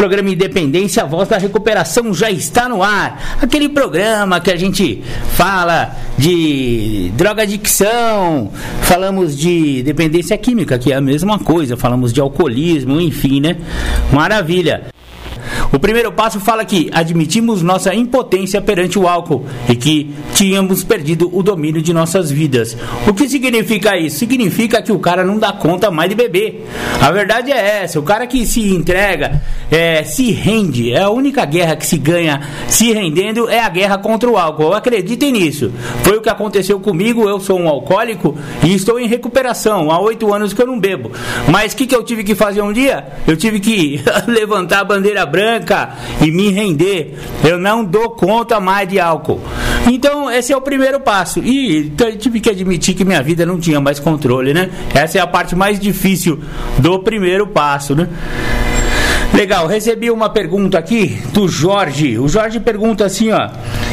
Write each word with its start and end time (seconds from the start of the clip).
Programa 0.00 0.30
Independência, 0.30 1.02
a 1.02 1.06
voz 1.06 1.28
da 1.28 1.36
recuperação 1.36 2.14
já 2.14 2.30
está 2.30 2.66
no 2.70 2.82
ar. 2.82 3.36
Aquele 3.42 3.68
programa 3.68 4.40
que 4.40 4.50
a 4.50 4.56
gente 4.56 5.02
fala 5.34 5.94
de 6.16 7.12
drogadicção, 7.16 8.50
falamos 8.80 9.36
de 9.36 9.82
dependência 9.82 10.38
química, 10.38 10.78
que 10.78 10.90
é 10.90 10.96
a 10.96 11.02
mesma 11.02 11.38
coisa, 11.38 11.76
falamos 11.76 12.14
de 12.14 12.20
alcoolismo, 12.20 12.98
enfim, 12.98 13.42
né? 13.42 13.58
Maravilha. 14.10 14.86
O 15.72 15.78
primeiro 15.78 16.10
passo 16.10 16.40
fala 16.40 16.64
que 16.64 16.90
admitimos 16.92 17.62
nossa 17.62 17.94
impotência 17.94 18.60
perante 18.60 18.98
o 18.98 19.06
álcool 19.06 19.46
e 19.68 19.76
que 19.76 20.12
tínhamos 20.34 20.82
perdido 20.82 21.30
o 21.32 21.44
domínio 21.44 21.80
de 21.80 21.92
nossas 21.92 22.28
vidas. 22.30 22.76
O 23.06 23.14
que 23.14 23.28
significa 23.28 23.96
isso? 23.96 24.18
Significa 24.18 24.82
que 24.82 24.90
o 24.90 24.98
cara 24.98 25.24
não 25.24 25.38
dá 25.38 25.52
conta 25.52 25.88
mais 25.88 26.10
de 26.10 26.16
beber. 26.16 26.66
A 27.00 27.12
verdade 27.12 27.52
é 27.52 27.82
essa: 27.82 28.00
o 28.00 28.02
cara 28.02 28.26
que 28.26 28.44
se 28.44 28.74
entrega, 28.74 29.40
é, 29.70 30.02
se 30.02 30.32
rende, 30.32 30.92
é 30.92 31.02
a 31.02 31.10
única 31.10 31.44
guerra 31.44 31.76
que 31.76 31.86
se 31.86 31.96
ganha 31.96 32.40
se 32.68 32.92
rendendo 32.92 33.48
é 33.48 33.60
a 33.60 33.68
guerra 33.68 33.96
contra 33.96 34.28
o 34.28 34.36
álcool. 34.36 34.74
Acreditem 34.74 35.32
nisso. 35.32 35.70
Foi 36.02 36.16
o 36.16 36.20
que 36.20 36.28
aconteceu 36.28 36.80
comigo. 36.80 37.28
Eu 37.28 37.38
sou 37.38 37.58
um 37.58 37.68
alcoólico 37.68 38.36
e 38.64 38.74
estou 38.74 38.98
em 38.98 39.06
recuperação. 39.06 39.90
Há 39.90 40.00
oito 40.00 40.34
anos 40.34 40.52
que 40.52 40.60
eu 40.60 40.66
não 40.66 40.80
bebo. 40.80 41.12
Mas 41.48 41.72
o 41.72 41.76
que, 41.76 41.86
que 41.86 41.94
eu 41.94 42.02
tive 42.02 42.24
que 42.24 42.34
fazer 42.34 42.60
um 42.60 42.72
dia? 42.72 43.06
Eu 43.26 43.36
tive 43.36 43.60
que 43.60 44.00
levantar 44.26 44.80
a 44.80 44.84
bandeira 44.84 45.24
branca 45.24 45.59
branca 45.60 45.90
e 46.20 46.30
me 46.30 46.50
render. 46.50 47.14
Eu 47.44 47.58
não 47.58 47.84
dou 47.84 48.10
conta 48.10 48.58
mais 48.58 48.88
de 48.88 48.98
álcool. 48.98 49.40
Então, 49.90 50.30
esse 50.30 50.52
é 50.52 50.56
o 50.56 50.60
primeiro 50.60 51.00
passo. 51.00 51.40
E 51.40 51.92
tive 52.18 52.40
que 52.40 52.50
admitir 52.50 52.94
que 52.94 53.04
minha 53.04 53.22
vida 53.22 53.46
não 53.46 53.58
tinha 53.58 53.80
mais 53.80 53.98
controle, 54.00 54.52
né? 54.52 54.70
Essa 54.94 55.18
é 55.18 55.20
a 55.20 55.26
parte 55.26 55.54
mais 55.54 55.78
difícil 55.78 56.40
do 56.78 56.98
primeiro 57.00 57.46
passo, 57.46 57.94
né? 57.94 58.08
Legal, 59.32 59.66
recebi 59.66 60.10
uma 60.10 60.28
pergunta 60.28 60.76
aqui 60.76 61.20
do 61.32 61.48
Jorge. 61.48 62.18
O 62.18 62.28
Jorge 62.28 62.58
pergunta 62.58 63.04
assim, 63.04 63.30
ó: 63.30 63.48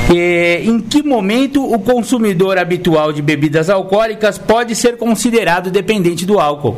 eh, 0.10 0.62
em 0.64 0.80
que 0.80 1.04
momento 1.04 1.64
o 1.64 1.80
consumidor 1.80 2.58
habitual 2.58 3.12
de 3.12 3.22
bebidas 3.22 3.70
alcoólicas 3.70 4.38
pode 4.38 4.76
ser 4.76 4.98
considerado 4.98 5.70
dependente 5.70 6.26
do 6.26 6.40
álcool? 6.40 6.78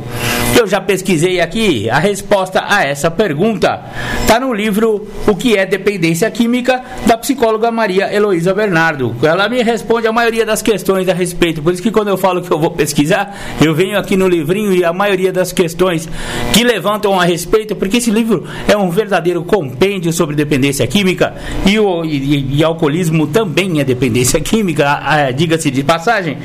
Eu 0.58 0.66
já 0.66 0.80
pesquisei 0.80 1.40
aqui 1.40 1.88
a 1.88 1.98
resposta 1.98 2.64
a 2.66 2.84
essa 2.84 3.10
pergunta. 3.10 3.80
Está 4.20 4.38
no 4.40 4.52
livro 4.52 5.06
O 5.26 5.34
que 5.34 5.56
é 5.56 5.64
dependência 5.64 6.30
química 6.30 6.82
da 7.06 7.16
psicóloga 7.16 7.70
Maria 7.70 8.12
Heloísa 8.12 8.52
Bernardo. 8.52 9.14
Ela 9.22 9.48
me 9.48 9.62
responde 9.62 10.06
a 10.06 10.12
maioria 10.12 10.44
das 10.44 10.60
questões 10.60 11.08
a 11.08 11.14
respeito. 11.14 11.62
Por 11.62 11.72
isso 11.72 11.82
que 11.82 11.90
quando 11.90 12.08
eu 12.08 12.18
falo 12.18 12.42
que 12.42 12.50
eu 12.50 12.58
vou 12.58 12.70
pesquisar, 12.72 13.36
eu 13.64 13.74
venho 13.74 13.98
aqui 13.98 14.16
no 14.16 14.28
livrinho 14.28 14.72
e 14.72 14.84
a 14.84 14.92
maioria 14.92 15.32
das 15.32 15.52
questões 15.52 16.08
que 16.52 16.64
levantam 16.64 17.18
a 17.18 17.24
respeito, 17.24 17.76
porque 17.76 17.98
esse 17.98 18.10
livro 18.10 18.44
é 18.68 18.76
um 18.76 18.90
verdadeiro 18.90 19.44
compêndio 19.44 20.12
sobre 20.12 20.34
dependência 20.36 20.86
química 20.86 21.34
e 21.64 21.78
o 21.78 22.04
e, 22.04 22.58
e 22.58 22.64
alcoolismo 22.64 23.19
também 23.26 23.80
é 23.80 23.84
dependência 23.84 24.40
química, 24.40 25.30
diga-se 25.34 25.70
de 25.70 25.82
passagem. 25.82 26.38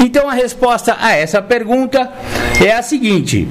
Então 0.00 0.28
a 0.28 0.34
resposta 0.34 0.96
a 1.00 1.12
essa 1.12 1.40
pergunta 1.40 2.10
é 2.64 2.72
a 2.72 2.82
seguinte: 2.82 3.48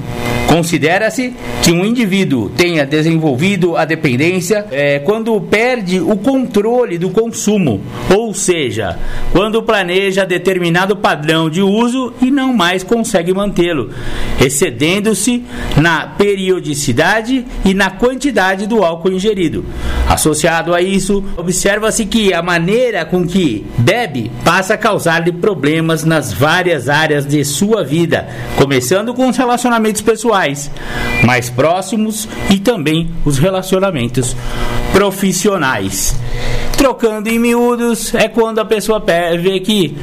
considera-se 0.47 1.33
que 1.63 1.71
um 1.71 1.83
indivíduo 1.83 2.49
tenha 2.49 2.85
desenvolvido 2.85 3.75
a 3.75 3.83
dependência 3.83 4.65
é, 4.71 4.99
quando 4.99 5.39
perde 5.41 5.99
o 5.99 6.15
controle 6.15 6.97
do 6.97 7.09
consumo, 7.09 7.81
ou 8.15 8.33
seja, 8.33 8.97
quando 9.31 9.63
planeja 9.63 10.23
determinado 10.23 10.95
padrão 10.95 11.49
de 11.49 11.61
uso 11.61 12.13
e 12.21 12.29
não 12.29 12.53
mais 12.53 12.83
consegue 12.83 13.33
mantê-lo, 13.33 13.89
excedendo-se 14.39 15.43
na 15.77 16.07
periodicidade 16.07 17.45
e 17.65 17.73
na 17.73 17.89
quantidade 17.89 18.67
do 18.67 18.83
álcool 18.83 19.11
ingerido. 19.11 19.65
Associado 20.07 20.73
a 20.73 20.81
isso, 20.81 21.23
observa-se 21.35 22.05
que 22.05 22.31
a 22.31 22.41
maneira 22.55 23.03
com 23.03 23.27
que 23.27 23.65
bebe 23.77 24.31
passa 24.45 24.75
a 24.75 24.77
causar-lhe 24.77 25.33
problemas 25.33 26.05
nas 26.05 26.31
várias 26.31 26.87
áreas 26.87 27.25
de 27.25 27.43
sua 27.43 27.83
vida, 27.83 28.29
começando 28.55 29.13
com 29.13 29.27
os 29.27 29.35
relacionamentos 29.35 30.01
pessoais 30.01 30.71
mais 31.25 31.49
próximos 31.49 32.29
e 32.49 32.57
também 32.57 33.11
os 33.25 33.37
relacionamentos 33.37 34.37
profissionais. 34.93 36.15
Trocando 36.77 37.27
em 37.27 37.37
miúdos 37.37 38.15
é 38.15 38.29
quando 38.29 38.59
a 38.59 38.65
pessoa 38.65 39.03
vê 39.37 39.59
que 39.59 39.97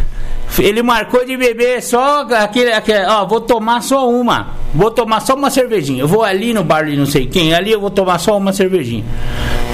ele 0.59 0.83
marcou 0.83 1.25
de 1.25 1.35
beber 1.39 1.83
só 1.83 2.27
aquele, 2.35 2.71
aquele, 2.71 3.07
ó, 3.07 3.25
vou 3.25 3.41
tomar 3.41 3.83
só 3.83 4.11
uma. 4.11 4.49
Vou 4.75 4.91
tomar 4.91 5.21
só 5.21 5.35
uma 5.35 5.49
cervejinha. 5.49 6.03
Eu 6.03 6.09
vou 6.09 6.23
ali 6.23 6.53
no 6.53 6.63
bar 6.63 6.85
de 6.85 6.97
não 6.99 7.07
sei 7.07 7.25
quem, 7.25 7.55
ali 7.55 7.73
eu 7.73 7.81
vou 7.81 7.89
tomar 7.89 8.19
só 8.19 8.37
uma 8.37 8.53
cervejinha. 8.53 9.05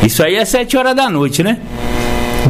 Isso 0.05 0.22
aí 0.22 0.37
é 0.37 0.44
sete 0.44 0.77
horas 0.77 0.94
da 0.94 1.11
noite, 1.11 1.43
né? 1.43 1.59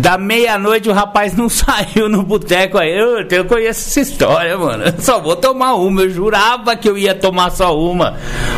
Da 0.00 0.16
meia-noite 0.16 0.88
o 0.88 0.92
rapaz 0.92 1.36
não 1.36 1.48
saiu 1.50 2.08
no 2.08 2.22
boteco 2.22 2.78
aí. 2.78 2.96
Eu, 2.96 3.26
eu 3.28 3.44
conheço 3.44 3.88
essa 3.88 4.00
história, 4.00 4.56
mano. 4.56 4.84
Eu 4.84 4.94
só 5.00 5.20
vou 5.20 5.36
tomar 5.36 5.74
uma. 5.74 6.02
Eu 6.02 6.10
jurava 6.10 6.76
que 6.76 6.88
eu 6.88 6.96
ia 6.96 7.14
tomar 7.14 7.50
só 7.50 7.78
uma. 7.78 8.16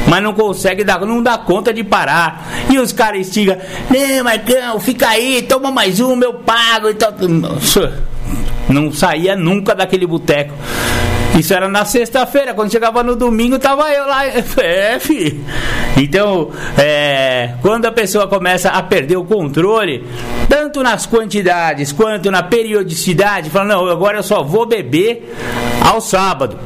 Mas 0.09 0.23
não 0.23 0.33
consegue 0.33 0.85
dar, 0.85 1.01
não 1.01 1.23
dá 1.23 1.39
conta 1.39 1.73
de 1.73 1.83
parar. 1.83 2.47
E 2.69 2.79
os 2.79 2.93
caras 2.93 3.21
instigam, 3.21 3.57
né, 3.91 4.23
Marcão, 4.23 4.79
fica 4.81 5.09
aí, 5.09 5.43
toma 5.43 5.71
mais 5.71 6.01
uma, 6.01 6.25
eu 6.25 6.35
pago 6.35 6.89
e 6.89 6.95
tal. 6.95 7.13
Não 8.69 8.93
saía 8.93 9.35
nunca 9.35 9.75
daquele 9.75 10.07
boteco. 10.07 10.55
Isso 11.39 11.55
era 11.55 11.69
na 11.69 11.85
sexta-feira, 11.85 12.53
quando 12.53 12.71
chegava 12.71 13.03
no 13.03 13.17
domingo, 13.17 13.59
tava 13.59 13.91
eu 13.93 14.07
lá. 14.07 14.27
É, 14.27 14.99
filho. 14.99 15.43
Então, 15.97 16.51
é, 16.77 17.55
quando 17.63 17.87
a 17.87 17.93
pessoa 17.93 18.27
começa 18.27 18.69
a 18.69 18.83
perder 18.83 19.17
o 19.17 19.25
controle, 19.25 20.05
tanto 20.49 20.83
nas 20.83 21.07
quantidades 21.07 21.93
quanto 21.93 22.31
na 22.31 22.43
periodicidade, 22.43 23.51
fala, 23.51 23.67
não, 23.67 23.89
agora 23.89 24.19
eu 24.19 24.23
só 24.23 24.43
vou 24.43 24.67
beber 24.67 25.35
ao 25.81 26.01
sábado. 26.01 26.59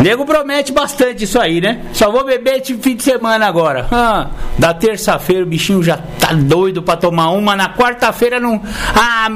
Nego 0.00 0.26
promete 0.26 0.72
bastante 0.72 1.24
isso 1.24 1.38
aí, 1.38 1.60
né? 1.60 1.80
Só 1.92 2.10
vou 2.10 2.24
beber 2.24 2.60
de 2.60 2.74
fim 2.74 2.94
de 2.94 3.02
semana 3.02 3.46
agora. 3.46 3.86
Ah, 3.90 4.28
da 4.58 4.74
terça-feira 4.74 5.42
o 5.42 5.46
bichinho 5.46 5.82
já 5.82 5.96
tá 5.96 6.32
doido 6.32 6.82
pra 6.82 6.96
tomar 6.96 7.30
uma. 7.30 7.56
Na 7.56 7.74
quarta-feira 7.74 8.38
não. 8.38 8.60
Ah, 8.94 9.28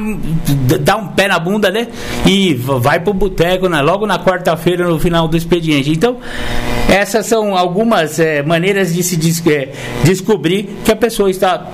dá 0.80 0.96
um 0.96 1.08
pé 1.08 1.28
na 1.28 1.38
bunda, 1.38 1.70
né? 1.70 1.88
E 2.26 2.54
vai 2.54 3.00
pro 3.00 3.14
boteco, 3.14 3.68
né? 3.68 3.80
Logo 3.80 4.06
na 4.06 4.18
quarta-feira, 4.18 4.86
no 4.86 4.98
final 4.98 5.26
do 5.26 5.36
expediente. 5.36 5.90
Então, 5.90 6.18
essas 6.88 7.26
são 7.26 7.56
algumas 7.56 8.18
é, 8.18 8.42
maneiras 8.42 8.92
de 8.92 9.02
se 9.02 9.16
des 9.16 9.44
é, 9.46 9.72
descobrir 10.04 10.68
que 10.84 10.92
a 10.92 10.96
pessoa 10.96 11.30
está 11.30 11.66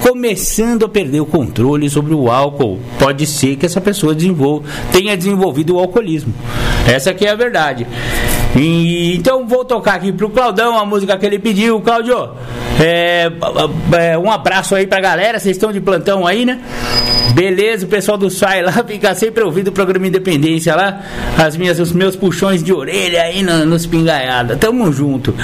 começando 0.00 0.86
a 0.86 0.88
perder 0.88 1.20
o 1.20 1.26
controle 1.26 1.88
sobre 1.90 2.14
o 2.14 2.30
álcool. 2.30 2.80
Pode 2.98 3.26
ser 3.26 3.56
que 3.56 3.66
essa 3.66 3.80
pessoa 3.80 4.14
desenvolva, 4.14 4.68
tenha 4.90 5.16
desenvolvido 5.16 5.76
o 5.76 5.78
alcoolismo. 5.78 6.32
Essa 6.86 7.10
aqui 7.10 7.26
é 7.26 7.30
a 7.30 7.34
verdade. 7.34 7.85
E, 8.56 9.14
então 9.16 9.46
vou 9.46 9.64
tocar 9.64 9.94
aqui 9.94 10.12
pro 10.12 10.30
Claudão 10.30 10.78
a 10.78 10.84
música 10.84 11.16
que 11.18 11.26
ele 11.26 11.38
pediu. 11.38 11.80
Claudio, 11.80 12.30
é, 12.80 13.30
é, 13.98 14.18
um 14.18 14.30
abraço 14.30 14.74
aí 14.74 14.86
pra 14.86 15.00
galera. 15.00 15.38
Vocês 15.38 15.56
estão 15.56 15.72
de 15.72 15.80
plantão 15.80 16.26
aí, 16.26 16.44
né? 16.44 16.60
Beleza, 17.34 17.84
o 17.84 17.88
pessoal 17.88 18.16
do 18.16 18.30
SAI 18.30 18.62
lá 18.62 18.72
fica 18.86 19.14
sempre 19.14 19.44
ouvindo 19.44 19.68
o 19.68 19.72
programa 19.72 20.06
Independência 20.06 20.74
lá. 20.74 21.02
As 21.36 21.56
minhas, 21.56 21.78
os 21.78 21.92
meus 21.92 22.16
puxões 22.16 22.62
de 22.62 22.72
orelha 22.72 23.22
aí 23.22 23.42
no, 23.42 23.66
nos 23.66 23.84
pingaiada. 23.84 24.56
Tamo 24.56 24.90
junto. 24.92 25.34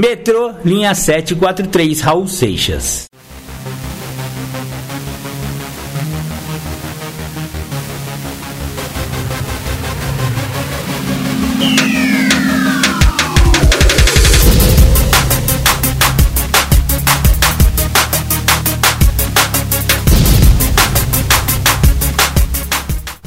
Metrô, 0.00 0.52
linha 0.64 0.94
743, 0.94 2.00
Raul 2.00 2.26
Seixas. 2.26 3.06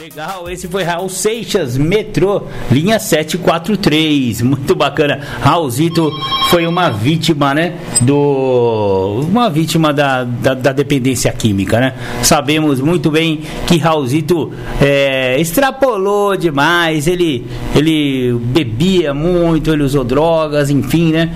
Legal, 0.00 0.48
esse 0.48 0.66
foi 0.66 0.82
Raul 0.82 1.10
Seixas, 1.10 1.76
metrô, 1.76 2.44
linha 2.72 2.98
743. 2.98 4.40
Muito 4.40 4.74
bacana. 4.74 5.20
Raulzito 5.42 6.10
foi 6.48 6.66
uma 6.66 6.88
vítima, 6.88 7.52
né? 7.52 7.74
Do. 8.00 9.26
Uma 9.28 9.50
vítima 9.50 9.92
da, 9.92 10.24
da, 10.24 10.54
da 10.54 10.72
dependência 10.72 11.30
química, 11.32 11.78
né? 11.78 11.92
Sabemos 12.22 12.80
muito 12.80 13.10
bem 13.10 13.42
que 13.66 13.76
Raulzito 13.76 14.50
é, 14.80 15.38
extrapolou 15.38 16.34
demais. 16.34 17.06
Ele, 17.06 17.44
ele 17.76 18.32
bebia 18.42 19.12
muito, 19.12 19.70
ele 19.70 19.82
usou 19.82 20.02
drogas, 20.02 20.70
enfim, 20.70 21.12
né? 21.12 21.30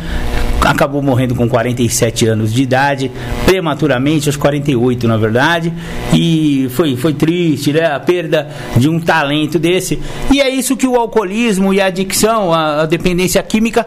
Acabou 0.65 1.03
morrendo 1.03 1.35
com 1.35 1.49
47 1.49 2.27
anos 2.27 2.53
de 2.53 2.63
idade, 2.63 3.11
prematuramente, 3.45 4.29
aos 4.29 4.37
48 4.37 5.07
na 5.07 5.17
verdade, 5.17 5.73
e 6.13 6.69
foi, 6.71 6.97
foi 6.97 7.13
triste, 7.13 7.73
né? 7.73 7.85
A 7.85 8.01
perda 8.01 8.49
de 8.77 8.89
um 8.89 8.99
talento 8.99 9.59
desse. 9.59 10.01
E 10.33 10.41
é 10.41 10.49
isso 10.49 10.77
que 10.77 10.87
o 10.87 10.97
alcoolismo 10.97 11.73
e 11.73 11.81
a 11.81 11.87
adicção, 11.87 12.53
a, 12.53 12.83
a 12.83 12.87
dependência 12.87 13.43
química 13.43 13.87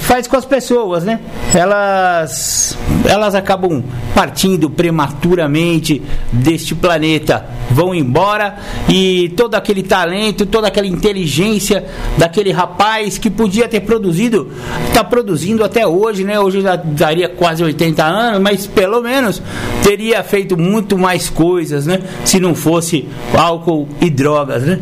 faz 0.00 0.26
com 0.26 0.36
as 0.36 0.44
pessoas, 0.44 1.04
né? 1.04 1.20
Elas, 1.54 2.76
elas 3.04 3.34
acabam 3.34 3.82
partindo 4.14 4.68
prematuramente 4.68 6.02
deste 6.32 6.74
planeta, 6.74 7.46
vão 7.70 7.94
embora 7.94 8.56
e 8.88 9.32
todo 9.36 9.54
aquele 9.54 9.82
talento, 9.82 10.46
toda 10.46 10.68
aquela 10.68 10.86
inteligência 10.86 11.84
daquele 12.16 12.50
rapaz 12.50 13.18
que 13.18 13.30
podia 13.30 13.68
ter 13.68 13.80
produzido, 13.80 14.50
está 14.88 15.04
produzindo 15.04 15.64
até 15.64 15.86
hoje, 15.86 16.24
né? 16.24 16.38
Hoje 16.40 16.60
já 16.60 16.76
daria 16.76 17.28
quase 17.28 17.62
80 17.62 18.04
anos, 18.04 18.40
mas 18.40 18.66
pelo 18.66 19.00
menos 19.00 19.42
teria 19.82 20.22
feito 20.22 20.56
muito 20.56 20.98
mais 20.98 21.28
coisas, 21.30 21.86
né? 21.86 22.00
Se 22.24 22.40
não 22.40 22.54
fosse 22.54 23.08
álcool 23.34 23.88
e 24.00 24.10
drogas, 24.10 24.64
né? 24.64 24.80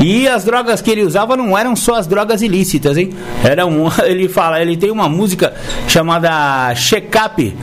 E 0.00 0.28
as 0.28 0.44
drogas 0.44 0.80
que 0.80 0.90
ele 0.90 1.02
usava 1.02 1.36
não 1.36 1.56
eram 1.56 1.74
só 1.76 1.94
as 1.94 2.06
drogas 2.06 2.42
ilícitas, 2.42 2.96
hein? 2.96 3.10
Era 3.42 3.66
um, 3.66 3.88
ele 4.04 4.28
fala, 4.28 4.60
ele 4.60 4.76
tem 4.76 4.90
uma 4.90 5.08
música 5.08 5.54
chamada 5.88 6.74
Check 6.74 7.12
Up, 7.24 7.56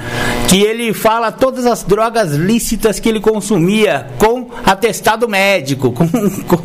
que 0.48 0.62
ele 0.62 0.94
fala 0.94 1.32
todas 1.32 1.66
as 1.66 1.84
drogas 1.84 2.34
lícitas 2.34 3.00
que 3.00 3.10
ele 3.10 3.20
consumia 3.20 4.08
com 4.18 4.41
atestado 4.66 5.28
médico, 5.28 5.92
com, 5.92 6.08
com, 6.08 6.58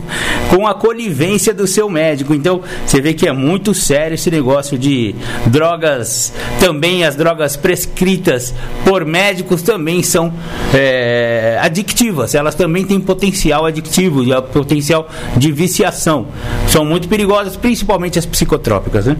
com 0.50 0.66
a 0.66 0.74
conivência 0.74 1.52
do 1.52 1.66
seu 1.66 1.88
médico. 1.88 2.34
Então, 2.34 2.60
você 2.84 3.00
vê 3.00 3.14
que 3.14 3.28
é 3.28 3.32
muito 3.32 3.74
sério 3.74 4.14
esse 4.14 4.30
negócio 4.30 4.78
de 4.78 5.14
drogas, 5.46 6.32
também 6.60 7.04
as 7.04 7.16
drogas 7.16 7.56
prescritas 7.56 8.54
por 8.84 9.04
médicos 9.04 9.62
também 9.62 10.02
são 10.02 10.32
é, 10.74 11.58
adictivas, 11.60 12.34
elas 12.34 12.54
também 12.54 12.84
têm 12.84 13.00
potencial 13.00 13.66
adictivo, 13.66 14.22
potencial 14.42 15.08
de 15.36 15.52
viciação. 15.52 16.28
São 16.68 16.84
muito 16.84 17.08
perigosas, 17.08 17.56
principalmente 17.56 18.18
as 18.18 18.26
psicotrópicas, 18.26 19.06
né? 19.06 19.16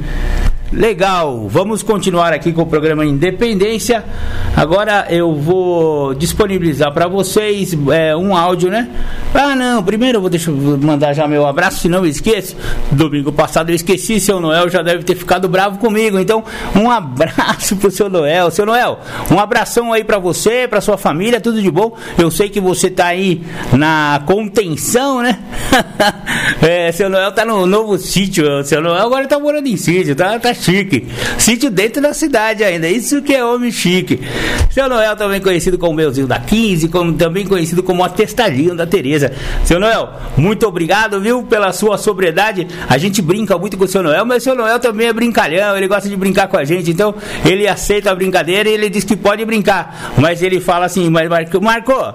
Legal, 0.73 1.47
vamos 1.49 1.81
continuar 1.85 2.33
aqui 2.33 2.53
com 2.53 2.63
o 2.63 2.67
programa 2.67 3.05
Independência. 3.05 4.05
Agora 4.57 5.07
eu 5.09 5.33
vou 5.33 6.13
disponibilizar 6.13 6.93
para 6.93 7.07
vocês 7.07 7.77
é, 7.93 8.17
um 8.17 8.37
áudio, 8.37 8.69
né? 8.69 8.89
Ah, 9.33 9.55
não, 9.55 9.83
primeiro 9.83 10.17
eu 10.17 10.21
vou 10.21 10.29
deixar, 10.29 10.51
mandar 10.51 11.13
já 11.13 11.29
meu 11.29 11.47
abraço, 11.47 11.81
se 11.83 11.89
não 11.89 11.99
eu 11.99 12.07
esqueço. 12.07 12.57
Domingo 12.91 13.31
passado 13.31 13.71
eu 13.71 13.77
esqueci, 13.77 14.19
seu 14.19 14.41
Noel 14.41 14.69
já 14.69 14.83
deve 14.83 15.05
ter 15.05 15.15
ficado 15.15 15.49
bravo 15.49 15.79
comigo. 15.79 16.19
Então, 16.19 16.43
um 16.75 16.91
abraço 16.91 17.77
pro 17.77 17.91
seu 17.91 18.11
Noel. 18.11 18.51
Seu 18.51 18.67
Noel, 18.67 18.99
um 19.31 19.39
abração 19.39 19.93
aí 19.93 20.03
para 20.03 20.19
você, 20.19 20.67
para 20.67 20.81
sua 20.81 20.99
família, 20.99 21.41
tudo 21.41 21.63
de 21.63 21.71
bom. 21.71 21.97
Eu 22.19 22.31
sei 22.31 22.49
que 22.49 22.61
você 22.61 22.91
tá 22.91 23.07
aí 23.07 23.41
na 23.73 24.21
contenção, 24.27 25.23
né? 25.23 25.39
é, 26.61 26.91
seu 26.91 27.09
Noel 27.09 27.31
tá 27.31 27.45
no 27.45 27.67
novo 27.67 27.97
sítio. 27.99 28.65
Seu 28.65 28.83
Noel 28.83 29.05
agora 29.05 29.29
tá 29.29 29.39
morando 29.39 29.69
em 29.69 29.77
sítio, 29.77 30.17
tá? 30.17 30.41
tá 30.41 30.57
chique. 30.67 31.07
Sítio 31.39 31.71
dentro 31.71 32.03
da 32.03 32.13
cidade 32.13 32.65
ainda. 32.65 32.89
Isso 32.89 33.23
que 33.23 33.35
é 33.35 33.45
homem 33.45 33.71
chique. 33.71 34.21
Seu 34.71 34.89
Noel, 34.89 35.17
também 35.17 35.41
conhecido 35.41 35.79
como 35.79 35.95
Meuzinho 35.95 36.27
da 36.27 36.39
15, 36.39 36.89
como, 36.89 37.13
também 37.15 37.47
conhecido 37.47 37.83
como 37.83 38.03
Atestadinho 38.03 38.75
da 38.75 38.87
Tereza. 38.87 39.33
Seu 39.65 39.81
Noel, 39.81 40.11
muito 40.37 40.67
obrigado, 40.67 41.21
viu, 41.21 41.43
pela 41.45 41.73
sua 41.73 41.97
sobriedade. 41.97 42.67
A 42.89 42.99
gente 42.99 43.23
brinca 43.23 43.57
muito 43.57 43.77
com 43.77 43.85
o 43.85 43.89
seu 43.89 44.03
Noel, 44.03 44.27
mas 44.27 44.43
o 44.43 44.45
seu 44.45 44.55
Noel 44.55 44.79
também 44.79 45.07
é 45.07 45.13
brincalhão, 45.13 45.77
ele 45.77 45.89
gosta 45.89 46.09
de 46.09 46.17
brincar 46.17 46.49
com 46.49 46.59
a 46.59 46.65
gente, 46.65 46.91
então 46.91 47.15
ele 47.45 47.67
aceita 47.67 48.11
a 48.11 48.15
brincadeira 48.15 48.69
e 48.69 48.73
ele 48.73 48.91
diz 48.91 49.05
que 49.05 49.17
pode 49.17 49.45
brincar. 49.45 50.13
Mas 50.19 50.43
ele 50.43 50.61
fala 50.61 50.87
assim, 50.87 51.09
mas 51.09 51.29
Marco, 51.29 51.61
Marco 51.61 52.15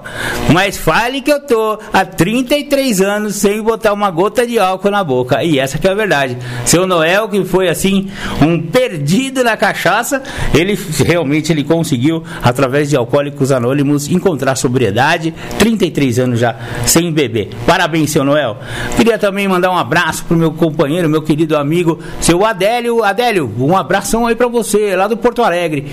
mas 0.53 0.77
fale 0.77 1.21
que 1.21 1.31
eu 1.31 1.39
tô 1.39 1.80
há 1.92 2.06
33 2.06 3.01
anos 3.01 3.36
sem 3.36 3.62
botar 3.62 3.94
uma 3.94 4.12
gota 4.12 4.45
de 4.45 4.59
álcool 4.59 4.92
na 4.92 5.03
boca. 5.03 5.44
E 5.44 5.57
essa 5.57 5.77
que 5.77 5.88
é 5.88 5.92
a 5.92 5.95
verdade. 5.95 6.38
Seu 6.65 6.86
Noel, 6.86 7.27
que 7.30 7.44
foi 7.45 7.69
assim, 7.69 8.12
um 8.42 8.62
perdido 8.62 9.44
na 9.44 9.57
cachaça, 9.57 10.22
ele 10.54 10.78
realmente 11.06 11.51
ele 11.51 11.63
conseguiu, 11.63 12.24
através 12.42 12.89
de 12.89 12.95
Alcoólicos 12.95 13.51
Anônimos, 13.51 14.10
encontrar 14.10 14.56
sobriedade, 14.56 15.33
33 15.57 16.19
anos 16.19 16.39
já 16.39 16.56
sem 16.86 17.12
beber. 17.12 17.50
Parabéns, 17.66 18.12
seu 18.12 18.24
Noel. 18.24 18.57
Queria 18.95 19.18
também 19.18 19.48
mandar 19.48 19.72
um 19.72 19.78
abraço 19.78 20.25
pro 20.25 20.38
meu 20.38 20.51
companheiro, 20.51 21.10
meu 21.10 21.22
querido 21.22 21.57
amigo, 21.57 22.00
seu 22.19 22.45
Adélio. 22.45 23.04
Adélio, 23.04 23.51
um 23.60 23.75
abração 23.75 24.28
aí 24.28 24.36
para 24.36 24.48
você, 24.48 24.95
lá 24.95 25.07
do 25.07 25.18
Porto 25.18 25.44
Alegre. 25.44 25.86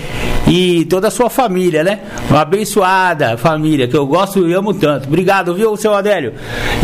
E 0.47 0.85
toda 0.85 1.09
a 1.09 1.11
sua 1.11 1.29
família, 1.29 1.83
né? 1.83 1.99
Uma 2.29 2.41
abençoada 2.41 3.37
família, 3.37 3.87
que 3.87 3.95
eu 3.95 4.05
gosto 4.05 4.47
e 4.47 4.53
amo 4.53 4.73
tanto. 4.73 5.07
Obrigado, 5.07 5.53
viu, 5.53 5.75
seu 5.77 5.93
Adélio? 5.93 6.33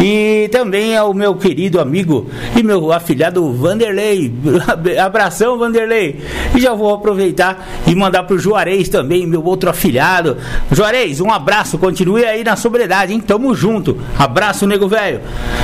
E 0.01 0.48
também 0.51 0.96
ao 0.96 1.13
meu 1.13 1.36
querido 1.36 1.80
amigo 1.80 2.30
e 2.56 2.62
meu 2.62 2.92
afilhado 2.92 3.51
Vanderlei. 3.54 4.34
Abração 5.04 5.45
abração, 5.46 5.58
Vanderlei. 5.58 6.20
E 6.56 6.60
já 6.60 6.74
vou 6.74 6.94
aproveitar 6.94 7.66
e 7.86 7.94
mandar 7.94 8.24
pro 8.24 8.40
Juarez 8.40 8.90
também, 8.90 9.28
meu 9.28 9.44
outro 9.44 9.70
afilhado. 9.70 10.38
Juarez, 10.72 11.22
um 11.22 11.32
abraço, 11.32 11.78
continue 11.78 12.25
aí 12.25 12.44
na 12.44 12.56
sobriedade, 12.56 13.14
hein? 13.14 13.20
Tamo 13.20 13.54
junto. 13.54 13.98
Abraço, 14.18 14.66
nego 14.66 14.88
velho. 14.88 15.22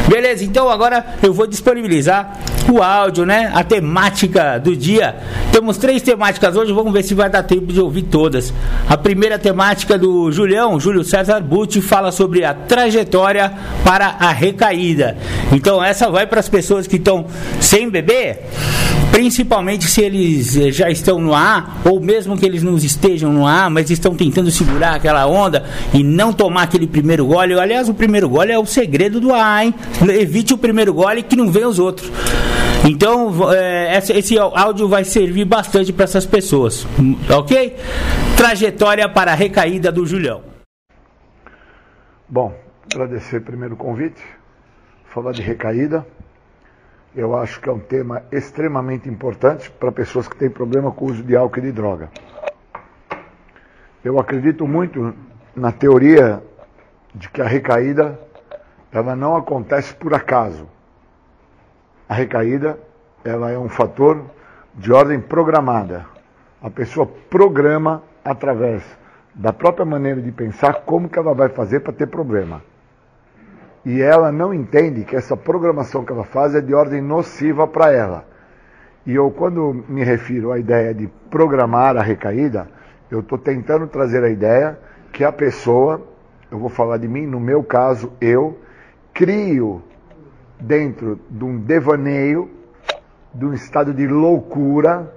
Beleza, 0.08 0.44
então 0.44 0.70
agora 0.70 1.04
eu 1.24 1.34
vou 1.34 1.48
disponibilizar 1.48 2.40
o 2.70 2.82
áudio, 2.82 3.26
né? 3.26 3.52
A 3.54 3.64
temática 3.64 4.60
do 4.60 4.76
dia. 4.76 5.16
Temos 5.52 5.78
três 5.78 6.02
temáticas 6.02 6.56
hoje, 6.56 6.72
vamos 6.72 6.94
ver 6.94 7.04
se 7.04 7.14
vai 7.14 7.30
dar 7.30 7.44
tempo 7.44 7.74
de 7.74 7.82
ouvir 7.82 8.04
todas. 8.04 8.54
A 8.88 8.98
primeira 8.98 9.40
temática 9.40 9.98
do 9.98 10.32
Julião, 10.32 10.80
Júlio 10.80 11.04
César 11.04 11.42
Butti, 11.42 11.82
fala 11.82 12.12
sobre 12.12 12.46
a 12.46 12.54
trajetória 12.54 13.52
para 13.84 14.16
a 14.20 14.32
recaída. 14.32 15.18
Então 15.52 15.84
essa 15.84 16.10
vai 16.10 16.28
para 16.28 16.40
as 16.40 16.50
pessoas 16.50 16.88
que 16.88 16.98
estão 16.98 17.26
sem 17.60 17.90
beber 17.90 18.40
principalmente 19.12 19.71
se 19.80 20.02
eles 20.02 20.58
eh, 20.58 20.72
já 20.72 20.90
estão 20.90 21.20
no 21.20 21.34
ar, 21.34 21.82
ou 21.86 22.00
mesmo 22.00 22.38
que 22.38 22.46
eles 22.46 22.64
não 22.64 22.76
estejam 22.76 23.32
no 23.32 23.46
ar, 23.46 23.70
mas 23.70 23.90
estão 23.90 24.16
tentando 24.16 24.50
segurar 24.50 24.96
aquela 24.96 25.26
onda 25.28 25.64
e 25.94 26.04
não 26.04 26.34
tomar 26.34 26.64
aquele 26.64 26.88
primeiro 26.88 27.26
gole. 27.26 27.60
Aliás, 27.60 27.88
o 27.88 27.94
primeiro 27.94 28.28
gole 28.28 28.52
é 28.52 28.58
o 28.58 28.66
segredo 28.66 29.20
do 29.20 29.34
ar, 29.34 29.66
hein? 29.66 29.74
Evite 30.20 30.54
o 30.54 30.58
primeiro 30.58 30.94
gole 30.94 31.24
que 31.24 31.36
não 31.36 31.52
vem 31.52 31.66
os 31.66 31.80
outros. 31.80 32.12
Então, 32.84 33.52
é, 33.54 33.98
esse 33.98 34.38
áudio 34.40 34.88
vai 34.88 35.04
servir 35.04 35.46
bastante 35.46 35.94
para 35.94 36.06
essas 36.06 36.26
pessoas, 36.26 36.88
ok? 37.30 37.76
Trajetória 38.36 39.08
para 39.08 39.32
a 39.34 39.36
recaída 39.36 39.92
do 39.92 40.06
Julião. 40.06 40.42
Bom, 42.28 42.56
agradecer 42.92 43.42
primeiro 43.42 43.76
o 43.76 43.78
convite, 43.78 44.22
falar 45.14 45.32
de 45.32 45.42
recaída. 45.42 46.06
Eu 47.14 47.36
acho 47.36 47.60
que 47.60 47.68
é 47.68 47.72
um 47.72 47.80
tema 47.80 48.24
extremamente 48.32 49.10
importante 49.10 49.70
para 49.70 49.92
pessoas 49.92 50.30
que 50.30 50.36
têm 50.38 50.50
problema 50.50 50.94
com 50.94 51.06
o 51.06 51.10
uso 51.10 51.22
de 51.22 51.36
álcool 51.36 51.60
e 51.60 51.64
de 51.64 51.72
droga. 51.74 52.10
Eu 54.02 54.18
acredito 54.18 54.66
muito 54.66 55.14
na 55.54 55.74
teoria 55.74 56.42
de 57.14 57.30
que 57.30 57.42
a 57.42 57.46
recaída 57.46 58.18
ela 58.94 59.14
não 59.14 59.36
acontece 59.36 59.94
por 59.94 60.14
acaso. 60.14 60.70
A 62.08 62.14
recaída 62.14 62.80
ela 63.26 63.52
é 63.52 63.60
um 63.60 63.68
fator 63.68 64.24
de 64.74 64.94
ordem 64.94 65.20
programada. 65.20 66.06
A 66.62 66.70
pessoa 66.70 67.06
programa 67.30 68.02
através 68.24 68.84
da 69.36 69.52
própria 69.52 69.86
maneira 69.86 70.22
de 70.22 70.32
pensar 70.32 70.86
como 70.86 71.10
que 71.10 71.20
ela 71.20 71.34
vai 71.34 71.50
fazer 71.50 71.82
para 71.82 71.92
ter 71.92 72.08
problema 72.08 72.62
e 73.86 74.02
ela 74.02 74.32
não 74.32 74.54
entende 74.54 75.04
que 75.04 75.16
essa 75.16 75.36
programação 75.36 76.06
que 76.06 76.12
ela 76.12 76.24
faz 76.24 76.54
é 76.54 76.62
de 76.62 76.74
ordem 76.74 77.02
nociva 77.02 77.68
para 77.68 77.92
ela. 77.92 78.26
E 79.06 79.16
eu, 79.16 79.32
quando 79.32 79.84
me 79.90 80.04
refiro 80.04 80.52
à 80.52 80.60
ideia 80.60 80.94
de 80.94 81.08
programar 81.30 81.98
a 81.98 82.02
recaída, 82.02 82.68
eu 83.10 83.22
estou 83.22 83.38
tentando 83.38 83.88
trazer 83.88 84.24
a 84.24 84.30
ideia 84.30 84.78
que 85.12 85.24
a 85.24 85.32
pessoa, 85.32 86.02
eu 86.52 86.60
vou 86.60 86.70
falar 86.70 86.98
de 86.98 87.08
mim, 87.08 87.26
no 87.26 87.40
meu 87.40 87.64
caso, 87.64 88.14
eu 88.22 88.60
crio 89.14 89.82
dentro 90.60 91.20
de 91.30 91.44
um 91.44 91.58
devaneio, 91.58 92.50
de 93.34 93.46
um 93.46 93.54
estado 93.54 93.94
de 93.94 94.06
loucura, 94.08 95.12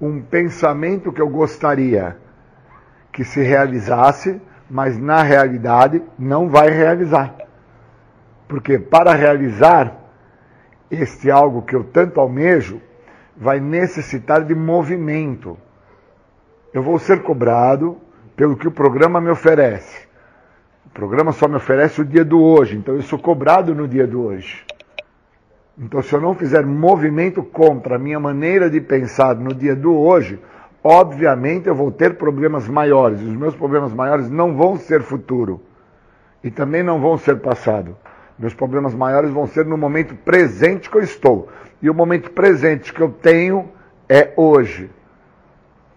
um 0.00 0.20
pensamento 0.20 1.12
que 1.12 1.22
eu 1.22 1.28
gostaria 1.28 2.16
que 3.12 3.24
se 3.24 3.42
realizasse, 3.42 4.40
mas 4.68 4.98
na 4.98 5.22
realidade 5.22 6.02
não 6.18 6.48
vai 6.48 6.70
realizar. 6.70 7.47
Porque 8.48 8.78
para 8.78 9.12
realizar 9.12 9.94
este 10.90 11.30
algo 11.30 11.62
que 11.62 11.76
eu 11.76 11.84
tanto 11.84 12.18
almejo, 12.18 12.80
vai 13.36 13.60
necessitar 13.60 14.42
de 14.44 14.54
movimento. 14.54 15.56
Eu 16.72 16.82
vou 16.82 16.98
ser 16.98 17.22
cobrado 17.22 17.98
pelo 18.34 18.56
que 18.56 18.66
o 18.66 18.72
programa 18.72 19.20
me 19.20 19.30
oferece. 19.30 20.08
O 20.86 20.90
programa 20.90 21.32
só 21.32 21.46
me 21.46 21.56
oferece 21.56 22.00
o 22.00 22.04
dia 22.04 22.24
do 22.24 22.42
hoje, 22.42 22.76
então 22.76 22.94
eu 22.94 23.02
sou 23.02 23.18
cobrado 23.18 23.74
no 23.74 23.86
dia 23.86 24.06
do 24.06 24.22
hoje. 24.22 24.64
Então, 25.78 26.02
se 26.02 26.12
eu 26.12 26.20
não 26.20 26.34
fizer 26.34 26.66
movimento 26.66 27.42
contra 27.42 27.94
a 27.94 27.98
minha 27.98 28.18
maneira 28.18 28.68
de 28.68 28.80
pensar 28.80 29.36
no 29.36 29.54
dia 29.54 29.76
do 29.76 29.96
hoje, 29.96 30.40
obviamente 30.82 31.68
eu 31.68 31.74
vou 31.74 31.92
ter 31.92 32.16
problemas 32.16 32.66
maiores. 32.66 33.20
Os 33.20 33.36
meus 33.36 33.54
problemas 33.54 33.92
maiores 33.92 34.28
não 34.28 34.56
vão 34.56 34.76
ser 34.76 35.02
futuro 35.02 35.60
e 36.42 36.50
também 36.50 36.82
não 36.82 37.00
vão 37.00 37.16
ser 37.16 37.38
passado. 37.38 37.96
Meus 38.38 38.54
problemas 38.54 38.94
maiores 38.94 39.30
vão 39.30 39.46
ser 39.48 39.66
no 39.66 39.76
momento 39.76 40.14
presente 40.14 40.88
que 40.88 40.96
eu 40.96 41.02
estou. 41.02 41.48
E 41.82 41.90
o 41.90 41.94
momento 41.94 42.30
presente 42.30 42.92
que 42.92 43.00
eu 43.00 43.10
tenho 43.10 43.68
é 44.08 44.32
hoje. 44.36 44.90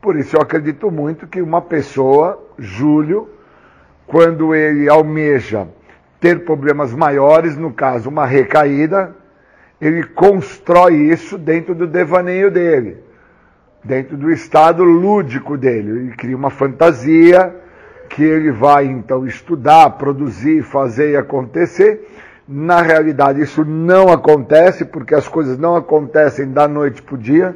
Por 0.01 0.17
isso 0.17 0.35
eu 0.35 0.41
acredito 0.41 0.89
muito 0.89 1.27
que 1.27 1.41
uma 1.41 1.61
pessoa, 1.61 2.43
Júlio, 2.57 3.29
quando 4.07 4.55
ele 4.55 4.89
almeja 4.89 5.67
ter 6.19 6.43
problemas 6.43 6.93
maiores, 6.93 7.55
no 7.55 7.71
caso 7.71 8.09
uma 8.09 8.25
recaída, 8.25 9.15
ele 9.79 10.03
constrói 10.03 10.95
isso 10.95 11.37
dentro 11.37 11.75
do 11.75 11.85
devaneio 11.85 12.49
dele, 12.49 12.97
dentro 13.83 14.17
do 14.17 14.31
estado 14.31 14.83
lúdico 14.83 15.55
dele. 15.57 15.91
Ele 15.91 16.15
cria 16.15 16.35
uma 16.35 16.49
fantasia 16.49 17.55
que 18.09 18.23
ele 18.23 18.51
vai 18.51 18.85
então 18.85 19.25
estudar, 19.25 19.91
produzir, 19.91 20.63
fazer 20.63 21.11
e 21.11 21.15
acontecer 21.15 22.07
na 22.53 22.81
realidade, 22.81 23.41
isso 23.41 23.63
não 23.63 24.09
acontece, 24.09 24.83
porque 24.83 25.15
as 25.15 25.25
coisas 25.25 25.57
não 25.57 25.77
acontecem 25.77 26.51
da 26.51 26.67
noite 26.67 27.01
para 27.01 27.15
o 27.15 27.17
dia. 27.17 27.55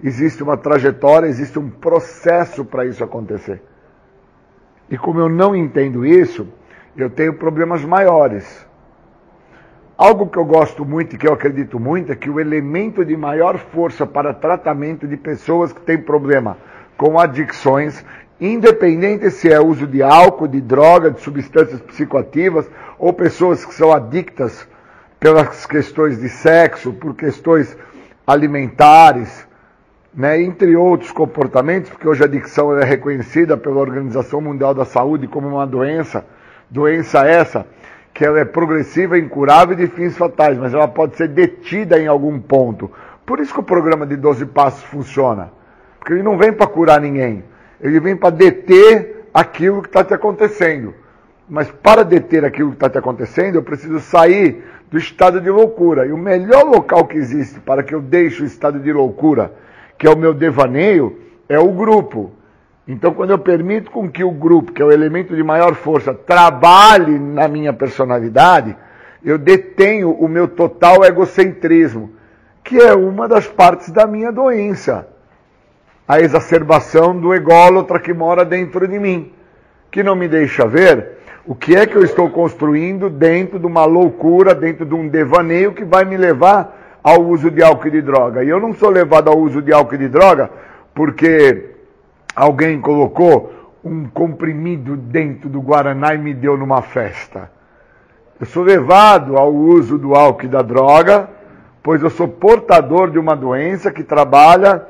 Existe 0.00 0.44
uma 0.44 0.56
trajetória, 0.56 1.26
existe 1.26 1.58
um 1.58 1.68
processo 1.68 2.64
para 2.64 2.86
isso 2.86 3.02
acontecer. 3.02 3.60
E 4.88 4.96
como 4.96 5.18
eu 5.18 5.28
não 5.28 5.56
entendo 5.56 6.06
isso, 6.06 6.46
eu 6.96 7.10
tenho 7.10 7.34
problemas 7.34 7.84
maiores. 7.84 8.64
Algo 9.96 10.28
que 10.28 10.38
eu 10.38 10.44
gosto 10.44 10.84
muito 10.84 11.16
e 11.16 11.18
que 11.18 11.26
eu 11.26 11.32
acredito 11.32 11.80
muito 11.80 12.12
é 12.12 12.14
que 12.14 12.30
o 12.30 12.38
elemento 12.38 13.04
de 13.04 13.16
maior 13.16 13.58
força 13.58 14.06
para 14.06 14.32
tratamento 14.32 15.08
de 15.08 15.16
pessoas 15.16 15.72
que 15.72 15.80
têm 15.80 15.98
problema 15.98 16.56
com 16.96 17.18
adicções 17.18 18.04
independente 18.40 19.30
se 19.30 19.52
é 19.52 19.60
uso 19.60 19.86
de 19.86 20.02
álcool, 20.02 20.48
de 20.48 20.60
droga, 20.60 21.10
de 21.10 21.20
substâncias 21.20 21.80
psicoativas, 21.80 22.68
ou 22.98 23.12
pessoas 23.12 23.64
que 23.64 23.74
são 23.74 23.92
adictas 23.92 24.66
pelas 25.18 25.66
questões 25.66 26.20
de 26.20 26.28
sexo, 26.28 26.92
por 26.92 27.14
questões 27.14 27.76
alimentares, 28.26 29.46
né, 30.14 30.40
entre 30.40 30.76
outros 30.76 31.10
comportamentos, 31.10 31.90
porque 31.90 32.08
hoje 32.08 32.22
a 32.22 32.26
adicção 32.26 32.76
é 32.76 32.84
reconhecida 32.84 33.56
pela 33.56 33.80
Organização 33.80 34.40
Mundial 34.40 34.74
da 34.74 34.84
Saúde 34.84 35.26
como 35.26 35.48
uma 35.48 35.66
doença, 35.66 36.24
doença 36.70 37.26
essa 37.26 37.66
que 38.12 38.24
ela 38.24 38.40
é 38.40 38.44
progressiva, 38.44 39.16
incurável 39.16 39.74
e 39.74 39.86
de 39.86 39.86
fins 39.86 40.16
fatais, 40.16 40.58
mas 40.58 40.74
ela 40.74 40.88
pode 40.88 41.16
ser 41.16 41.28
detida 41.28 42.00
em 42.00 42.08
algum 42.08 42.40
ponto. 42.40 42.90
Por 43.24 43.38
isso 43.38 43.54
que 43.54 43.60
o 43.60 43.62
programa 43.62 44.04
de 44.04 44.16
12 44.16 44.46
passos 44.46 44.82
funciona, 44.84 45.52
porque 45.98 46.14
ele 46.14 46.22
não 46.22 46.36
vem 46.36 46.52
para 46.52 46.66
curar 46.66 47.00
ninguém, 47.00 47.44
ele 47.80 48.00
vem 48.00 48.16
para 48.16 48.30
deter 48.30 49.26
aquilo 49.32 49.82
que 49.82 49.88
está 49.88 50.02
te 50.02 50.14
acontecendo. 50.14 50.94
Mas 51.48 51.70
para 51.70 52.02
deter 52.02 52.44
aquilo 52.44 52.70
que 52.70 52.76
está 52.76 52.90
te 52.90 52.98
acontecendo, 52.98 53.54
eu 53.54 53.62
preciso 53.62 54.00
sair 54.00 54.62
do 54.90 54.98
estado 54.98 55.40
de 55.40 55.50
loucura. 55.50 56.06
E 56.06 56.12
o 56.12 56.18
melhor 56.18 56.64
local 56.64 57.06
que 57.06 57.16
existe 57.16 57.60
para 57.60 57.82
que 57.82 57.94
eu 57.94 58.00
deixe 58.00 58.42
o 58.42 58.46
estado 58.46 58.78
de 58.78 58.92
loucura, 58.92 59.52
que 59.96 60.06
é 60.06 60.10
o 60.10 60.16
meu 60.16 60.34
devaneio, 60.34 61.18
é 61.48 61.58
o 61.58 61.72
grupo. 61.72 62.32
Então, 62.86 63.14
quando 63.14 63.30
eu 63.30 63.38
permito 63.38 63.90
com 63.90 64.10
que 64.10 64.24
o 64.24 64.30
grupo, 64.30 64.72
que 64.72 64.82
é 64.82 64.84
o 64.84 64.92
elemento 64.92 65.34
de 65.34 65.42
maior 65.42 65.74
força, 65.74 66.12
trabalhe 66.12 67.18
na 67.18 67.46
minha 67.46 67.72
personalidade, 67.72 68.76
eu 69.24 69.38
detenho 69.38 70.10
o 70.12 70.26
meu 70.28 70.48
total 70.48 71.04
egocentrismo, 71.04 72.10
que 72.64 72.78
é 72.78 72.94
uma 72.94 73.28
das 73.28 73.46
partes 73.46 73.90
da 73.90 74.06
minha 74.06 74.32
doença 74.32 75.06
a 76.08 76.18
exacerbação 76.20 77.14
do 77.14 77.34
ególatra 77.34 78.00
que 78.00 78.14
mora 78.14 78.42
dentro 78.42 78.88
de 78.88 78.98
mim, 78.98 79.30
que 79.90 80.02
não 80.02 80.16
me 80.16 80.26
deixa 80.26 80.66
ver 80.66 81.18
o 81.46 81.54
que 81.54 81.76
é 81.76 81.86
que 81.86 81.96
eu 81.96 82.02
estou 82.02 82.30
construindo 82.30 83.10
dentro 83.10 83.58
de 83.58 83.66
uma 83.66 83.84
loucura, 83.84 84.54
dentro 84.54 84.86
de 84.86 84.94
um 84.94 85.06
devaneio 85.06 85.72
que 85.72 85.84
vai 85.84 86.06
me 86.06 86.16
levar 86.16 86.98
ao 87.02 87.22
uso 87.22 87.50
de 87.50 87.62
álcool 87.62 87.88
e 87.88 87.90
de 87.90 88.02
droga. 88.02 88.42
E 88.42 88.48
eu 88.48 88.58
não 88.58 88.74
sou 88.74 88.90
levado 88.90 89.28
ao 89.28 89.38
uso 89.38 89.60
de 89.60 89.72
álcool 89.72 89.94
e 89.94 89.98
de 89.98 90.08
droga 90.08 90.50
porque 90.94 91.70
alguém 92.34 92.80
colocou 92.80 93.52
um 93.84 94.06
comprimido 94.06 94.96
dentro 94.96 95.48
do 95.48 95.60
Guaraná 95.60 96.14
e 96.14 96.18
me 96.18 96.34
deu 96.34 96.56
numa 96.56 96.82
festa. 96.82 97.50
Eu 98.40 98.46
sou 98.46 98.62
levado 98.62 99.36
ao 99.36 99.52
uso 99.52 99.98
do 99.98 100.14
álcool 100.14 100.44
e 100.44 100.48
da 100.48 100.62
droga, 100.62 101.28
pois 101.82 102.02
eu 102.02 102.10
sou 102.10 102.28
portador 102.28 103.10
de 103.10 103.18
uma 103.18 103.34
doença 103.34 103.90
que 103.90 104.02
trabalha 104.02 104.86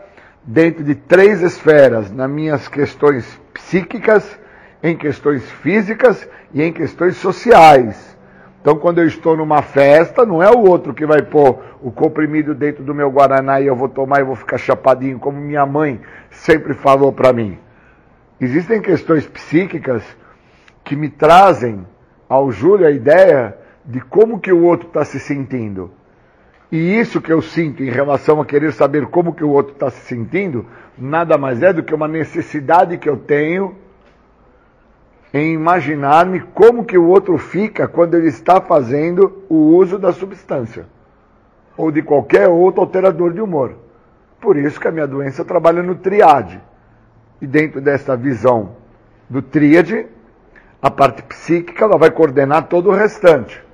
dentro 0.50 0.82
de 0.82 0.94
três 0.94 1.42
esferas, 1.42 2.10
nas 2.10 2.30
minhas 2.30 2.68
questões 2.68 3.38
psíquicas, 3.52 4.40
em 4.82 4.96
questões 4.96 5.44
físicas 5.50 6.26
e 6.54 6.62
em 6.62 6.72
questões 6.72 7.18
sociais. 7.18 8.16
Então, 8.58 8.78
quando 8.78 8.98
eu 8.98 9.06
estou 9.06 9.36
numa 9.36 9.60
festa, 9.60 10.24
não 10.24 10.42
é 10.42 10.50
o 10.50 10.60
outro 10.60 10.94
que 10.94 11.04
vai 11.04 11.20
pôr 11.20 11.62
o 11.82 11.90
comprimido 11.90 12.54
dentro 12.54 12.82
do 12.82 12.94
meu 12.94 13.10
guaraná 13.10 13.60
e 13.60 13.66
eu 13.66 13.76
vou 13.76 13.90
tomar 13.90 14.20
e 14.20 14.24
vou 14.24 14.34
ficar 14.34 14.56
chapadinho, 14.56 15.18
como 15.18 15.38
minha 15.38 15.66
mãe 15.66 16.00
sempre 16.30 16.72
falou 16.72 17.12
para 17.12 17.30
mim. 17.30 17.58
Existem 18.40 18.80
questões 18.80 19.26
psíquicas 19.26 20.02
que 20.82 20.96
me 20.96 21.10
trazem 21.10 21.86
ao 22.26 22.50
Júlio 22.50 22.86
a 22.86 22.90
ideia 22.90 23.54
de 23.84 24.00
como 24.00 24.40
que 24.40 24.50
o 24.52 24.64
outro 24.64 24.88
está 24.88 25.04
se 25.04 25.20
sentindo. 25.20 25.90
E 26.70 26.98
isso 26.98 27.20
que 27.20 27.32
eu 27.32 27.40
sinto 27.40 27.82
em 27.82 27.90
relação 27.90 28.40
a 28.40 28.44
querer 28.44 28.72
saber 28.72 29.06
como 29.06 29.34
que 29.34 29.42
o 29.42 29.48
outro 29.48 29.72
está 29.72 29.90
se 29.90 30.00
sentindo, 30.02 30.66
nada 30.98 31.38
mais 31.38 31.62
é 31.62 31.72
do 31.72 31.82
que 31.82 31.94
uma 31.94 32.06
necessidade 32.06 32.98
que 32.98 33.08
eu 33.08 33.16
tenho 33.16 33.74
em 35.32 35.54
imaginar-me 35.54 36.40
como 36.40 36.84
que 36.84 36.96
o 36.96 37.06
outro 37.06 37.38
fica 37.38 37.88
quando 37.88 38.14
ele 38.14 38.28
está 38.28 38.60
fazendo 38.60 39.44
o 39.48 39.76
uso 39.76 39.98
da 39.98 40.12
substância 40.12 40.86
ou 41.76 41.90
de 41.90 42.02
qualquer 42.02 42.48
outro 42.48 42.82
alterador 42.82 43.32
de 43.32 43.40
humor. 43.40 43.74
Por 44.40 44.56
isso 44.56 44.80
que 44.80 44.88
a 44.88 44.92
minha 44.92 45.06
doença 45.06 45.44
trabalha 45.44 45.82
no 45.82 45.94
triade. 45.94 46.60
E 47.40 47.46
dentro 47.46 47.80
dessa 47.80 48.16
visão 48.16 48.76
do 49.28 49.40
tríade, 49.40 50.06
a 50.82 50.90
parte 50.90 51.22
psíquica 51.22 51.84
ela 51.84 51.96
vai 51.96 52.10
coordenar 52.10 52.64
todo 52.64 52.90
o 52.90 52.94
restante 52.94 53.67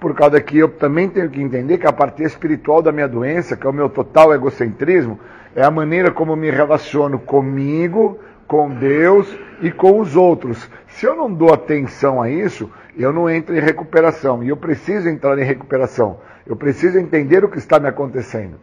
por 0.00 0.14
causa 0.14 0.40
que 0.40 0.58
eu 0.58 0.68
também 0.68 1.08
tenho 1.08 1.30
que 1.30 1.40
entender 1.40 1.78
que 1.78 1.86
a 1.86 1.92
parte 1.92 2.22
espiritual 2.22 2.82
da 2.82 2.92
minha 2.92 3.08
doença, 3.08 3.56
que 3.56 3.66
é 3.66 3.70
o 3.70 3.72
meu 3.72 3.88
total 3.88 4.34
egocentrismo, 4.34 5.18
é 5.54 5.64
a 5.64 5.70
maneira 5.70 6.10
como 6.10 6.32
eu 6.32 6.36
me 6.36 6.50
relaciono 6.50 7.18
comigo, 7.18 8.18
com 8.46 8.70
Deus 8.70 9.34
e 9.60 9.70
com 9.70 9.98
os 9.98 10.14
outros. 10.14 10.70
Se 10.88 11.06
eu 11.06 11.16
não 11.16 11.32
dou 11.32 11.52
atenção 11.52 12.20
a 12.20 12.30
isso, 12.30 12.70
eu 12.96 13.12
não 13.12 13.28
entro 13.28 13.56
em 13.56 13.60
recuperação. 13.60 14.42
E 14.44 14.48
eu 14.48 14.56
preciso 14.56 15.08
entrar 15.08 15.38
em 15.38 15.44
recuperação. 15.44 16.20
Eu 16.46 16.56
preciso 16.56 16.98
entender 16.98 17.44
o 17.44 17.48
que 17.48 17.58
está 17.58 17.80
me 17.80 17.88
acontecendo. 17.88 18.58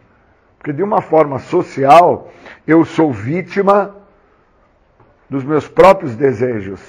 Porque 0.58 0.72
de 0.72 0.82
uma 0.82 1.02
forma 1.02 1.40
social, 1.40 2.32
eu 2.66 2.86
sou 2.86 3.12
vítima 3.12 3.96
dos 5.30 5.44
meus 5.44 5.68
próprios 5.68 6.16
desejos. 6.16 6.80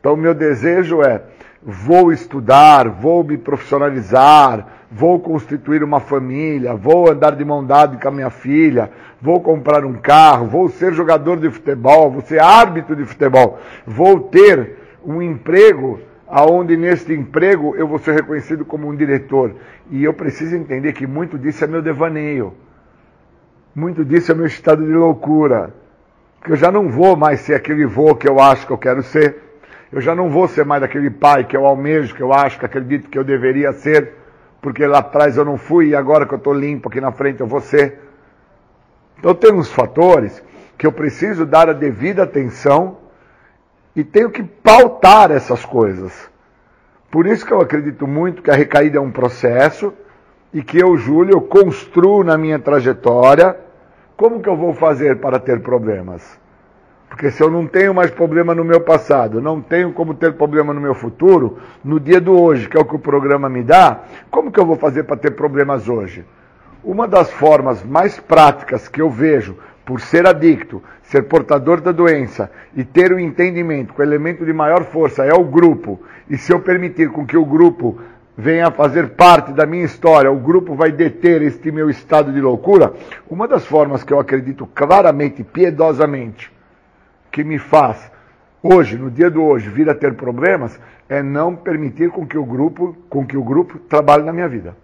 Então, 0.00 0.14
o 0.14 0.16
meu 0.16 0.34
desejo 0.34 1.02
é 1.02 1.22
vou 1.64 2.12
estudar, 2.12 2.88
vou 2.88 3.24
me 3.24 3.38
profissionalizar, 3.38 4.66
vou 4.90 5.18
constituir 5.18 5.82
uma 5.82 5.98
família, 5.98 6.74
vou 6.74 7.10
andar 7.10 7.34
de 7.34 7.44
mão 7.44 7.64
dada 7.64 7.96
com 7.96 8.08
a 8.08 8.10
minha 8.10 8.30
filha, 8.30 8.90
vou 9.20 9.40
comprar 9.40 9.84
um 9.84 9.94
carro, 9.94 10.46
vou 10.46 10.68
ser 10.68 10.92
jogador 10.92 11.38
de 11.38 11.50
futebol, 11.50 12.10
vou 12.10 12.22
ser 12.22 12.40
árbitro 12.40 12.94
de 12.94 13.04
futebol, 13.04 13.58
vou 13.86 14.20
ter 14.20 14.76
um 15.04 15.22
emprego 15.22 16.00
aonde 16.26 16.76
neste 16.76 17.12
emprego 17.12 17.76
eu 17.76 17.86
vou 17.86 17.98
ser 17.98 18.14
reconhecido 18.14 18.64
como 18.64 18.88
um 18.88 18.96
diretor. 18.96 19.54
E 19.90 20.02
eu 20.02 20.12
preciso 20.12 20.56
entender 20.56 20.92
que 20.92 21.06
muito 21.06 21.38
disso 21.38 21.64
é 21.64 21.66
meu 21.66 21.80
devaneio. 21.80 22.54
Muito 23.74 24.04
disso 24.04 24.32
é 24.32 24.34
meu 24.34 24.46
estado 24.46 24.84
de 24.84 24.92
loucura. 24.92 25.72
Porque 26.38 26.52
eu 26.52 26.56
já 26.56 26.70
não 26.70 26.88
vou 26.88 27.16
mais 27.16 27.40
ser 27.40 27.54
aquele 27.54 27.86
vô 27.86 28.14
que 28.14 28.28
eu 28.28 28.40
acho 28.40 28.66
que 28.66 28.72
eu 28.72 28.78
quero 28.78 29.02
ser. 29.02 29.43
Eu 29.94 30.00
já 30.00 30.12
não 30.12 30.28
vou 30.28 30.48
ser 30.48 30.64
mais 30.64 30.82
aquele 30.82 31.08
pai 31.08 31.44
que 31.44 31.56
eu 31.56 31.64
almejo, 31.64 32.16
que 32.16 32.20
eu 32.20 32.32
acho, 32.32 32.58
que 32.58 32.66
acredito 32.66 33.08
que 33.08 33.16
eu 33.16 33.22
deveria 33.22 33.72
ser, 33.72 34.14
porque 34.60 34.84
lá 34.84 34.98
atrás 34.98 35.36
eu 35.36 35.44
não 35.44 35.56
fui 35.56 35.90
e 35.90 35.94
agora 35.94 36.26
que 36.26 36.34
eu 36.34 36.38
estou 36.38 36.52
limpo 36.52 36.88
aqui 36.88 37.00
na 37.00 37.12
frente 37.12 37.40
eu 37.40 37.46
vou 37.46 37.60
ser. 37.60 38.00
Então 39.16 39.32
tem 39.36 39.54
uns 39.54 39.70
fatores 39.70 40.42
que 40.76 40.84
eu 40.84 40.90
preciso 40.90 41.46
dar 41.46 41.68
a 41.68 41.72
devida 41.72 42.24
atenção 42.24 42.98
e 43.94 44.02
tenho 44.02 44.30
que 44.30 44.42
pautar 44.42 45.30
essas 45.30 45.64
coisas. 45.64 46.28
Por 47.08 47.24
isso 47.24 47.46
que 47.46 47.52
eu 47.52 47.60
acredito 47.60 48.04
muito 48.04 48.42
que 48.42 48.50
a 48.50 48.54
recaída 48.54 48.98
é 48.98 49.00
um 49.00 49.12
processo 49.12 49.94
e 50.52 50.60
que 50.60 50.76
eu, 50.76 50.96
Júlio, 50.96 51.40
construo 51.42 52.24
na 52.24 52.36
minha 52.36 52.58
trajetória 52.58 53.56
como 54.16 54.40
que 54.40 54.48
eu 54.48 54.56
vou 54.56 54.74
fazer 54.74 55.20
para 55.20 55.38
ter 55.38 55.60
problemas. 55.60 56.42
Porque 57.14 57.30
se 57.30 57.40
eu 57.40 57.48
não 57.48 57.64
tenho 57.64 57.94
mais 57.94 58.10
problema 58.10 58.56
no 58.56 58.64
meu 58.64 58.80
passado, 58.80 59.40
não 59.40 59.60
tenho 59.60 59.92
como 59.92 60.14
ter 60.14 60.32
problema 60.32 60.74
no 60.74 60.80
meu 60.80 60.96
futuro, 60.96 61.58
no 61.84 62.00
dia 62.00 62.20
do 62.20 62.32
hoje, 62.32 62.68
que 62.68 62.76
é 62.76 62.80
o 62.80 62.84
que 62.84 62.96
o 62.96 62.98
programa 62.98 63.48
me 63.48 63.62
dá, 63.62 64.00
como 64.32 64.50
que 64.50 64.58
eu 64.58 64.66
vou 64.66 64.74
fazer 64.74 65.04
para 65.04 65.16
ter 65.16 65.30
problemas 65.30 65.88
hoje? 65.88 66.24
Uma 66.82 67.06
das 67.06 67.30
formas 67.30 67.84
mais 67.84 68.18
práticas 68.18 68.88
que 68.88 69.00
eu 69.00 69.08
vejo 69.08 69.56
por 69.86 70.00
ser 70.00 70.26
adicto, 70.26 70.82
ser 71.04 71.22
portador 71.22 71.80
da 71.80 71.92
doença 71.92 72.50
e 72.74 72.82
ter 72.82 73.12
o 73.12 73.20
entendimento 73.20 73.94
que 73.94 74.00
o 74.00 74.04
elemento 74.04 74.44
de 74.44 74.52
maior 74.52 74.82
força 74.82 75.24
é 75.24 75.32
o 75.32 75.44
grupo, 75.44 76.02
e 76.28 76.36
se 76.36 76.52
eu 76.52 76.58
permitir 76.58 77.10
com 77.10 77.24
que 77.24 77.36
o 77.36 77.44
grupo 77.44 77.96
venha 78.36 78.66
a 78.66 78.72
fazer 78.72 79.10
parte 79.10 79.52
da 79.52 79.64
minha 79.64 79.84
história, 79.84 80.32
o 80.32 80.40
grupo 80.40 80.74
vai 80.74 80.90
deter 80.90 81.42
este 81.42 81.70
meu 81.70 81.88
estado 81.88 82.32
de 82.32 82.40
loucura, 82.40 82.92
uma 83.30 83.46
das 83.46 83.64
formas 83.64 84.02
que 84.02 84.12
eu 84.12 84.18
acredito 84.18 84.68
claramente, 84.74 85.44
piedosamente, 85.44 86.52
que 87.34 87.42
me 87.42 87.58
faz 87.58 88.12
hoje, 88.62 88.96
no 88.96 89.10
dia 89.10 89.28
de 89.28 89.38
hoje, 89.38 89.68
vir 89.68 89.90
a 89.90 89.94
ter 89.94 90.14
problemas, 90.14 90.78
é 91.08 91.20
não 91.20 91.56
permitir 91.56 92.08
com 92.10 92.24
que 92.24 92.38
o 92.38 92.44
grupo, 92.44 92.96
com 93.10 93.26
que 93.26 93.36
o 93.36 93.42
grupo 93.42 93.76
trabalhe 93.80 94.22
na 94.22 94.32
minha 94.32 94.48
vida. 94.48 94.76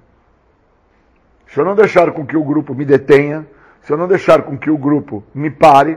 Se 1.46 1.60
eu 1.60 1.64
não 1.64 1.76
deixar 1.76 2.10
com 2.10 2.26
que 2.26 2.36
o 2.36 2.42
grupo 2.42 2.74
me 2.74 2.84
detenha, 2.84 3.46
se 3.82 3.92
eu 3.92 3.96
não 3.96 4.08
deixar 4.08 4.42
com 4.42 4.58
que 4.58 4.68
o 4.68 4.76
grupo 4.76 5.22
me 5.32 5.48
pare, 5.48 5.96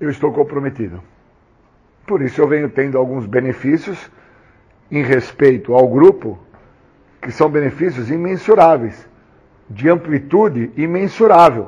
eu 0.00 0.08
estou 0.08 0.32
comprometido. 0.32 1.02
Por 2.06 2.22
isso 2.22 2.40
eu 2.40 2.46
venho 2.46 2.70
tendo 2.70 2.96
alguns 2.96 3.26
benefícios 3.26 4.08
em 4.92 5.02
respeito 5.02 5.74
ao 5.74 5.88
grupo, 5.88 6.38
que 7.20 7.32
são 7.32 7.50
benefícios 7.50 8.12
imensuráveis, 8.12 9.08
de 9.68 9.88
amplitude 9.88 10.70
imensurável, 10.76 11.66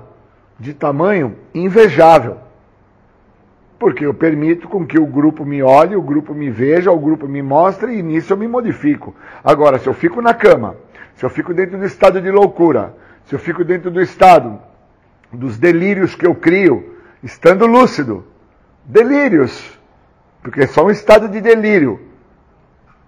de 0.60 0.72
tamanho 0.72 1.34
invejável 1.52 2.47
porque 3.78 4.04
eu 4.04 4.12
permito 4.12 4.68
com 4.68 4.84
que 4.84 4.98
o 4.98 5.06
grupo 5.06 5.44
me 5.44 5.62
olhe, 5.62 5.94
o 5.94 6.02
grupo 6.02 6.34
me 6.34 6.50
veja, 6.50 6.90
o 6.90 6.98
grupo 6.98 7.28
me 7.28 7.40
mostre 7.40 7.96
e 7.96 8.02
nisso 8.02 8.32
eu 8.32 8.36
me 8.36 8.48
modifico. 8.48 9.14
Agora, 9.42 9.78
se 9.78 9.86
eu 9.86 9.94
fico 9.94 10.20
na 10.20 10.34
cama, 10.34 10.76
se 11.14 11.24
eu 11.24 11.30
fico 11.30 11.54
dentro 11.54 11.78
do 11.78 11.84
estado 11.84 12.20
de 12.20 12.30
loucura, 12.30 12.94
se 13.24 13.34
eu 13.34 13.38
fico 13.38 13.64
dentro 13.64 13.90
do 13.90 14.00
estado 14.00 14.58
dos 15.32 15.58
delírios 15.58 16.14
que 16.14 16.26
eu 16.26 16.34
crio, 16.34 16.96
estando 17.22 17.66
lúcido, 17.66 18.24
delírios, 18.84 19.78
porque 20.42 20.62
é 20.62 20.66
só 20.66 20.84
um 20.84 20.90
estado 20.90 21.28
de 21.28 21.40
delírio. 21.40 22.00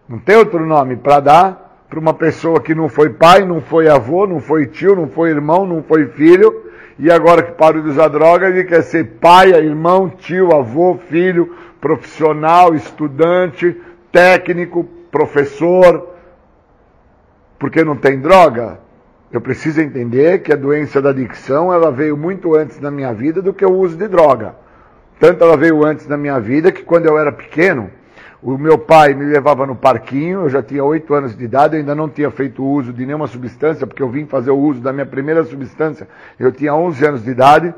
Não 0.08 0.18
tem 0.18 0.36
outro 0.36 0.64
nome 0.64 0.96
para 0.96 1.20
dar 1.20 1.70
para 1.88 1.98
uma 1.98 2.14
pessoa 2.14 2.60
que 2.60 2.72
não 2.72 2.88
foi 2.88 3.10
pai, 3.10 3.44
não 3.44 3.60
foi 3.60 3.88
avô, 3.88 4.24
não 4.24 4.38
foi 4.38 4.66
tio, 4.66 4.94
não 4.94 5.08
foi 5.08 5.30
irmão, 5.30 5.66
não 5.66 5.82
foi 5.82 6.06
filho 6.06 6.69
e 7.02 7.10
agora 7.10 7.42
que 7.42 7.52
parou 7.52 7.82
de 7.82 7.88
usar 7.88 8.08
droga, 8.08 8.48
ele 8.48 8.62
quer 8.64 8.82
ser 8.82 9.04
pai, 9.18 9.52
irmão, 9.52 10.10
tio, 10.10 10.54
avô, 10.54 10.98
filho, 11.08 11.56
profissional, 11.80 12.74
estudante, 12.74 13.74
técnico, 14.12 14.84
professor. 15.10 16.10
Porque 17.58 17.82
não 17.82 17.96
tem 17.96 18.20
droga? 18.20 18.80
Eu 19.32 19.40
preciso 19.40 19.80
entender 19.80 20.42
que 20.42 20.52
a 20.52 20.56
doença 20.56 21.00
da 21.00 21.08
adicção, 21.08 21.72
ela 21.72 21.90
veio 21.90 22.18
muito 22.18 22.54
antes 22.54 22.78
na 22.78 22.90
minha 22.90 23.14
vida 23.14 23.40
do 23.40 23.54
que 23.54 23.64
o 23.64 23.72
uso 23.72 23.96
de 23.96 24.06
droga. 24.06 24.54
Tanto 25.18 25.42
ela 25.42 25.56
veio 25.56 25.82
antes 25.82 26.06
na 26.06 26.18
minha 26.18 26.38
vida 26.38 26.70
que 26.70 26.82
quando 26.82 27.06
eu 27.06 27.18
era 27.18 27.32
pequeno, 27.32 27.90
o 28.42 28.56
meu 28.56 28.78
pai 28.78 29.12
me 29.12 29.24
levava 29.24 29.66
no 29.66 29.76
parquinho, 29.76 30.42
eu 30.42 30.48
já 30.48 30.62
tinha 30.62 30.82
oito 30.82 31.12
anos 31.12 31.36
de 31.36 31.44
idade, 31.44 31.74
eu 31.74 31.80
ainda 31.80 31.94
não 31.94 32.08
tinha 32.08 32.30
feito 32.30 32.64
uso 32.64 32.92
de 32.92 33.04
nenhuma 33.04 33.26
substância, 33.26 33.86
porque 33.86 34.02
eu 34.02 34.08
vim 34.08 34.24
fazer 34.24 34.50
o 34.50 34.58
uso 34.58 34.80
da 34.80 34.92
minha 34.92 35.04
primeira 35.04 35.44
substância, 35.44 36.08
eu 36.38 36.50
tinha 36.50 36.74
11 36.74 37.06
anos 37.06 37.24
de 37.24 37.30
idade. 37.30 37.74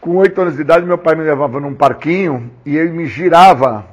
Com 0.00 0.16
oito 0.16 0.40
anos 0.40 0.56
de 0.56 0.62
idade, 0.62 0.84
meu 0.84 0.98
pai 0.98 1.14
me 1.14 1.22
levava 1.22 1.60
num 1.60 1.74
parquinho 1.74 2.50
e 2.66 2.76
ele 2.76 2.90
me 2.90 3.06
girava 3.06 3.86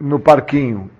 no 0.00 0.18
parquinho. 0.18 0.90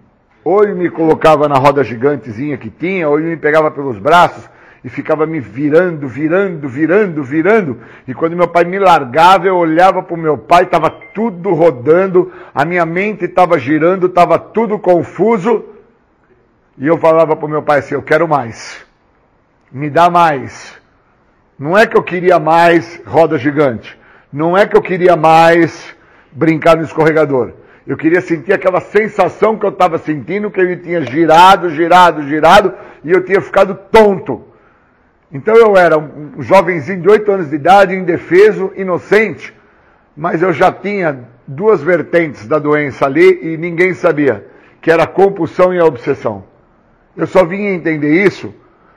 Ou 0.45 0.63
ele 0.63 0.75
me 0.75 0.91
colocava 0.91 1.49
na 1.49 1.57
roda 1.57 1.83
gigantezinha 1.83 2.59
que 2.59 2.69
tinha, 2.69 3.09
ou 3.09 3.19
ele 3.19 3.31
me 3.31 3.37
pegava 3.37 3.71
pelos 3.71 3.99
braços 3.99 4.51
e 4.83 4.89
ficava 4.89 5.27
me 5.27 5.41
virando, 5.41 6.09
virando, 6.09 6.69
virando, 6.69 7.23
virando. 7.23 7.79
E 8.09 8.15
quando 8.15 8.37
meu 8.37 8.49
pai 8.49 8.65
me 8.65 8.79
largava, 8.79 9.47
eu 9.47 9.57
olhava 9.57 10.03
para 10.03 10.15
o 10.15 10.19
meu 10.19 10.39
pai, 10.39 10.65
estava 10.65 10.91
tudo 10.91 11.53
rodando, 11.53 12.33
a 12.55 12.65
minha 12.65 12.87
mente 12.87 13.27
estava 13.27 13.59
girando, 13.59 14.07
estava 14.07 14.39
tudo 14.39 14.79
confuso. 14.79 15.65
E 16.79 16.87
eu 16.87 16.97
falava 16.97 17.37
para 17.37 17.47
o 17.47 17.51
meu 17.51 17.63
pai 17.63 17.81
assim: 17.81 17.95
Eu 17.95 18.03
quero 18.03 18.27
mais, 18.27 18.85
me 19.71 19.91
dá 19.91 20.09
mais. 20.09 20.79
Não 21.59 21.77
é 21.77 21.87
que 21.87 21.97
eu 21.97 22.03
queria 22.03 22.39
mais 22.39 23.03
roda 23.07 23.37
gigante, 23.37 23.99
não 24.33 24.57
é 24.57 24.67
que 24.67 24.75
eu 24.75 24.81
queria 24.81 25.15
mais 25.15 25.95
brincar 26.33 26.77
no 26.77 26.85
escorregador. 26.85 27.53
Eu 27.87 27.99
queria 27.99 28.21
sentir 28.23 28.53
aquela 28.53 28.81
sensação 28.81 29.59
que 29.59 29.67
eu 29.67 29.71
estava 29.71 29.99
sentindo, 29.99 30.51
que 30.51 30.61
ele 30.61 30.77
tinha 30.77 31.03
girado, 31.03 31.69
girado, 31.69 32.23
girado, 32.23 32.73
e 33.05 33.11
eu 33.11 33.23
tinha 33.25 33.41
ficado 33.43 33.75
tonto. 33.91 34.50
Então 35.33 35.55
eu 35.55 35.77
era 35.77 35.97
um 35.97 36.43
jovenzinho 36.43 37.03
de 37.03 37.09
8 37.09 37.31
anos 37.31 37.51
de 37.51 37.55
idade, 37.55 37.95
indefeso, 37.95 38.73
inocente, 38.77 39.55
mas 40.17 40.43
eu 40.43 40.53
já 40.53 40.73
tinha 40.73 41.21
duas 41.47 41.81
vertentes 41.81 42.49
da 42.49 42.59
doença 42.59 43.07
ali 43.07 43.39
e 43.41 43.57
ninguém 43.57 43.95
sabia, 43.95 44.45
que 44.81 44.91
era 44.91 45.05
a 45.05 45.07
compulsão 45.07 45.73
e 45.73 45.79
a 45.79 45.85
obsessão. 45.85 46.43
Eu 47.17 47.29
só 47.29 47.45
vim 47.45 47.67
entender 47.67 48.25
isso 48.25 48.53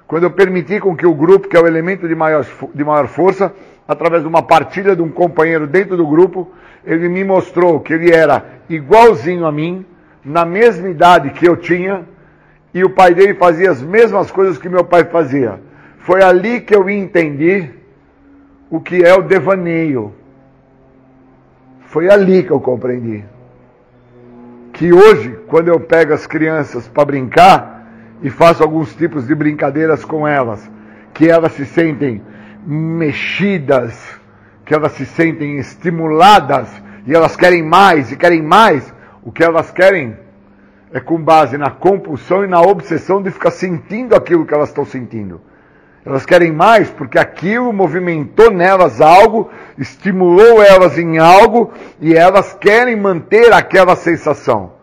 quando 0.08 0.24
eu 0.24 0.32
permiti 0.32 0.80
com 0.80 0.96
que 0.96 1.06
o 1.06 1.14
grupo, 1.14 1.48
que 1.48 1.56
é 1.56 1.62
o 1.62 1.68
elemento 1.68 2.08
de 2.08 2.16
maior, 2.16 2.44
de 2.74 2.84
maior 2.84 3.08
força, 3.08 3.54
através 3.88 4.24
de 4.24 4.28
uma 4.28 4.42
partilha 4.42 4.96
de 4.96 5.04
um 5.04 5.10
companheiro 5.10 5.68
dentro 5.68 5.96
do 5.96 6.08
grupo, 6.08 6.52
ele 6.84 7.10
me 7.10 7.24
mostrou 7.24 7.80
que 7.80 7.94
ele 7.94 8.12
era 8.12 8.44
igualzinho 8.68 9.46
a 9.46 9.52
mim, 9.52 9.86
na 10.26 10.46
mesma 10.46 10.90
idade 10.90 11.30
que 11.30 11.48
eu 11.48 11.56
tinha, 11.56 12.06
e 12.74 12.84
o 12.84 12.90
pai 12.90 13.14
dele 13.14 13.36
fazia 13.36 13.70
as 13.70 13.84
mesmas 13.84 14.32
coisas 14.32 14.58
que 14.58 14.68
meu 14.68 14.84
pai 14.84 15.04
fazia 15.06 15.60
foi 16.04 16.22
ali 16.22 16.60
que 16.60 16.76
eu 16.76 16.90
entendi 16.90 17.70
o 18.70 18.82
que 18.82 19.04
é 19.04 19.14
o 19.14 19.22
devaneio. 19.22 20.14
Foi 21.86 22.10
ali 22.10 22.44
que 22.44 22.52
eu 22.52 22.60
compreendi. 22.60 23.24
Que 24.74 24.92
hoje, 24.92 25.40
quando 25.48 25.70
eu 25.70 25.80
pego 25.80 26.14
as 26.14 26.28
crianças 26.28 26.90
para 26.90 27.06
brincar 27.06 27.88
e 28.22 28.30
faço 28.30 28.64
alguns 28.64 28.94
tipos 28.94 29.28
de 29.28 29.34
brincadeiras 29.34 30.04
com 30.04 30.28
elas, 30.28 30.70
que 31.14 31.30
elas 31.30 31.54
se 31.54 31.66
sentem 31.66 32.22
mexidas, 32.66 34.20
que 34.66 34.74
elas 34.74 34.92
se 34.94 35.06
sentem 35.06 35.58
estimuladas 35.58 36.70
e 37.08 37.14
elas 37.14 37.38
querem 37.38 37.64
mais 37.64 38.12
e 38.12 38.18
querem 38.18 38.42
mais, 38.42 38.94
o 39.22 39.32
que 39.32 39.44
elas 39.44 39.72
querem 39.72 40.18
é 40.92 41.00
com 41.00 41.22
base 41.22 41.58
na 41.58 41.70
compulsão 41.72 42.44
e 42.44 42.48
na 42.48 42.62
obsessão 42.62 43.22
de 43.22 43.32
ficar 43.32 43.52
sentindo 43.52 44.16
aquilo 44.16 44.46
que 44.46 44.54
elas 44.54 44.68
estão 44.68 44.84
sentindo. 44.84 45.40
Elas 46.06 46.26
querem 46.26 46.52
mais 46.52 46.90
porque 46.90 47.18
aquilo 47.18 47.72
movimentou 47.72 48.52
nelas 48.52 49.00
algo, 49.00 49.50
estimulou 49.78 50.62
elas 50.62 50.98
em 50.98 51.18
algo 51.18 51.72
e 52.00 52.14
elas 52.14 52.54
querem 52.54 52.96
manter 52.96 53.54
aquela 53.54 53.96
sensação. 53.96 54.74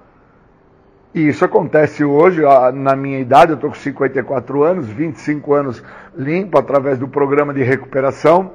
E 1.15 1.29
isso 1.29 1.45
acontece 1.45 2.05
hoje, 2.05 2.41
na 2.73 2.95
minha 2.95 3.19
idade, 3.19 3.51
eu 3.51 3.57
estou 3.57 3.71
com 3.71 3.77
54 3.77 4.63
anos, 4.63 4.87
25 4.87 5.53
anos 5.53 5.83
limpo 6.17 6.57
através 6.57 6.99
do 6.99 7.09
programa 7.09 7.53
de 7.53 7.63
recuperação. 7.63 8.53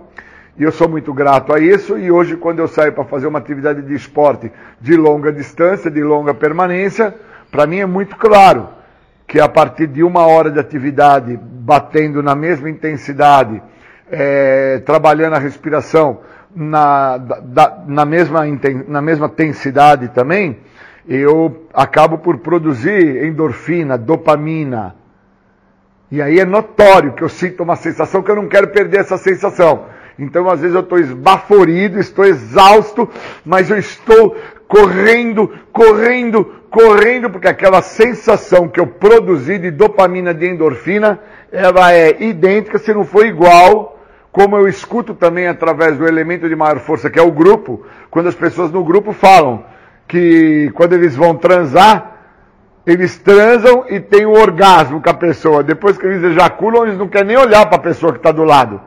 E 0.57 0.63
eu 0.63 0.71
sou 0.71 0.87
muito 0.87 1.13
grato 1.13 1.53
a 1.53 1.59
isso. 1.59 1.97
E 1.97 2.09
hoje, 2.09 2.37
quando 2.37 2.59
eu 2.59 2.67
saio 2.67 2.93
para 2.93 3.03
fazer 3.03 3.27
uma 3.27 3.39
atividade 3.39 3.81
de 3.81 3.93
esporte 3.93 4.51
de 4.79 4.95
longa 4.95 5.33
distância, 5.33 5.91
de 5.91 6.01
longa 6.01 6.33
permanência, 6.33 7.13
para 7.51 7.67
mim 7.67 7.79
é 7.79 7.85
muito 7.85 8.15
claro 8.15 8.69
que 9.35 9.41
a 9.41 9.49
partir 9.49 9.87
de 9.87 10.01
uma 10.01 10.25
hora 10.25 10.49
de 10.49 10.57
atividade, 10.61 11.37
batendo 11.37 12.23
na 12.23 12.33
mesma 12.33 12.69
intensidade, 12.69 13.61
é, 14.09 14.81
trabalhando 14.85 15.33
a 15.33 15.39
respiração 15.39 16.21
na, 16.55 17.17
da, 17.17 17.83
na, 17.85 18.05
mesma, 18.05 18.43
na 18.87 19.01
mesma 19.01 19.25
intensidade 19.25 20.07
também, 20.07 20.59
eu 21.05 21.67
acabo 21.73 22.17
por 22.19 22.37
produzir 22.37 23.25
endorfina, 23.25 23.97
dopamina. 23.97 24.95
E 26.09 26.21
aí 26.21 26.39
é 26.39 26.45
notório 26.45 27.11
que 27.11 27.21
eu 27.21 27.27
sinto 27.27 27.61
uma 27.61 27.75
sensação 27.75 28.23
que 28.23 28.31
eu 28.31 28.37
não 28.37 28.47
quero 28.47 28.69
perder 28.69 29.01
essa 29.01 29.17
sensação. 29.17 29.87
Então, 30.17 30.49
às 30.49 30.61
vezes, 30.61 30.73
eu 30.73 30.81
estou 30.81 30.97
esbaforido, 30.97 31.99
estou 31.99 32.23
exausto, 32.23 33.09
mas 33.45 33.69
eu 33.69 33.77
estou 33.77 34.37
correndo, 34.67 35.51
correndo, 35.71 36.45
correndo, 36.69 37.29
porque 37.29 37.47
aquela 37.47 37.81
sensação 37.81 38.67
que 38.67 38.79
eu 38.79 38.87
produzi 38.87 39.57
de 39.57 39.71
dopamina, 39.71 40.33
de 40.33 40.47
endorfina, 40.47 41.19
ela 41.51 41.93
é 41.93 42.21
idêntica, 42.21 42.77
se 42.77 42.93
não 42.93 43.05
for 43.05 43.25
igual, 43.25 43.99
como 44.31 44.57
eu 44.57 44.67
escuto 44.67 45.13
também 45.13 45.47
através 45.47 45.97
do 45.97 46.07
elemento 46.07 46.49
de 46.49 46.55
maior 46.55 46.79
força, 46.79 47.09
que 47.09 47.19
é 47.19 47.21
o 47.21 47.31
grupo, 47.31 47.85
quando 48.09 48.27
as 48.27 48.35
pessoas 48.35 48.71
no 48.71 48.83
grupo 48.83 49.13
falam 49.13 49.63
que 50.07 50.69
quando 50.73 50.93
eles 50.93 51.15
vão 51.15 51.35
transar, 51.35 52.11
eles 52.85 53.17
transam 53.17 53.85
e 53.89 53.99
têm 53.99 54.25
o 54.25 54.31
um 54.31 54.39
orgasmo 54.39 55.01
com 55.01 55.09
a 55.09 55.13
pessoa. 55.13 55.63
Depois 55.63 55.97
que 55.97 56.05
eles 56.05 56.23
ejaculam, 56.23 56.85
eles 56.85 56.97
não 56.97 57.07
querem 57.07 57.29
nem 57.29 57.37
olhar 57.37 57.65
para 57.65 57.77
a 57.77 57.81
pessoa 57.81 58.11
que 58.11 58.19
está 58.19 58.31
do 58.31 58.43
lado. 58.43 58.79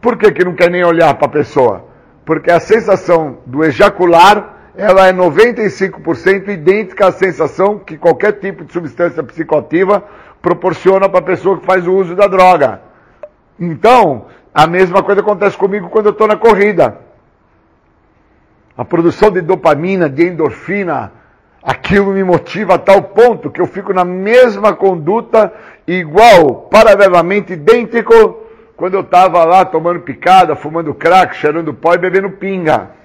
Por 0.00 0.18
que, 0.18 0.30
que 0.32 0.44
não 0.44 0.54
quer 0.54 0.70
nem 0.70 0.84
olhar 0.84 1.14
para 1.14 1.26
a 1.26 1.30
pessoa? 1.30 1.86
Porque 2.24 2.50
a 2.50 2.60
sensação 2.60 3.38
do 3.46 3.64
ejacular 3.64 4.61
ela 4.74 5.06
é 5.06 5.12
95% 5.12 6.48
idêntica 6.48 7.08
à 7.08 7.12
sensação 7.12 7.78
que 7.78 7.98
qualquer 7.98 8.32
tipo 8.32 8.64
de 8.64 8.72
substância 8.72 9.22
psicoativa 9.22 10.02
proporciona 10.40 11.08
para 11.08 11.18
a 11.18 11.22
pessoa 11.22 11.58
que 11.58 11.66
faz 11.66 11.86
o 11.86 11.92
uso 11.92 12.16
da 12.16 12.26
droga. 12.26 12.80
Então, 13.60 14.26
a 14.52 14.66
mesma 14.66 15.02
coisa 15.02 15.20
acontece 15.20 15.56
comigo 15.56 15.90
quando 15.90 16.06
eu 16.06 16.12
estou 16.12 16.26
na 16.26 16.36
corrida. 16.36 16.98
A 18.76 18.84
produção 18.84 19.30
de 19.30 19.42
dopamina, 19.42 20.08
de 20.08 20.26
endorfina, 20.26 21.12
aquilo 21.62 22.12
me 22.12 22.24
motiva 22.24 22.74
a 22.74 22.78
tal 22.78 23.02
ponto 23.02 23.50
que 23.50 23.60
eu 23.60 23.66
fico 23.66 23.92
na 23.92 24.04
mesma 24.04 24.72
conduta, 24.72 25.52
igual, 25.86 26.68
paralelamente 26.70 27.52
idêntico, 27.52 28.40
quando 28.74 28.94
eu 28.94 29.02
estava 29.02 29.44
lá 29.44 29.66
tomando 29.66 30.00
picada, 30.00 30.56
fumando 30.56 30.94
crack, 30.94 31.36
cheirando 31.36 31.74
pó 31.74 31.92
e 31.94 31.98
bebendo 31.98 32.30
pinga. 32.30 33.01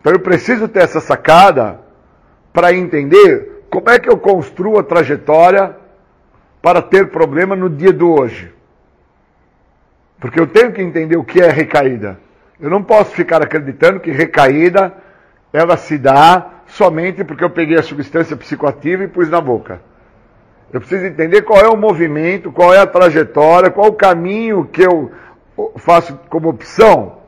Então 0.00 0.12
eu 0.12 0.20
preciso 0.20 0.66
ter 0.66 0.82
essa 0.82 1.00
sacada 1.00 1.80
para 2.52 2.72
entender 2.72 3.64
como 3.70 3.90
é 3.90 3.98
que 3.98 4.08
eu 4.08 4.18
construo 4.18 4.78
a 4.78 4.82
trajetória 4.82 5.76
para 6.62 6.82
ter 6.82 7.08
problema 7.10 7.54
no 7.54 7.68
dia 7.68 7.92
de 7.92 8.02
hoje. 8.02 8.52
Porque 10.18 10.40
eu 10.40 10.46
tenho 10.46 10.72
que 10.72 10.82
entender 10.82 11.16
o 11.16 11.24
que 11.24 11.40
é 11.40 11.48
recaída. 11.48 12.18
Eu 12.58 12.68
não 12.68 12.82
posso 12.82 13.12
ficar 13.12 13.42
acreditando 13.42 14.00
que 14.00 14.10
recaída 14.10 14.92
ela 15.52 15.76
se 15.76 15.96
dá 15.96 16.62
somente 16.66 17.24
porque 17.24 17.44
eu 17.44 17.50
peguei 17.50 17.78
a 17.78 17.82
substância 17.82 18.36
psicoativa 18.36 19.04
e 19.04 19.08
pus 19.08 19.28
na 19.28 19.40
boca. 19.40 19.80
Eu 20.72 20.80
preciso 20.80 21.06
entender 21.06 21.42
qual 21.42 21.60
é 21.60 21.68
o 21.68 21.76
movimento, 21.76 22.52
qual 22.52 22.72
é 22.72 22.78
a 22.78 22.86
trajetória, 22.86 23.70
qual 23.70 23.88
o 23.88 23.94
caminho 23.94 24.66
que 24.66 24.82
eu 24.82 25.10
faço 25.76 26.18
como 26.28 26.48
opção 26.48 27.19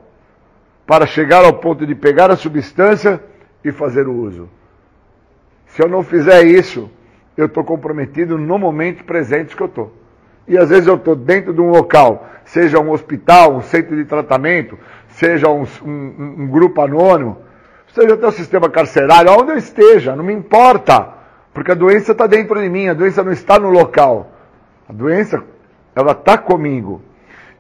para 0.93 1.07
chegar 1.07 1.43
ao 1.43 1.55
ponto 1.55 1.87
de 1.87 1.95
pegar 1.95 2.31
a 2.31 2.37
substância 2.37 3.19
e 3.65 3.73
fazer 3.73 4.07
o 4.07 4.13
uso. 4.13 4.47
Se 5.69 5.83
eu 5.83 5.89
não 5.89 6.03
fizer 6.03 6.45
isso, 6.45 6.91
eu 7.35 7.47
estou 7.47 7.65
comprometido 7.65 8.37
no 8.37 8.59
momento 8.59 9.03
presente 9.03 9.57
que 9.57 9.63
eu 9.63 9.69
estou. 9.69 9.91
E 10.47 10.59
às 10.59 10.69
vezes 10.69 10.87
eu 10.87 10.97
estou 10.97 11.17
dentro 11.17 11.55
de 11.55 11.63
um 11.63 11.71
local, 11.71 12.29
seja 12.45 12.79
um 12.79 12.91
hospital, 12.91 13.55
um 13.55 13.63
centro 13.63 13.97
de 13.97 14.05
tratamento, 14.05 14.79
seja 15.09 15.49
um, 15.49 15.67
um, 15.83 16.35
um 16.41 16.47
grupo 16.47 16.83
anônimo, 16.83 17.39
seja 17.95 18.13
até 18.13 18.27
o 18.27 18.33
sistema 18.33 18.69
carcerário, 18.69 19.33
onde 19.33 19.53
eu 19.53 19.57
esteja, 19.57 20.15
não 20.15 20.23
me 20.23 20.35
importa, 20.35 21.09
porque 21.55 21.73
a 21.73 21.75
doença 21.75 22.13
está 22.13 22.27
dentro 22.27 22.61
de 22.61 22.69
mim, 22.69 22.89
a 22.89 22.93
doença 22.93 23.25
não 23.25 23.33
está 23.33 23.59
no 23.59 23.71
local. 23.71 24.31
A 24.87 24.93
doença, 24.93 25.43
ela 25.97 26.13
está 26.13 26.37
comigo. 26.37 27.01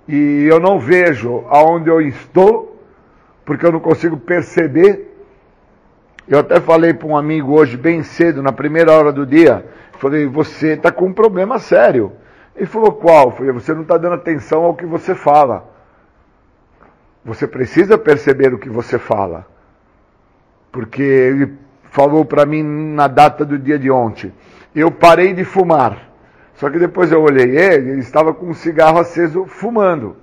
E 0.07 0.47
eu 0.51 0.61
não 0.61 0.79
vejo 0.79 1.47
aonde 1.49 1.89
eu 1.89 1.99
estou 1.99 2.72
porque 3.45 3.65
eu 3.65 3.73
não 3.73 3.81
consigo 3.81 4.17
perceber. 4.17 5.09
Eu 6.29 6.39
até 6.39 6.61
falei 6.61 6.95
para 6.95 7.09
um 7.09 7.17
amigo 7.17 7.53
hoje, 7.53 7.77
bem 7.77 8.03
cedo, 8.03 8.43
na 8.43 8.53
primeira 8.53 8.93
hora 8.93 9.13
do 9.13 9.27
dia, 9.27 9.67
falei, 9.99 10.27
você 10.27 10.75
está 10.75 10.91
com 10.91 11.07
um 11.07 11.13
problema 11.13 11.59
sério. 11.59 12.13
Ele 12.55 12.67
falou, 12.67 12.93
qual? 12.93 13.27
Eu 13.27 13.33
falei, 13.33 13.53
você 13.53 13.73
não 13.75 13.83
está 13.83 13.97
dando 13.97 14.15
atenção 14.15 14.65
ao 14.65 14.75
que 14.75 14.87
você 14.87 15.15
fala. 15.15 15.71
Você 17.25 17.47
precisa 17.47 17.97
perceber 17.97 18.53
o 18.53 18.59
que 18.59 18.69
você 18.69 18.99
fala. 18.99 19.47
Porque 20.71 21.03
ele 21.03 21.55
falou 21.91 22.25
para 22.25 22.45
mim 22.45 22.63
na 22.63 23.07
data 23.07 23.45
do 23.45 23.59
dia 23.59 23.79
de 23.79 23.91
ontem. 23.91 24.33
Eu 24.75 24.91
parei 24.91 25.33
de 25.33 25.45
fumar. 25.45 26.11
Só 26.55 26.71
que 26.71 26.79
depois 26.79 27.11
eu 27.11 27.23
olhei 27.23 27.57
ele, 27.57 27.91
ele 27.91 28.01
estava 28.01 28.33
com 28.33 28.47
um 28.47 28.55
cigarro 28.55 28.99
aceso 28.99 29.47
fumando. 29.47 30.17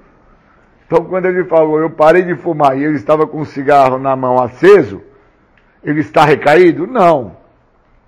Então, 0.90 1.06
quando 1.06 1.28
ele 1.28 1.44
falou, 1.44 1.80
eu 1.80 1.92
parei 1.92 2.24
de 2.24 2.34
fumar 2.34 2.76
e 2.76 2.84
ele 2.84 2.96
estava 2.96 3.28
com 3.28 3.42
um 3.42 3.46
cigarro 3.46 4.00
na 4.00 4.16
mão 4.16 4.42
aceso, 4.42 5.04
ele 5.84 6.00
está 6.00 6.26
recaído? 6.26 6.88
Não. 6.88 7.38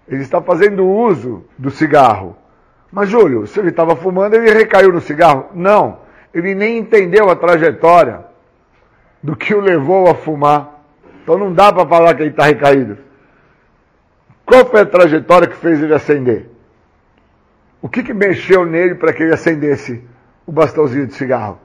Ele 0.08 0.24
está 0.24 0.42
fazendo 0.42 0.84
uso 0.84 1.46
do 1.60 1.70
cigarro. 1.70 2.36
Mas, 2.92 3.08
Júlio, 3.08 3.46
se 3.46 3.60
ele 3.60 3.70
estava 3.70 3.96
fumando, 3.96 4.34
ele 4.34 4.50
recaiu 4.50 4.92
no 4.92 5.00
cigarro? 5.00 5.52
Não. 5.54 6.00
Ele 6.34 6.56
nem 6.56 6.80
entendeu 6.80 7.30
a 7.30 7.36
trajetória 7.36 8.26
do 9.22 9.36
que 9.36 9.54
o 9.54 9.62
levou 9.62 10.10
a 10.10 10.16
fumar. 10.16 10.82
Então, 11.22 11.38
não 11.38 11.54
dá 11.54 11.72
para 11.72 11.88
falar 11.88 12.16
que 12.16 12.24
ele 12.24 12.32
está 12.32 12.46
recaído. 12.46 12.98
Qual 14.44 14.66
foi 14.66 14.82
a 14.82 14.86
trajetória 14.88 15.48
que 15.48 15.56
fez 15.56 15.80
ele 15.84 15.94
acender? 15.94 16.50
O 17.80 17.88
que, 17.88 18.02
que 18.02 18.12
mexeu 18.12 18.66
nele 18.66 18.96
para 18.96 19.14
que 19.14 19.22
ele 19.22 19.36
acendesse 19.36 20.04
o 20.48 20.52
bastãozinho 20.52 21.06
de 21.06 21.14
cigarro? 21.14 21.60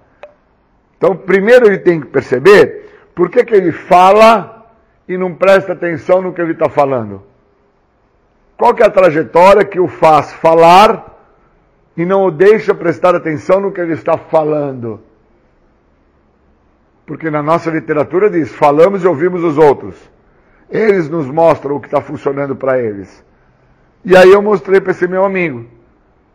Então, 0.97 1.17
primeiro 1.17 1.67
ele 1.67 1.79
tem 1.79 2.01
que 2.01 2.07
perceber 2.07 3.11
por 3.15 3.31
que, 3.31 3.45
que 3.45 3.55
ele 3.55 3.73
fala 3.73 4.67
e 5.09 5.17
não 5.17 5.35
presta 5.35 5.73
atenção 5.73 6.21
no 6.21 6.33
que 6.33 6.41
ele 6.41 6.53
está 6.53 6.69
falando. 6.69 7.23
Qual 8.57 8.75
que 8.75 8.83
é 8.83 8.87
a 8.87 8.91
trajetória 8.91 9.65
que 9.65 9.79
o 9.79 9.87
faz 9.87 10.33
falar 10.33 11.15
e 11.97 12.05
não 12.05 12.25
o 12.25 12.31
deixa 12.31 12.75
prestar 12.75 13.15
atenção 13.15 13.61
no 13.61 13.73
que 13.73 13.81
ele 13.81 13.93
está 13.93 14.17
falando? 14.17 15.01
Porque 17.07 17.31
na 17.31 17.43
nossa 17.43 17.71
literatura 17.71 18.29
diz: 18.29 18.51
falamos 18.51 19.05
e 19.05 19.07
ouvimos 19.07 19.45
os 19.45 19.59
outros. 19.59 19.95
Eles 20.69 21.09
nos 21.09 21.27
mostram 21.27 21.77
o 21.77 21.81
que 21.81 21.87
está 21.87 22.01
funcionando 22.01 22.57
para 22.57 22.81
eles. 22.81 23.25
E 24.05 24.17
aí 24.17 24.31
eu 24.31 24.43
mostrei 24.43 24.81
para 24.81 24.91
esse 24.91 25.07
meu 25.07 25.25
amigo. 25.25 25.67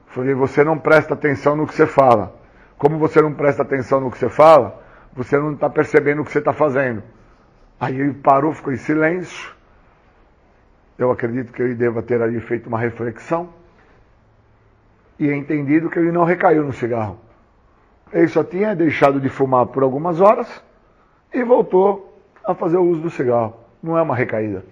Falei: 0.07 0.33
você 0.33 0.63
não 0.63 0.77
presta 0.77 1.13
atenção 1.13 1.55
no 1.55 1.67
que 1.67 1.73
você 1.73 1.85
fala. 1.85 2.40
Como 2.81 2.97
você 2.97 3.21
não 3.21 3.31
presta 3.31 3.61
atenção 3.61 4.01
no 4.01 4.09
que 4.09 4.17
você 4.17 4.27
fala, 4.27 4.83
você 5.13 5.37
não 5.37 5.53
está 5.53 5.69
percebendo 5.69 6.23
o 6.23 6.25
que 6.25 6.31
você 6.31 6.39
está 6.39 6.51
fazendo. 6.51 7.03
Aí 7.79 7.95
ele 7.95 8.15
parou, 8.15 8.51
ficou 8.55 8.73
em 8.73 8.77
silêncio. 8.77 9.53
Eu 10.97 11.11
acredito 11.11 11.53
que 11.53 11.61
ele 11.61 11.75
deva 11.75 12.01
ter 12.01 12.19
ali 12.19 12.39
feito 12.39 12.65
uma 12.65 12.79
reflexão 12.79 13.49
e 15.19 15.31
entendido 15.31 15.91
que 15.91 15.99
ele 15.99 16.11
não 16.11 16.23
recaiu 16.23 16.63
no 16.63 16.73
cigarro. 16.73 17.19
Ele 18.11 18.27
só 18.27 18.43
tinha 18.43 18.75
deixado 18.75 19.21
de 19.21 19.29
fumar 19.29 19.67
por 19.67 19.83
algumas 19.83 20.19
horas 20.19 20.49
e 21.31 21.43
voltou 21.43 22.19
a 22.43 22.55
fazer 22.55 22.77
o 22.77 22.83
uso 22.83 23.01
do 23.01 23.11
cigarro. 23.11 23.53
Não 23.83 23.95
é 23.95 24.01
uma 24.01 24.15
recaída. 24.15 24.65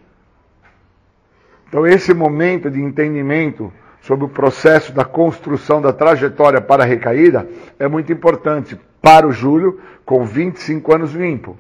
Então, 1.68 1.86
esse 1.86 2.12
momento 2.16 2.72
de 2.72 2.82
entendimento 2.82 3.72
sobre 4.02 4.26
o 4.26 4.30
processo 4.30 4.92
da 4.94 5.04
construção 5.04 5.82
da 5.82 5.92
trajetória 5.92 6.62
para 6.62 6.84
a 6.84 6.86
recaída 6.86 7.48
é 7.78 7.88
muito 7.88 8.12
importante 8.12 8.80
para 9.02 9.28
o 9.28 9.32
Júlio 9.32 9.80
com 10.06 10.26
25 10.26 10.94
anos 10.94 11.14
limpo. 11.14 11.58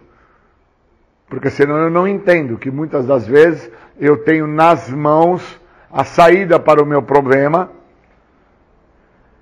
Porque 1.27 1.49
senão 1.49 1.77
eu 1.77 1.89
não 1.89 2.07
entendo 2.07 2.57
que 2.57 2.71
muitas 2.71 3.05
das 3.05 3.27
vezes 3.27 3.69
eu 3.99 4.17
tenho 4.17 4.47
nas 4.47 4.89
mãos 4.89 5.59
a 5.91 6.03
saída 6.03 6.59
para 6.59 6.81
o 6.81 6.85
meu 6.85 7.03
problema 7.03 7.69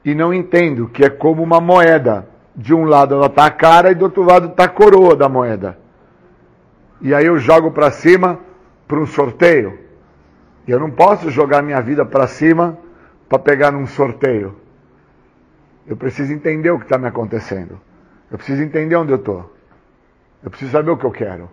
e 0.03 0.13
não 0.13 0.33
entendo 0.33 0.87
que 0.87 1.03
é 1.03 1.09
como 1.09 1.41
uma 1.43 1.61
moeda. 1.61 2.27
De 2.55 2.73
um 2.73 2.85
lado 2.85 3.13
ela 3.13 3.27
está 3.27 3.45
a 3.45 3.51
cara 3.51 3.91
e 3.91 3.95
do 3.95 4.05
outro 4.05 4.23
lado 4.23 4.47
está 4.47 4.63
a 4.63 4.69
coroa 4.69 5.15
da 5.15 5.29
moeda. 5.29 5.77
E 6.99 7.13
aí 7.13 7.25
eu 7.25 7.37
jogo 7.37 7.71
para 7.71 7.91
cima 7.91 8.39
para 8.87 8.99
um 8.99 9.05
sorteio. 9.05 9.77
Eu 10.67 10.79
não 10.79 10.89
posso 10.89 11.29
jogar 11.29 11.61
minha 11.61 11.79
vida 11.81 12.03
para 12.03 12.25
cima 12.25 12.77
para 13.27 13.39
pegar 13.39 13.71
num 13.71 13.85
sorteio. 13.85 14.55
Eu 15.85 15.95
preciso 15.95 16.33
entender 16.33 16.69
o 16.71 16.77
que 16.77 16.85
está 16.85 16.97
me 16.97 17.07
acontecendo. 17.07 17.79
Eu 18.29 18.37
preciso 18.37 18.61
entender 18.61 18.95
onde 18.95 19.11
eu 19.11 19.17
estou. 19.17 19.53
Eu 20.43 20.49
preciso 20.49 20.71
saber 20.71 20.91
o 20.91 20.97
que 20.97 21.05
eu 21.05 21.11
quero. 21.11 21.49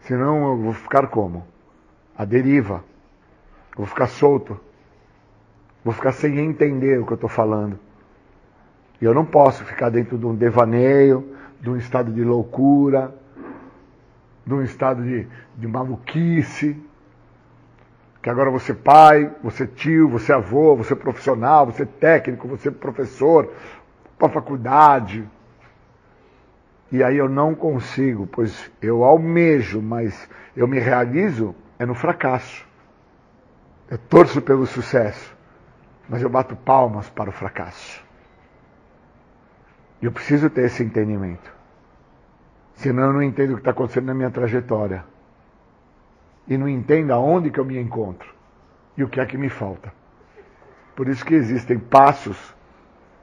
Senão 0.00 0.48
eu 0.48 0.56
vou 0.56 0.72
ficar 0.72 1.08
como? 1.08 1.46
A 2.16 2.24
deriva. 2.24 2.84
Eu 3.72 3.78
vou 3.78 3.86
ficar 3.86 4.06
solto. 4.06 4.58
Vou 5.84 5.92
ficar 5.92 6.12
sem 6.12 6.38
entender 6.38 6.98
o 6.98 7.06
que 7.06 7.12
eu 7.12 7.16
estou 7.16 7.30
falando. 7.30 7.78
E 9.00 9.04
eu 9.04 9.12
não 9.12 9.24
posso 9.24 9.64
ficar 9.64 9.90
dentro 9.90 10.16
de 10.16 10.24
um 10.24 10.34
devaneio, 10.34 11.36
de 11.60 11.68
um 11.68 11.76
estado 11.76 12.10
de 12.12 12.24
loucura, 12.24 13.14
de 14.46 14.54
um 14.54 14.62
estado 14.62 15.02
de, 15.02 15.26
de 15.56 15.66
maluquice 15.66 16.82
que 18.26 18.30
agora 18.30 18.50
você 18.50 18.72
é 18.72 18.74
pai, 18.74 19.32
você 19.40 19.68
tio, 19.68 20.08
você 20.08 20.32
avô, 20.32 20.74
você 20.74 20.96
profissional, 20.96 21.64
você 21.64 21.86
técnico, 21.86 22.48
você 22.48 22.72
professor, 22.72 23.52
para 24.18 24.28
faculdade. 24.28 25.24
e 26.90 27.04
aí 27.04 27.18
eu 27.18 27.28
não 27.28 27.54
consigo, 27.54 28.26
pois 28.26 28.68
eu 28.82 29.04
almejo, 29.04 29.80
mas 29.80 30.28
eu 30.56 30.66
me 30.66 30.80
realizo 30.80 31.54
é 31.78 31.86
no 31.86 31.94
fracasso. 31.94 32.66
Eu 33.88 33.96
torço 33.96 34.42
pelo 34.42 34.66
sucesso, 34.66 35.32
mas 36.08 36.20
eu 36.20 36.28
bato 36.28 36.56
palmas 36.56 37.08
para 37.08 37.30
o 37.30 37.32
fracasso. 37.32 38.04
Eu 40.02 40.10
preciso 40.10 40.50
ter 40.50 40.64
esse 40.64 40.82
entendimento. 40.82 41.54
Senão 42.74 43.04
eu 43.04 43.12
não 43.12 43.22
entendo 43.22 43.52
o 43.52 43.54
que 43.54 43.60
está 43.60 43.70
acontecendo 43.70 44.06
na 44.06 44.14
minha 44.14 44.32
trajetória. 44.32 45.04
E 46.46 46.56
não 46.56 46.68
entendo 46.68 47.12
aonde 47.12 47.50
que 47.50 47.58
eu 47.58 47.64
me 47.64 47.78
encontro 47.78 48.34
e 48.96 49.04
o 49.04 49.08
que 49.08 49.20
é 49.20 49.26
que 49.26 49.36
me 49.36 49.48
falta. 49.48 49.92
Por 50.94 51.08
isso 51.08 51.24
que 51.24 51.34
existem 51.34 51.78
passos, 51.78 52.54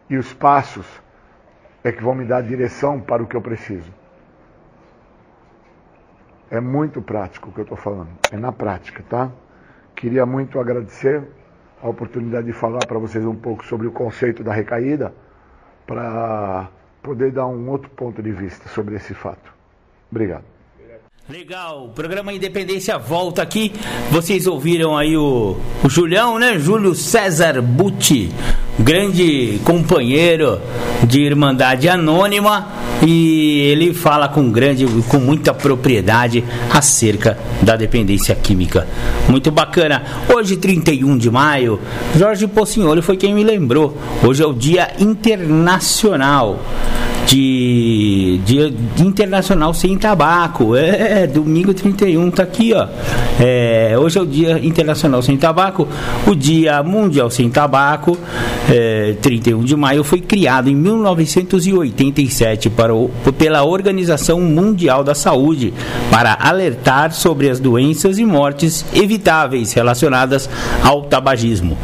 e 0.09 0.17
os 0.17 0.33
passos 0.33 0.85
é 1.83 1.91
que 1.91 2.03
vão 2.03 2.13
me 2.13 2.25
dar 2.25 2.41
direção 2.41 2.99
para 2.99 3.23
o 3.23 3.27
que 3.27 3.35
eu 3.35 3.41
preciso. 3.41 3.91
É 6.51 6.59
muito 6.59 7.01
prático 7.01 7.49
o 7.49 7.51
que 7.51 7.59
eu 7.59 7.63
estou 7.63 7.77
falando, 7.77 8.11
é 8.31 8.37
na 8.37 8.51
prática, 8.51 9.03
tá? 9.09 9.31
Queria 9.95 10.25
muito 10.25 10.59
agradecer 10.59 11.23
a 11.81 11.89
oportunidade 11.89 12.45
de 12.45 12.53
falar 12.53 12.85
para 12.85 12.99
vocês 12.99 13.25
um 13.25 13.35
pouco 13.35 13.65
sobre 13.65 13.87
o 13.87 13.91
conceito 13.91 14.43
da 14.43 14.53
recaída, 14.53 15.13
para 15.87 16.69
poder 17.01 17.31
dar 17.31 17.47
um 17.47 17.69
outro 17.69 17.89
ponto 17.89 18.21
de 18.21 18.31
vista 18.31 18.69
sobre 18.69 18.95
esse 18.95 19.13
fato. 19.13 19.53
Obrigado. 20.09 20.52
Legal, 21.29 21.85
o 21.85 21.89
programa 21.89 22.33
Independência 22.33 22.97
volta 22.97 23.41
aqui. 23.41 23.71
Vocês 24.11 24.45
ouviram 24.45 24.97
aí 24.97 25.15
o, 25.15 25.55
o 25.81 25.89
Julião, 25.89 26.37
né? 26.37 26.59
Júlio 26.59 26.93
César 26.93 27.61
Butti, 27.61 28.29
grande 28.79 29.59
companheiro 29.63 30.59
de 31.03 31.21
Irmandade 31.21 31.87
Anônima, 31.87 32.67
e 33.05 33.59
ele 33.71 33.93
fala 33.93 34.27
com 34.27 34.49
grande, 34.49 34.85
com 35.07 35.17
muita 35.17 35.53
propriedade 35.53 36.43
acerca 36.71 37.37
da 37.61 37.75
dependência 37.75 38.33
química. 38.33 38.87
Muito 39.27 39.51
bacana. 39.51 40.03
Hoje, 40.33 40.55
31 40.55 41.17
de 41.17 41.29
maio, 41.29 41.79
Jorge 42.15 42.47
Pocinholi 42.47 43.01
foi 43.01 43.17
quem 43.17 43.33
me 43.33 43.43
lembrou. 43.43 43.97
Hoje 44.23 44.41
é 44.41 44.45
o 44.45 44.53
Dia 44.53 44.91
Internacional 44.99 46.59
de, 47.25 48.39
de, 48.45 49.03
internacional 49.03 49.73
sem 49.73 49.97
tabaco. 49.97 50.75
É, 50.75 51.25
domingo 51.25 51.73
31 51.73 52.31
tá 52.31 52.43
aqui, 52.43 52.73
ó. 52.73 52.87
É, 53.39 53.95
hoje 53.97 54.17
é 54.17 54.21
o 54.21 54.25
Dia 54.25 54.59
Internacional 54.63 55.21
Sem 55.21 55.37
Tabaco. 55.37 55.87
O 56.27 56.35
Dia 56.35 56.83
Mundial 56.83 57.29
Sem 57.29 57.49
Tabaco, 57.49 58.17
é, 58.69 59.15
31 59.21 59.63
de 59.63 59.75
maio, 59.75 60.03
foi 60.03 60.21
criado 60.21 60.69
em 60.69 60.75
1987 60.75 62.69
para 62.69 62.93
o, 62.93 63.09
pela 63.37 63.63
Organização 63.63 64.39
Mundial 64.41 65.03
da 65.03 65.15
Saúde 65.15 65.73
para 66.09 66.37
alertar 66.39 67.11
sobre 67.13 67.49
as 67.49 67.59
doenças 67.59 68.17
e 68.17 68.25
mortes 68.25 68.85
evitáveis 68.93 69.73
relacionadas 69.73 70.49
ao 70.83 71.03
tabagismo. 71.03 71.77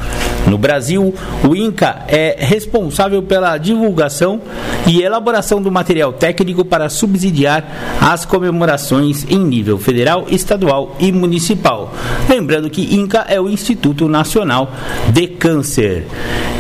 No 0.48 0.58
Brasil, 0.58 1.14
o 1.48 1.56
INCA 1.56 2.04
é 2.08 2.36
responsável 2.40 3.22
pela 3.22 3.58
divulgação 3.58 4.42
e 4.88 5.02
elaboração 5.02 5.62
do 5.62 5.72
material 5.72 6.14
técnico 6.14 6.66
para 6.66 6.90
subsidiar 6.90 8.00
as 8.02 8.26
comemorações 8.26 9.26
em 9.30 9.40
nível 9.40 9.78
federal, 9.78 10.26
estadual 10.30 10.96
e 11.00 11.12
municipal. 11.12 11.94
Lembrando 12.28 12.70
que 12.70 12.96
INCA 12.96 13.26
é 13.28 13.40
o 13.40 13.50
Instituto 13.50 14.08
Nacional 14.08 14.72
de 15.12 15.28
Câncer. 15.28 16.06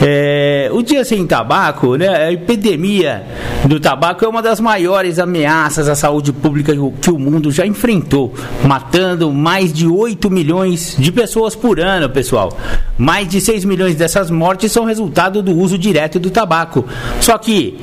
É, 0.01 0.69
o 0.71 0.81
Dia 0.81 1.03
Sem 1.03 1.25
Tabaco, 1.27 1.95
né, 1.95 2.07
a 2.07 2.31
epidemia 2.31 3.23
do 3.65 3.79
tabaco 3.79 4.23
é 4.23 4.27
uma 4.27 4.41
das 4.41 4.59
maiores 4.59 5.19
ameaças 5.19 5.89
à 5.89 5.95
saúde 5.95 6.31
pública 6.31 6.73
que 7.01 7.09
o 7.09 7.19
mundo 7.19 7.51
já 7.51 7.65
enfrentou, 7.65 8.33
matando 8.63 9.31
mais 9.33 9.73
de 9.73 9.87
8 9.87 10.29
milhões 10.29 10.95
de 10.97 11.11
pessoas 11.11 11.55
por 11.55 11.79
ano, 11.79 12.09
pessoal. 12.09 12.57
Mais 12.97 13.27
de 13.27 13.41
6 13.41 13.65
milhões 13.69 13.95
dessas 13.95 14.29
mortes 14.32 14.71
são 14.71 14.84
resultado 14.84 15.41
do 15.41 15.55
uso 15.55 15.77
direto 15.77 16.19
do 16.19 16.29
tabaco. 16.29 16.84
Só 17.21 17.38
que 17.38 17.77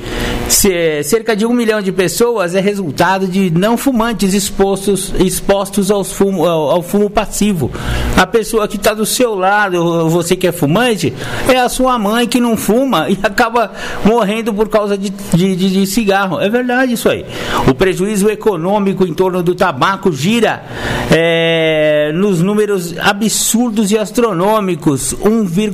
cerca 1.05 1.35
de 1.35 1.47
um 1.47 1.53
milhão 1.53 1.81
de 1.81 1.93
pessoas 1.93 2.55
é 2.55 2.61
resultado 2.61 3.27
de 3.27 3.51
não 3.51 3.77
fumantes 3.77 4.35
expostos, 4.35 5.13
expostos 5.19 5.91
aos 5.91 6.13
fumo, 6.13 6.47
ao, 6.47 6.71
ao 6.71 6.83
fumo 6.83 7.09
passivo. 7.09 7.71
A 8.17 8.27
pessoa 8.27 8.69
que 8.69 8.77
está 8.77 8.95
do 8.95 9.07
seu 9.07 9.35
lado, 9.35 10.09
você 10.09 10.37
que 10.37 10.47
é 10.47 10.53
fumante, 10.53 11.13
é 11.49 11.59
a 11.59 11.69
sua 11.69 11.99
mãe 11.99 12.27
que 12.27 12.41
não 12.41 12.57
fuma 12.57 13.09
e 13.09 13.19
acaba 13.23 13.73
morrendo 14.05 14.53
por 14.53 14.69
causa 14.69 14.97
de, 14.97 15.11
de, 15.11 15.57
de, 15.57 15.71
de 15.71 15.87
cigarro. 15.87 16.41
É 16.41 16.49
verdade 16.49 16.93
isso 16.93 17.09
aí. 17.09 17.25
O 17.69 17.75
prejuízo 17.75 18.29
econômico 18.29 19.07
em 19.07 19.15
torno 19.15 19.43
do 19.43 19.55
tabaco 19.55 20.13
gira 20.13 20.65
é, 21.11 22.13
nos 22.15 22.41
números 22.41 22.95
absurdos 22.99 23.91
e 23.91 23.99
astronômicos: 23.99 25.15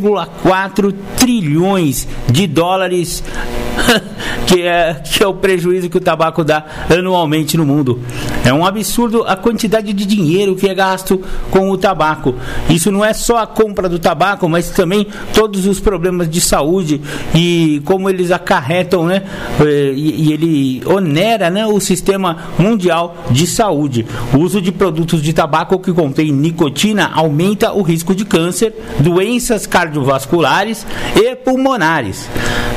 1,4 0.02 0.94
trilhões 1.16 2.06
de 2.28 2.46
dólares 2.46 3.22
que 4.46 4.62
é, 4.62 4.94
que 4.94 5.22
é 5.22 5.26
o 5.26 5.34
prejuízo 5.34 5.88
que 5.88 5.96
o 5.96 6.00
tabaco 6.00 6.44
dá 6.44 6.64
anualmente 6.90 7.56
no 7.56 7.64
mundo. 7.64 8.00
É 8.44 8.52
um 8.52 8.66
absurdo 8.66 9.24
a 9.26 9.36
quantidade 9.36 9.92
de 9.92 10.04
dinheiro 10.04 10.54
que 10.54 10.68
é 10.68 10.74
gasto 10.74 11.22
com 11.50 11.70
o 11.70 11.78
tabaco. 11.78 12.34
Isso 12.68 12.90
não 12.90 13.04
é 13.04 13.12
só 13.12 13.38
a 13.38 13.46
compra 13.46 13.88
do 13.88 13.98
tabaco, 13.98 14.48
mas 14.48 14.70
também 14.70 15.06
todos 15.32 15.66
os 15.66 15.80
problemas 15.80 16.28
de 16.28 16.40
saúde 16.40 17.00
e 17.34 17.80
como 17.84 18.08
eles 18.08 18.30
acarretam, 18.30 19.06
né? 19.06 19.22
Eh, 19.60 19.92
e, 19.94 20.28
e 20.28 20.32
ele 20.32 20.82
onera 20.86 21.50
né, 21.50 21.66
o 21.66 21.78
sistema 21.80 22.38
mundial 22.58 23.16
de 23.30 23.46
saúde. 23.46 24.06
O 24.34 24.38
uso 24.38 24.60
de 24.60 24.72
produtos 24.72 25.22
de 25.22 25.32
tabaco 25.32 25.78
que 25.78 25.92
contém 25.92 26.32
nicotina 26.32 27.10
aumenta 27.14 27.72
o 27.72 27.82
risco 27.82 28.14
de 28.14 28.24
câncer, 28.24 28.74
doenças 28.98 29.66
cardiovasculares 29.92 30.86
e 31.14 31.36
pulmonares. 31.36 32.28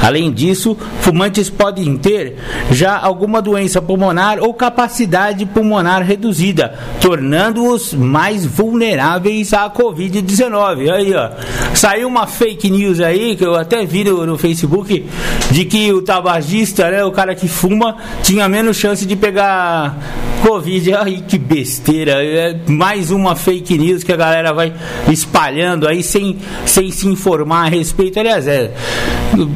Além 0.05 0.31
disso, 0.31 0.77
fumantes 1.01 1.49
podem 1.49 1.97
ter 1.97 2.35
já 2.69 2.95
alguma 2.95 3.41
doença 3.41 3.81
pulmonar 3.81 4.37
ou 4.39 4.53
capacidade 4.53 5.47
pulmonar 5.47 6.03
reduzida, 6.03 6.77
tornando-os 7.01 7.91
mais 7.91 8.45
vulneráveis 8.45 9.51
à 9.51 9.67
Covid-19. 9.67 10.93
Aí, 10.93 11.11
ó, 11.15 11.31
saiu 11.73 12.07
uma 12.07 12.27
fake 12.27 12.69
news 12.69 12.99
aí, 12.99 13.35
que 13.35 13.43
eu 13.43 13.55
até 13.55 13.83
vi 13.83 14.03
no, 14.03 14.27
no, 14.27 14.37
Facebook, 14.37 15.07
de 15.49 15.65
que 15.65 15.91
o 15.91 16.03
tabagista, 16.03 16.91
né, 16.91 17.03
o 17.03 17.11
cara 17.11 17.33
que 17.33 17.47
fuma, 17.47 17.97
tinha 18.21 18.47
menos 18.47 18.77
chance 18.77 19.07
de 19.07 19.15
pegar 19.15 19.97
Covid. 20.45 20.93
Ai, 20.93 21.23
que 21.27 21.39
besteira. 21.39 22.23
É 22.23 22.55
mais 22.67 23.09
uma 23.09 23.35
fake 23.35 23.75
news 23.77 24.03
que 24.03 24.13
a 24.13 24.15
galera 24.15 24.53
vai 24.53 24.71
espalhando 25.09 25.87
aí 25.87 26.03
sem, 26.03 26.37
sem 26.65 26.91
se 26.91 27.07
informar 27.07 27.65
a 27.65 27.69
respeito. 27.69 28.19
Aliás, 28.19 28.47
é. 28.47 28.71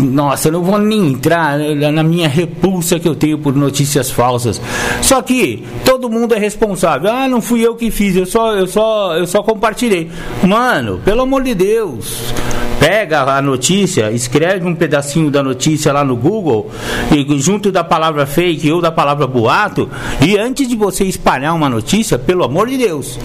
Nossa, 0.02 0.39
eu 0.48 0.52
não 0.52 0.64
vou 0.64 0.78
nem 0.78 1.12
entrar 1.12 1.58
na 1.58 2.04
minha 2.04 2.28
repulsa 2.28 3.00
que 3.00 3.08
eu 3.08 3.16
tenho 3.16 3.38
por 3.38 3.56
notícias 3.56 4.10
falsas. 4.10 4.62
Só 5.02 5.22
que 5.22 5.64
todo 5.84 6.10
mundo 6.10 6.34
é 6.34 6.40
responsável. 6.40 7.12
Ah, 7.12 7.28
não 7.28 7.42
fui 7.42 7.66
eu 7.66 7.76
que 7.76 7.92
fiz, 7.92 8.16
eu 8.16 8.26
só, 8.26 8.54
eu 8.56 8.68
só, 8.68 9.18
eu 9.18 9.28
só 9.28 9.44
compartilhei. 9.44 10.10
Mano, 10.44 11.00
pelo 11.04 11.22
amor 11.22 11.44
de 11.44 11.54
Deus 11.54 12.34
pega 12.80 13.22
a 13.22 13.42
notícia, 13.42 14.12
escreve 14.12 14.66
um 14.66 14.74
pedacinho 14.74 15.30
da 15.30 15.44
notícia 15.44 15.92
lá 15.92 16.04
no 16.04 16.16
Google, 16.16 16.72
e 17.12 17.40
junto 17.40 17.72
da 17.72 17.84
palavra 17.84 18.26
fake 18.26 18.72
ou 18.72 18.82
da 18.82 18.92
palavra 18.92 19.28
boato, 19.28 19.90
e 20.26 20.38
antes 20.38 20.68
de 20.68 20.76
você 20.76 21.04
espalhar 21.04 21.54
uma 21.54 21.70
notícia, 21.70 22.18
pelo 22.18 22.44
amor 22.44 22.68
de 22.68 22.78
Deus, 22.78 23.20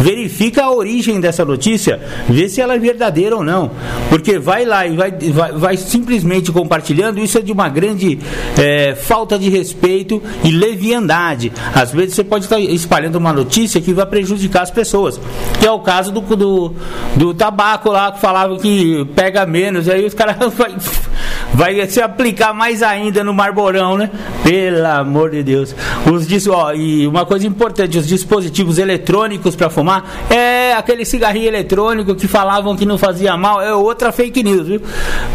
verifica 0.00 0.64
a 0.64 0.70
origem 0.70 1.20
dessa 1.20 1.44
notícia, 1.44 2.00
vê 2.28 2.48
se 2.48 2.60
ela 2.60 2.74
é 2.74 2.78
verdadeira 2.78 3.36
ou 3.36 3.44
não. 3.44 3.70
Porque 4.08 4.38
vai 4.38 4.64
lá 4.64 4.86
e 4.86 4.96
vai, 4.96 5.10
vai, 5.10 5.52
vai 5.52 5.76
simplesmente 5.76 6.52
compartilhando, 6.52 7.18
isso 7.18 7.38
é 7.38 7.42
de 7.42 7.52
uma 7.52 7.68
grande 7.68 8.18
é, 8.58 8.94
falta 8.94 9.38
de 9.38 9.48
respeito 9.48 10.22
e 10.44 10.50
leviandade. 10.50 11.52
Às 11.74 11.92
vezes 11.92 12.14
você 12.14 12.24
pode 12.24 12.44
estar 12.44 12.60
espalhando 12.60 13.16
uma 13.16 13.32
notícia 13.32 13.80
que 13.80 13.92
vai 13.92 14.06
prejudicar 14.06 14.62
as 14.62 14.70
pessoas. 14.70 15.20
Que 15.58 15.66
é 15.66 15.70
o 15.70 15.80
caso 15.80 16.12
do, 16.12 16.20
do, 16.20 16.74
do 17.16 17.34
tabaco 17.34 17.90
lá, 17.90 18.12
que 18.12 18.20
falava 18.20 18.56
que 18.58 18.95
pega 19.04 19.44
menos, 19.44 19.88
aí 19.88 20.04
os 20.04 20.14
caras 20.14 20.36
vai, 20.54 20.74
vai 21.52 21.86
se 21.88 22.00
aplicar 22.00 22.54
mais 22.54 22.82
ainda 22.82 23.22
no 23.22 23.34
Marborão, 23.34 23.98
né? 23.98 24.10
Pelo 24.42 24.86
amor 24.86 25.30
de 25.30 25.42
Deus. 25.42 25.74
Os, 26.10 26.46
ó, 26.46 26.72
e 26.72 27.06
uma 27.06 27.26
coisa 27.26 27.46
importante, 27.46 27.98
os 27.98 28.06
dispositivos 28.06 28.78
eletrônicos 28.78 29.56
para 29.56 29.68
fumar 29.68 30.26
é 30.30 30.72
aquele 30.74 31.04
cigarrinho 31.04 31.48
eletrônico 31.48 32.14
que 32.14 32.28
falavam 32.28 32.76
que 32.76 32.86
não 32.86 32.96
fazia 32.96 33.36
mal, 33.36 33.60
é 33.60 33.74
outra 33.74 34.12
fake 34.12 34.42
news, 34.42 34.66
viu? 34.66 34.82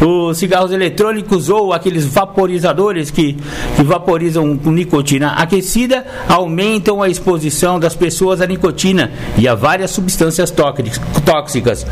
Os 0.01 0.37
cigarros 0.37 0.71
eletrônicos 0.71 1.49
ou 1.49 1.73
aqueles 1.73 2.05
vaporizadores 2.05 3.11
que, 3.11 3.37
que 3.75 3.83
vaporizam 3.83 4.57
com 4.57 4.71
nicotina 4.71 5.33
aquecida 5.33 6.05
aumentam 6.27 7.01
a 7.01 7.09
exposição 7.09 7.79
das 7.79 7.95
pessoas 7.95 8.41
à 8.41 8.47
nicotina 8.47 9.11
e 9.37 9.47
a 9.47 9.55
várias 9.55 9.91
substâncias 9.91 10.51
tóxicas. 11.25 11.85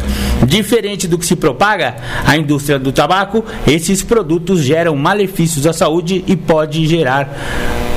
Diferente 0.46 1.08
do 1.08 1.18
que 1.18 1.26
se 1.26 1.36
propaga 1.60 1.96
a 2.26 2.38
indústria 2.38 2.80
do 2.80 2.94
tabaco, 2.94 3.44
esses 3.68 4.02
produtos 4.02 4.62
geram 4.62 4.96
malefícios 4.96 5.68
à 5.68 5.74
saúde 5.74 6.24
e 6.26 6.38
pode 6.38 6.88
gerar 6.88 7.30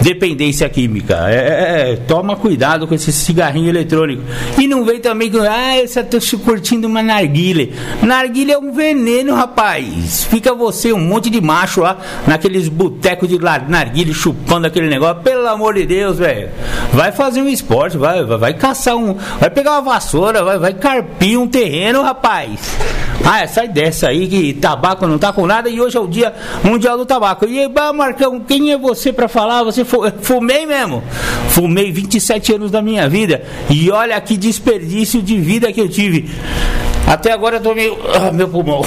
dependência 0.03 0.69
química. 0.69 1.27
É, 1.29 1.35
é, 1.35 1.93
é, 1.93 1.97
toma 1.97 2.35
cuidado 2.35 2.87
com 2.87 2.95
esse 2.95 3.13
cigarrinho 3.13 3.69
eletrônico. 3.69 4.23
E 4.59 4.67
não 4.67 4.85
vem 4.85 5.01
também 5.01 5.31
com, 5.31 5.41
ah, 5.41 5.79
eu 5.79 5.87
só 5.87 6.03
tô 6.03 6.19
curtindo 6.39 6.89
uma 6.89 7.03
narguile. 7.03 7.73
Narguile 8.03 8.53
é 8.53 8.59
um 8.59 8.73
veneno, 8.73 9.35
rapaz. 9.35 10.25
Fica 10.25 10.55
você, 10.55 10.93
um 10.93 10.99
monte 10.99 11.31
de 11.31 11.41
macho 11.41 11.83
lá, 11.83 11.97
naqueles 12.27 12.69
botecos 12.69 13.29
de 13.29 13.39
narguile, 13.39 14.13
chupando 14.13 14.67
aquele 14.67 14.89
negócio. 14.89 15.23
Pelo 15.23 15.47
amor 15.47 15.75
de 15.75 15.87
Deus, 15.87 16.19
velho. 16.19 16.51
Vai 16.93 17.13
fazer 17.13 17.41
um 17.41 17.49
esporte, 17.49 17.97
vai, 17.97 18.25
vai, 18.25 18.39
vai 18.39 18.55
caçar 18.55 18.97
um. 18.97 19.15
Vai 19.39 19.51
pegar 19.51 19.73
uma 19.73 19.83
vassoura, 19.83 20.43
vai, 20.43 20.59
vai 20.59 20.75
carpir 20.75 21.39
um 21.39 21.47
terreno, 21.47 22.03
rapaz. 22.03 22.61
Ah, 23.25 23.47
sai 23.53 23.69
dessa 23.69 24.09
aí 24.09 24.27
que 24.27 24.55
tabaco 24.55 25.07
não 25.07 25.19
tá 25.19 25.33
com 25.33 25.47
nada 25.47 25.69
e 25.69 25.81
hoje 25.81 25.97
é 25.97 26.01
o 26.01 26.07
dia 26.07 26.33
mundial 26.65 26.97
do 26.97 27.05
tabaco. 27.07 27.45
E 27.45 27.69
bah, 27.69 27.93
Marcão, 27.93 28.41
quem 28.41 28.73
é 28.73 28.79
você 28.79 29.13
para 29.13 29.29
falar? 29.29 29.63
Você 29.65 29.85
fumei 29.85 30.67
mesmo. 30.67 31.03
Fumei 31.49 31.93
27 31.93 32.55
anos 32.55 32.71
da 32.71 32.81
minha 32.81 33.09
vida 33.09 33.43
e 33.69 33.91
olha 33.91 34.21
que 34.21 34.37
desperdício 34.37 35.23
de 35.23 35.39
vida 35.39 35.73
que 35.73 35.81
eu 35.81 35.89
tive. 35.89 36.31
Até 37.07 37.33
agora 37.33 37.57
eu 37.57 37.61
tô 37.61 37.75
meio. 37.75 37.99
Ah, 38.15 38.33
meu 38.33 38.49
pulmão. 38.49 38.85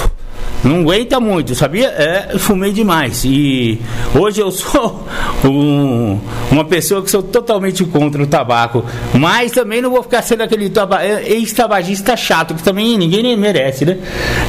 Não 0.64 0.80
aguenta 0.80 1.20
muito, 1.20 1.54
sabia? 1.54 1.88
É, 1.88 2.38
fumei 2.38 2.72
demais. 2.72 3.24
E 3.24 3.80
hoje 4.18 4.40
eu 4.40 4.50
sou 4.50 5.06
um, 5.44 6.18
uma 6.50 6.64
pessoa 6.64 7.02
que 7.02 7.10
sou 7.10 7.22
totalmente 7.22 7.84
contra 7.84 8.22
o 8.22 8.26
tabaco. 8.26 8.84
Mas 9.14 9.52
também 9.52 9.80
não 9.80 9.90
vou 9.90 10.02
ficar 10.02 10.22
sendo 10.22 10.42
aquele 10.42 10.72
é, 11.00 11.32
ex-tabagista 11.32 12.16
chato, 12.16 12.54
que 12.54 12.62
também 12.62 12.98
ninguém 12.98 13.36
merece, 13.36 13.84
né? 13.84 13.98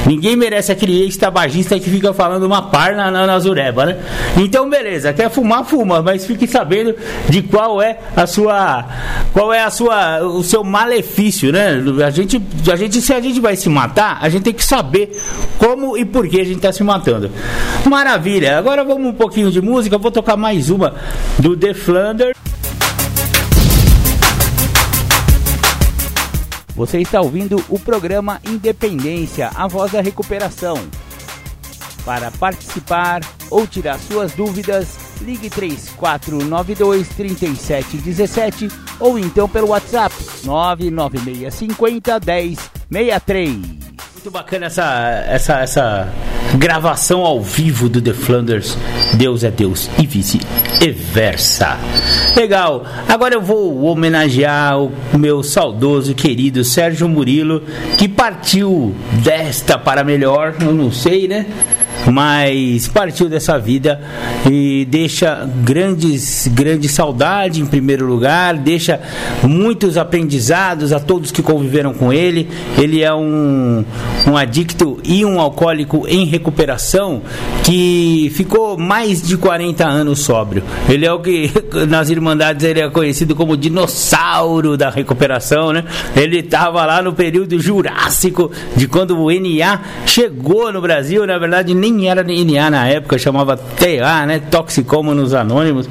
Ninguém 0.05 0.35
merece 0.35 0.71
aquele 0.71 1.03
ex-tabagista 1.03 1.79
que 1.79 1.89
fica 1.89 2.13
falando 2.13 2.43
uma 2.43 2.61
par 2.63 2.95
na, 2.95 3.11
na, 3.11 3.27
na 3.27 3.39
zureba, 3.39 3.85
né? 3.85 3.97
Então, 4.37 4.69
beleza, 4.69 5.13
quer 5.13 5.29
fumar, 5.29 5.65
fuma, 5.65 6.01
mas 6.01 6.25
fique 6.25 6.47
sabendo 6.47 6.95
de 7.29 7.41
qual 7.41 7.81
é 7.81 7.97
a 8.15 8.25
sua. 8.25 8.85
Qual 9.33 9.53
é 9.53 9.63
a 9.63 9.69
sua. 9.69 10.21
o 10.23 10.43
seu 10.43 10.63
malefício, 10.63 11.51
né? 11.51 11.83
A 12.05 12.09
gente, 12.09 12.41
a 12.71 12.75
gente, 12.75 13.01
se 13.01 13.13
a 13.13 13.19
gente 13.19 13.39
vai 13.39 13.55
se 13.55 13.69
matar, 13.69 14.17
a 14.21 14.29
gente 14.29 14.43
tem 14.43 14.53
que 14.53 14.63
saber 14.63 15.19
como 15.57 15.96
e 15.97 16.05
por 16.05 16.27
que 16.27 16.39
a 16.39 16.43
gente 16.43 16.57
está 16.57 16.71
se 16.71 16.83
matando. 16.83 17.31
Maravilha, 17.85 18.57
agora 18.57 18.83
vamos 18.83 19.07
um 19.07 19.13
pouquinho 19.13 19.51
de 19.51 19.61
música, 19.61 19.97
vou 19.97 20.11
tocar 20.11 20.37
mais 20.37 20.69
uma 20.69 20.93
do 21.39 21.57
The 21.57 21.73
Flanders. 21.73 22.37
Você 26.75 26.99
está 26.99 27.19
ouvindo 27.19 27.63
o 27.69 27.79
programa 27.79 28.39
Independência, 28.47 29.49
a 29.55 29.67
voz 29.67 29.91
da 29.91 29.99
recuperação. 29.99 30.77
Para 32.05 32.29
participar 32.29 33.21
ou 33.49 33.65
tirar 33.65 33.97
suas 33.99 34.33
dúvidas, 34.33 34.95
ligue 35.19 35.49
3492 35.49 37.07
3717 37.09 38.69
ou 38.99 39.17
então 39.17 39.49
pelo 39.49 39.69
WhatsApp 39.69 40.15
99650 40.43 42.19
1063 42.89 43.86
muito 44.27 44.33
bacana 44.33 44.65
essa, 44.65 45.23
essa, 45.25 45.59
essa 45.59 46.13
gravação 46.57 47.21
ao 47.21 47.41
vivo 47.41 47.87
do 47.87 48.01
The 48.01 48.13
Flanders. 48.13 48.77
Deus 49.13 49.41
é 49.43 49.49
Deus 49.49 49.89
e 49.97 50.05
vice-versa. 50.05 51.77
Legal. 52.35 52.85
Agora 53.07 53.35
eu 53.35 53.41
vou 53.41 53.83
homenagear 53.83 54.81
o 54.81 54.91
meu 55.17 55.41
saudoso 55.43 56.13
querido 56.13 56.63
Sérgio 56.65 57.07
Murilo, 57.07 57.63
que 57.97 58.09
partiu 58.09 58.93
desta 59.23 59.77
para 59.77 60.03
melhor. 60.03 60.55
Eu 60.59 60.73
não 60.73 60.91
sei, 60.91 61.27
né? 61.27 61.45
Mas 62.05 62.87
partiu 62.87 63.27
dessa 63.27 63.57
vida 63.57 63.99
e 64.49 64.85
deixa 64.89 65.47
grandes, 65.63 66.47
grande 66.47 66.87
saudade 66.87 67.61
em 67.61 67.65
primeiro 67.65 68.05
lugar, 68.05 68.55
deixa 68.55 68.99
muitos 69.43 69.97
aprendizados 69.97 70.93
a 70.93 70.99
todos 70.99 71.31
que 71.31 71.41
conviveram 71.41 71.93
com 71.93 72.13
ele. 72.13 72.49
Ele 72.77 73.01
é 73.01 73.13
um, 73.13 73.83
um 74.27 74.37
adicto 74.37 74.99
e 75.03 75.25
um 75.25 75.39
alcoólico 75.39 76.05
em 76.07 76.25
recuperação 76.25 77.21
que 77.63 78.31
ficou 78.35 78.77
mais 78.77 79.21
de 79.21 79.35
40 79.37 79.85
anos 79.85 80.19
sóbrio. 80.19 80.63
Ele 80.87 81.05
é 81.05 81.11
o 81.11 81.19
que 81.19 81.51
nas 81.87 82.09
Irmandades 82.09 82.63
ele 82.63 82.79
é 82.79 82.89
conhecido 82.89 83.35
como 83.35 83.57
dinossauro 83.57 84.77
da 84.77 84.89
recuperação, 84.89 85.73
né? 85.73 85.83
Ele 86.15 86.39
estava 86.39 86.85
lá 86.85 87.01
no 87.01 87.13
período 87.13 87.59
jurássico 87.59 88.51
de 88.75 88.87
quando 88.87 89.17
o 89.17 89.29
NA 89.29 89.81
chegou 90.05 90.71
no 90.71 90.81
Brasil, 90.81 91.25
na 91.25 91.37
verdade 91.37 91.73
nem 91.73 91.86
nem 91.91 92.09
era 92.09 92.23
NA 92.23 92.69
na 92.69 92.87
época, 92.87 93.17
chamava 93.17 93.57
TA, 93.57 94.25
né? 94.25 94.39
Toxicômanos 94.39 95.33
Anônimos. 95.33 95.89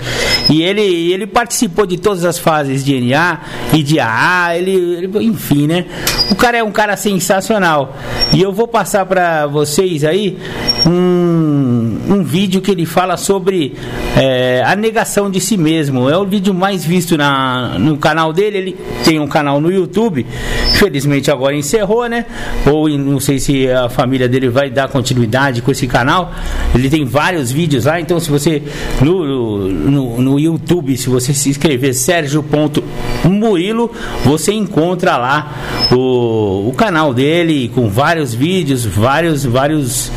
E 0.51 0.63
ele, 0.63 1.13
ele 1.13 1.27
participou 1.27 1.87
de 1.87 1.97
todas 1.97 2.25
as 2.25 2.39
fases 2.39 2.85
de 2.85 3.01
NA 3.01 3.41
e 3.73 3.83
de 3.83 3.99
AA, 3.99 4.57
ele, 4.57 4.73
ele, 4.73 5.25
enfim, 5.25 5.67
né? 5.67 5.87
O 6.31 6.35
cara 6.35 6.59
é 6.59 6.63
um 6.63 6.71
cara 6.71 6.97
sensacional. 6.97 7.97
E 8.33 8.43
eu 8.43 8.53
vou 8.53 8.69
passar 8.69 9.07
para 9.07 9.47
vocês 9.47 10.05
aí 10.05 10.39
um, 10.87 11.99
um 12.09 12.23
vídeo 12.23 12.61
que 12.61 12.71
ele 12.71 12.85
fala 12.85 13.17
sobre 13.17 13.75
é, 14.17 14.63
a 14.65 14.75
negação 14.77 15.31
de 15.31 15.41
si 15.41 15.57
mesmo. 15.57 16.09
É 16.09 16.17
o 16.17 16.25
vídeo 16.25 16.53
mais 16.53 16.85
visto 16.85 17.17
na, 17.17 17.79
no 17.79 17.97
canal 17.97 18.33
dele. 18.33 18.59
Ele 18.59 18.77
tem 19.05 19.21
um 19.21 19.27
canal 19.27 19.61
no 19.61 19.71
YouTube, 19.71 20.27
felizmente 20.75 21.31
agora 21.31 21.55
encerrou, 21.55 22.09
né? 22.09 22.27
Ou 22.67 22.89
não 22.89 23.21
sei 23.21 23.39
se 23.39 23.71
a 23.71 23.89
família 23.89 24.29
dele 24.29 24.49
vai 24.49 24.71
dar 24.71 24.89
continuidade 24.89 25.63
com 25.63 25.71
esse 25.71 25.86
esse 25.87 25.89
canal. 25.89 26.33
Ele 26.75 26.91
tem 26.91 27.05
vários 27.05 27.51
vídeos 27.51 27.85
lá, 27.87 28.01
então 28.01 28.21
se 28.21 28.29
você 28.31 28.63
no, 29.01 29.69
no, 29.69 30.21
no 30.21 30.39
YouTube, 30.39 30.97
se 30.97 31.09
você 31.09 31.33
se 31.33 31.49
inscrever 31.49 31.95
Sérgio.murilo, 31.95 33.91
você 34.25 34.53
encontra 34.53 35.17
lá 35.17 35.55
o, 35.93 36.69
o 36.69 36.75
canal 36.77 37.15
dele 37.15 37.71
com 37.75 37.89
vários 37.89 38.35
vídeos, 38.35 38.85
vários, 38.85 39.45
vários 39.45 40.11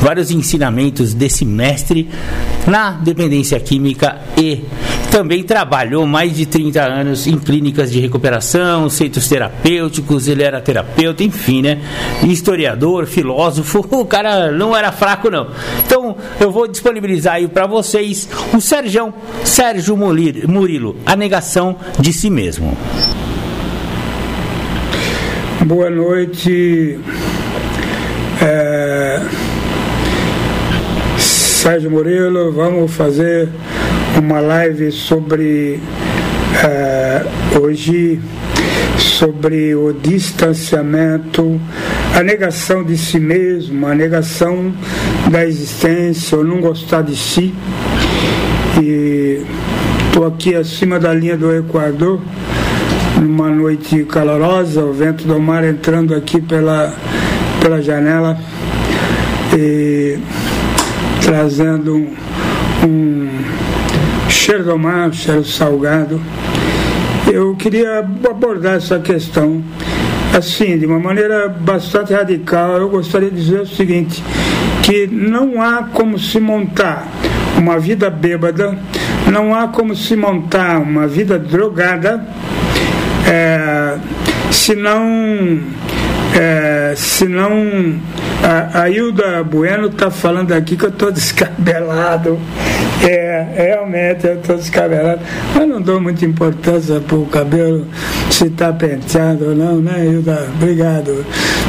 vários 0.00 0.30
ensinamentos 0.30 1.14
desse 1.14 1.44
mestre 1.44 2.08
na 2.66 2.90
dependência 2.90 3.58
química 3.58 4.20
e 4.36 4.62
também 5.16 5.42
trabalhou 5.42 6.06
mais 6.06 6.36
de 6.36 6.44
30 6.44 6.82
anos 6.82 7.26
em 7.26 7.38
clínicas 7.38 7.90
de 7.90 7.98
recuperação, 7.98 8.90
centros 8.90 9.26
terapêuticos, 9.26 10.28
ele 10.28 10.42
era 10.42 10.60
terapeuta, 10.60 11.24
enfim, 11.24 11.62
né? 11.62 11.80
Historiador, 12.22 13.06
filósofo, 13.06 13.78
o 13.98 14.04
cara 14.04 14.52
não 14.52 14.76
era 14.76 14.92
fraco 14.92 15.30
não. 15.30 15.48
Então, 15.86 16.18
eu 16.38 16.50
vou 16.52 16.68
disponibilizar 16.68 17.36
aí 17.36 17.48
para 17.48 17.66
vocês 17.66 18.28
o 18.52 18.60
Sérgio, 18.60 19.14
Sérgio 19.42 19.96
Murilo, 19.96 20.96
a 21.06 21.16
negação 21.16 21.76
de 21.98 22.12
si 22.12 22.28
mesmo. 22.28 22.76
Boa 25.64 25.88
noite. 25.88 27.00
É... 28.42 29.22
Sérgio 31.18 31.90
Murilo, 31.90 32.52
vamos 32.52 32.92
fazer 32.92 33.48
uma 34.18 34.40
live 34.40 34.90
sobre 34.90 35.80
uh, 36.64 37.60
hoje 37.60 38.20
sobre 38.98 39.74
o 39.74 39.92
distanciamento, 39.92 41.60
a 42.14 42.22
negação 42.22 42.82
de 42.82 42.96
si 42.96 43.20
mesmo, 43.20 43.86
a 43.86 43.94
negação 43.94 44.72
da 45.30 45.44
existência, 45.46 46.38
ou 46.38 46.44
não 46.44 46.60
gostar 46.60 47.02
de 47.02 47.16
si. 47.16 47.54
E 48.82 49.42
estou 50.06 50.26
aqui 50.26 50.54
acima 50.54 50.98
da 50.98 51.12
linha 51.12 51.36
do 51.36 51.54
Equador, 51.54 52.20
numa 53.20 53.48
noite 53.48 54.04
calorosa, 54.04 54.82
o 54.82 54.92
vento 54.92 55.26
do 55.26 55.38
mar 55.40 55.64
entrando 55.64 56.14
aqui 56.14 56.40
pela, 56.40 56.94
pela 57.60 57.82
janela 57.82 58.38
e 59.56 60.18
trazendo 61.22 61.96
um, 61.96 62.14
um 62.86 63.28
cheiro 64.46 64.62
do 64.62 64.78
mar, 64.78 65.12
cheiro 65.12 65.44
salgado. 65.44 66.20
Eu 67.26 67.56
queria 67.56 67.98
abordar 67.98 68.76
essa 68.76 69.00
questão 69.00 69.60
assim, 70.32 70.78
de 70.78 70.86
uma 70.86 71.00
maneira 71.00 71.48
bastante 71.48 72.12
radical. 72.12 72.76
Eu 72.76 72.88
gostaria 72.88 73.28
de 73.28 73.34
dizer 73.34 73.62
o 73.62 73.66
seguinte, 73.66 74.22
que 74.84 75.08
não 75.08 75.60
há 75.60 75.82
como 75.92 76.16
se 76.16 76.38
montar 76.38 77.08
uma 77.58 77.76
vida 77.80 78.08
bêbada, 78.08 78.78
não 79.32 79.52
há 79.52 79.66
como 79.66 79.96
se 79.96 80.14
montar 80.14 80.78
uma 80.78 81.08
vida 81.08 81.40
drogada, 81.40 82.24
é, 83.28 83.98
se 84.52 84.76
não 84.76 85.58
é, 86.38 86.94
senão 86.96 87.98
a, 88.46 88.82
a 88.82 88.88
Hilda 88.88 89.42
Bueno 89.42 89.88
está 89.88 90.08
falando 90.08 90.52
aqui 90.52 90.76
que 90.76 90.84
eu 90.84 90.90
estou 90.90 91.10
descabelado. 91.10 92.38
É, 93.02 93.44
realmente 93.56 94.24
eu 94.24 94.34
estou 94.34 94.56
descabelado. 94.56 95.20
Mas 95.52 95.68
não 95.68 95.82
dou 95.82 96.00
muita 96.00 96.24
importância 96.24 97.00
para 97.00 97.16
o 97.16 97.26
cabelo 97.26 97.88
se 98.30 98.46
está 98.46 98.72
penteado 98.72 99.46
ou 99.46 99.56
não, 99.56 99.80
né, 99.80 100.06
Hilda? 100.06 100.46
Obrigado 100.54 101.26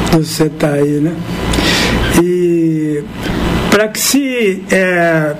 por 0.08 0.24
você 0.24 0.44
estar 0.44 0.68
tá 0.68 0.74
aí, 0.74 1.00
né? 1.00 1.16
E 2.22 3.02
para 3.72 3.88
que 3.88 3.98
se 3.98 4.64
é, 4.70 5.34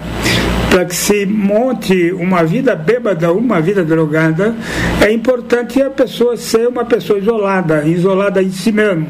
para 0.71 0.85
que 0.85 0.95
se 0.95 1.27
monte 1.27 2.13
uma 2.13 2.45
vida 2.45 2.75
bêbada, 2.75 3.33
uma 3.33 3.61
vida 3.61 3.85
drogada, 3.85 4.55
é 5.01 5.11
importante 5.11 5.81
a 5.81 5.91
pessoa 5.91 6.37
ser 6.37 6.69
uma 6.69 6.85
pessoa 6.85 7.19
isolada, 7.19 7.85
isolada 7.85 8.43
em 8.43 8.51
si 8.51 8.71
mesmo. 8.71 9.07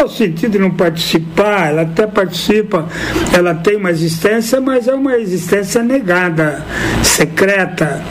No 0.00 0.08
sentido 0.08 0.52
de 0.52 0.58
não 0.58 0.70
participar, 0.72 1.68
ela 1.68 1.82
até 1.82 2.06
participa, 2.06 2.86
ela 3.32 3.54
tem 3.54 3.76
uma 3.76 3.90
existência, 3.90 4.60
mas 4.60 4.88
é 4.88 4.94
uma 4.94 5.16
existência 5.16 5.82
negada, 5.82 6.62
secreta, 7.02 8.02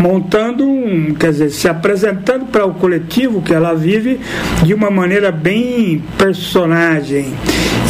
montando 0.00 0.66
um, 0.66 1.14
quer 1.14 1.30
dizer, 1.30 1.50
se 1.50 1.68
apresentando 1.68 2.46
para 2.46 2.64
o 2.64 2.74
coletivo 2.74 3.42
que 3.42 3.52
ela 3.52 3.74
vive 3.74 4.18
de 4.64 4.72
uma 4.72 4.90
maneira 4.90 5.30
bem 5.30 6.02
personagem. 6.16 7.34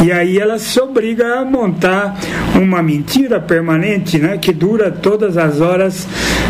E 0.03 0.11
aí 0.11 0.37
ela 0.39 0.57
se 0.57 0.79
obriga 0.79 1.39
a 1.39 1.45
montar 1.45 2.19
uma 2.55 2.81
mentira 2.81 3.39
permanente, 3.39 4.17
né, 4.17 4.37
que 4.37 4.51
dura 4.51 4.91
todas 4.91 5.37
as 5.37 5.61
horas 5.61 6.07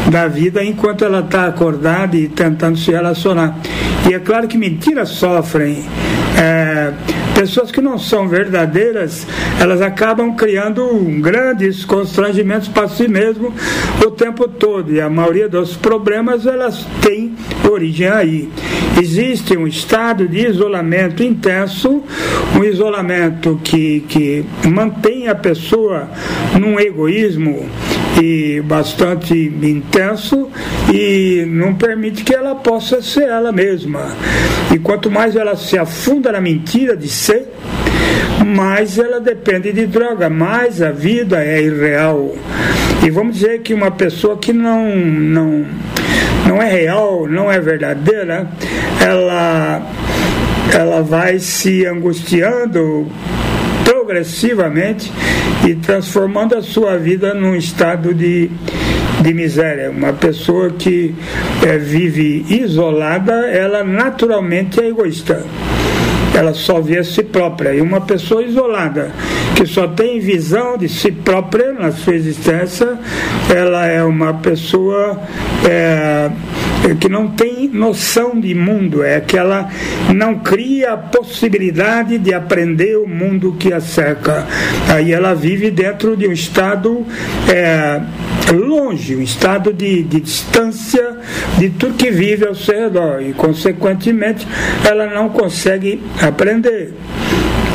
da 0.09 0.27
vida 0.27 0.63
enquanto 0.63 1.03
ela 1.03 1.19
está 1.19 1.47
acordada 1.47 2.15
e 2.15 2.27
tentando 2.27 2.77
se 2.77 2.91
relacionar. 2.91 3.57
E 4.09 4.13
é 4.13 4.19
claro 4.19 4.47
que 4.47 4.57
mentiras 4.57 5.09
sofrem. 5.09 5.83
É, 6.37 6.70
pessoas 7.41 7.71
que 7.71 7.81
não 7.81 7.97
são 7.97 8.27
verdadeiras, 8.27 9.25
elas 9.59 9.81
acabam 9.81 10.35
criando 10.35 10.85
grandes 11.19 11.83
constrangimentos 11.83 12.67
para 12.67 12.87
si 12.87 13.07
mesmo 13.07 13.51
o 14.05 14.11
tempo 14.11 14.47
todo. 14.47 14.93
E 14.93 15.01
a 15.01 15.09
maioria 15.09 15.49
dos 15.49 15.75
problemas 15.75 16.45
elas 16.45 16.85
têm 17.01 17.35
origem 17.67 18.07
aí. 18.07 18.49
Existe 19.01 19.57
um 19.57 19.65
estado 19.65 20.27
de 20.27 20.49
isolamento 20.49 21.23
intenso, 21.23 22.03
um 22.55 22.63
isolamento 22.63 23.59
que, 23.63 24.01
que 24.01 24.45
mantém 24.69 25.27
a 25.27 25.33
pessoa 25.33 26.07
num 26.59 26.79
egoísmo 26.79 27.67
e 28.21 28.61
bastante 28.61 29.33
intenso 29.33 30.49
e 30.93 31.45
não 31.47 31.73
permite 31.73 32.23
que 32.23 32.35
ela 32.35 32.53
possa 32.53 33.01
ser 33.01 33.23
ela 33.23 33.51
mesma. 33.51 34.15
E 34.73 34.79
quanto 34.79 35.09
mais 35.09 35.35
ela 35.35 35.55
se 35.55 35.77
afunda 35.77 36.31
na 36.31 36.41
mentira 36.41 36.95
de 36.95 37.09
ser, 37.09 37.30
mais 38.45 38.97
ela 38.97 39.19
depende 39.19 39.71
de 39.71 39.85
droga, 39.85 40.29
mais 40.29 40.81
a 40.81 40.91
vida 40.91 41.43
é 41.43 41.61
irreal. 41.61 42.35
E 43.03 43.09
vamos 43.09 43.35
dizer 43.35 43.61
que 43.61 43.73
uma 43.73 43.91
pessoa 43.91 44.37
que 44.37 44.53
não, 44.53 44.95
não, 44.95 45.65
não 46.47 46.61
é 46.61 46.69
real, 46.69 47.27
não 47.27 47.51
é 47.51 47.59
verdadeira, 47.59 48.47
ela, 48.99 49.81
ela 50.73 51.01
vai 51.01 51.39
se 51.39 51.85
angustiando 51.85 53.07
progressivamente 53.83 55.11
e 55.67 55.75
transformando 55.75 56.55
a 56.55 56.61
sua 56.61 56.97
vida 56.97 57.33
num 57.33 57.55
estado 57.55 58.13
de, 58.13 58.49
de 59.21 59.33
miséria. 59.33 59.89
Uma 59.91 60.13
pessoa 60.13 60.69
que 60.71 61.15
é, 61.65 61.77
vive 61.77 62.45
isolada, 62.49 63.33
ela 63.47 63.83
naturalmente 63.83 64.79
é 64.79 64.87
egoísta 64.87 65.43
ela 66.33 66.53
só 66.53 66.79
vê 66.79 66.99
a 66.99 67.03
si 67.03 67.23
própria. 67.23 67.73
E 67.73 67.81
uma 67.81 68.01
pessoa 68.01 68.43
isolada, 68.43 69.11
que 69.55 69.65
só 69.65 69.87
tem 69.87 70.19
visão 70.19 70.77
de 70.77 70.87
si 70.87 71.11
própria 71.11 71.73
na 71.73 71.91
sua 71.91 72.15
existência, 72.15 72.97
ela 73.53 73.85
é 73.85 74.03
uma 74.03 74.33
pessoa 74.35 75.21
é, 75.69 76.31
que 76.99 77.09
não 77.09 77.27
tem 77.27 77.67
noção 77.67 78.39
de 78.39 78.55
mundo, 78.55 79.03
é 79.03 79.19
que 79.19 79.37
ela 79.37 79.69
não 80.13 80.39
cria 80.39 80.93
a 80.93 80.97
possibilidade 80.97 82.17
de 82.17 82.33
aprender 82.33 82.97
o 82.97 83.07
mundo 83.07 83.55
que 83.59 83.73
a 83.73 83.79
cerca. 83.79 84.47
Aí 84.87 85.11
ela 85.11 85.33
vive 85.33 85.69
dentro 85.69 86.15
de 86.15 86.27
um 86.27 86.31
estado 86.31 87.05
é, 87.47 88.01
longe, 88.53 89.15
um 89.15 89.21
estado 89.21 89.73
de, 89.73 90.03
de 90.03 90.19
distância 90.19 91.17
de 91.57 91.69
tudo 91.69 91.95
que 91.95 92.11
vive 92.11 92.47
ao 92.47 92.55
seu 92.55 92.75
redor 92.75 93.21
e, 93.21 93.33
consequentemente, 93.33 94.47
ela 94.87 95.07
não 95.07 95.29
consegue 95.29 96.01
aprender. 96.21 96.93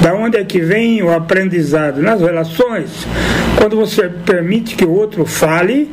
Da 0.06 0.14
onde 0.14 0.36
é 0.36 0.44
que 0.44 0.60
vem 0.60 1.02
o 1.02 1.12
aprendizado? 1.12 2.00
Nas 2.00 2.20
relações. 2.20 3.04
Quando 3.58 3.74
você 3.74 4.08
permite 4.08 4.76
que 4.76 4.84
o 4.84 4.92
outro 4.92 5.26
fale, 5.26 5.90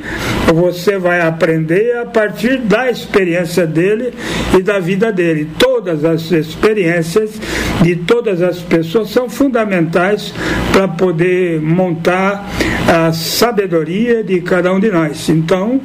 você 0.53 0.99
vai 0.99 1.19
aprender 1.19 1.97
a 1.97 2.05
partir 2.05 2.59
da 2.59 2.91
experiência 2.91 3.65
dele 3.65 4.13
e 4.55 4.61
da 4.61 4.77
vida 4.77 5.11
dele. 5.11 5.49
Todas 5.57 6.05
as 6.05 6.31
experiências 6.31 7.41
de 7.81 7.95
todas 7.95 8.43
as 8.43 8.59
pessoas 8.59 9.09
são 9.09 9.27
fundamentais 9.27 10.31
para 10.71 10.87
poder 10.87 11.59
montar 11.59 12.47
a 12.87 13.11
sabedoria 13.11 14.23
de 14.23 14.41
cada 14.41 14.71
um 14.71 14.79
de 14.79 14.91
nós. 14.91 15.27
Então, 15.29 15.81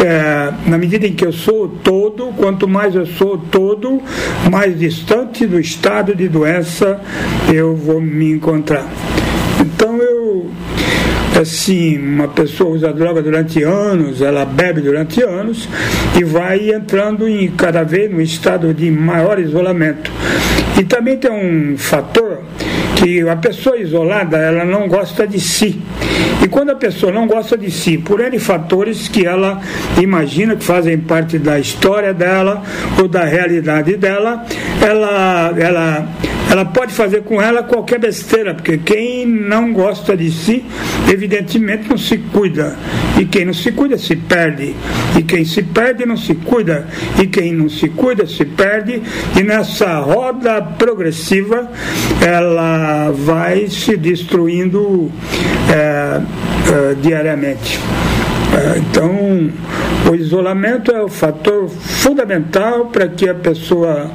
é, 0.00 0.52
na 0.66 0.78
medida 0.78 1.06
em 1.06 1.12
que 1.12 1.24
eu 1.24 1.32
sou 1.32 1.68
todo, 1.68 2.28
quanto 2.36 2.68
mais 2.68 2.94
eu 2.94 3.06
sou 3.06 3.36
todo, 3.38 4.00
mais 4.50 4.78
distante 4.78 5.46
do 5.46 5.58
estado 5.58 6.14
de 6.14 6.28
doença 6.28 7.00
eu 7.52 7.63
vou 7.72 8.00
me 8.00 8.32
encontrar. 8.32 8.86
Então 9.60 9.96
eu 9.98 10.50
assim, 11.40 11.98
uma 11.98 12.28
pessoa 12.28 12.70
usa 12.70 12.92
droga 12.92 13.22
durante 13.22 13.62
anos, 13.62 14.20
ela 14.20 14.44
bebe 14.44 14.80
durante 14.80 15.22
anos 15.22 15.68
e 16.18 16.22
vai 16.22 16.70
entrando 16.70 17.28
em 17.28 17.50
cada 17.50 17.82
vez 17.82 18.10
num 18.10 18.20
estado 18.20 18.72
de 18.72 18.90
maior 18.90 19.38
isolamento. 19.38 20.10
E 20.78 20.84
também 20.84 21.16
tem 21.16 21.30
um 21.30 21.76
fator 21.76 22.40
que 22.96 23.28
a 23.28 23.36
pessoa 23.36 23.76
isolada, 23.76 24.36
ela 24.36 24.64
não 24.64 24.88
gosta 24.88 25.26
de 25.26 25.40
si. 25.40 25.80
E 26.42 26.48
quando 26.48 26.70
a 26.70 26.74
pessoa 26.74 27.12
não 27.12 27.26
gosta 27.26 27.56
de 27.56 27.70
si, 27.70 27.98
por 27.98 28.20
N 28.20 28.38
fatores 28.38 29.08
que 29.08 29.26
ela 29.26 29.60
imagina 30.00 30.56
que 30.56 30.64
fazem 30.64 30.98
parte 30.98 31.38
da 31.38 31.58
história 31.58 32.14
dela 32.14 32.62
ou 33.00 33.08
da 33.08 33.24
realidade 33.24 33.96
dela, 33.96 34.44
ela, 34.80 35.54
ela, 35.56 36.08
ela 36.54 36.64
pode 36.64 36.92
fazer 36.92 37.22
com 37.22 37.42
ela 37.42 37.64
qualquer 37.64 37.98
besteira, 37.98 38.54
porque 38.54 38.78
quem 38.78 39.26
não 39.26 39.72
gosta 39.72 40.16
de 40.16 40.30
si, 40.30 40.64
evidentemente 41.12 41.88
não 41.88 41.98
se 41.98 42.16
cuida. 42.16 42.76
E 43.18 43.24
quem 43.24 43.44
não 43.44 43.52
se 43.52 43.72
cuida 43.72 43.98
se 43.98 44.14
perde. 44.14 44.72
E 45.18 45.22
quem 45.24 45.44
se 45.44 45.64
perde 45.64 46.06
não 46.06 46.16
se 46.16 46.32
cuida. 46.36 46.86
E 47.20 47.26
quem 47.26 47.52
não 47.52 47.68
se 47.68 47.88
cuida 47.88 48.24
se 48.24 48.44
perde. 48.44 49.02
E 49.36 49.42
nessa 49.42 49.98
roda 49.98 50.62
progressiva, 50.62 51.68
ela 52.24 53.10
vai 53.10 53.66
se 53.66 53.96
destruindo. 53.96 55.10
É, 55.74 56.20
uh, 56.20 56.94
diariamente. 57.02 57.80
Uh, 58.54 58.78
então, 58.78 59.50
o 60.08 60.14
isolamento 60.14 60.92
é 60.92 61.02
o 61.02 61.08
fator 61.08 61.68
fundamental 61.68 62.86
para 62.86 63.08
que 63.08 63.28
a 63.28 63.34
pessoa 63.34 64.08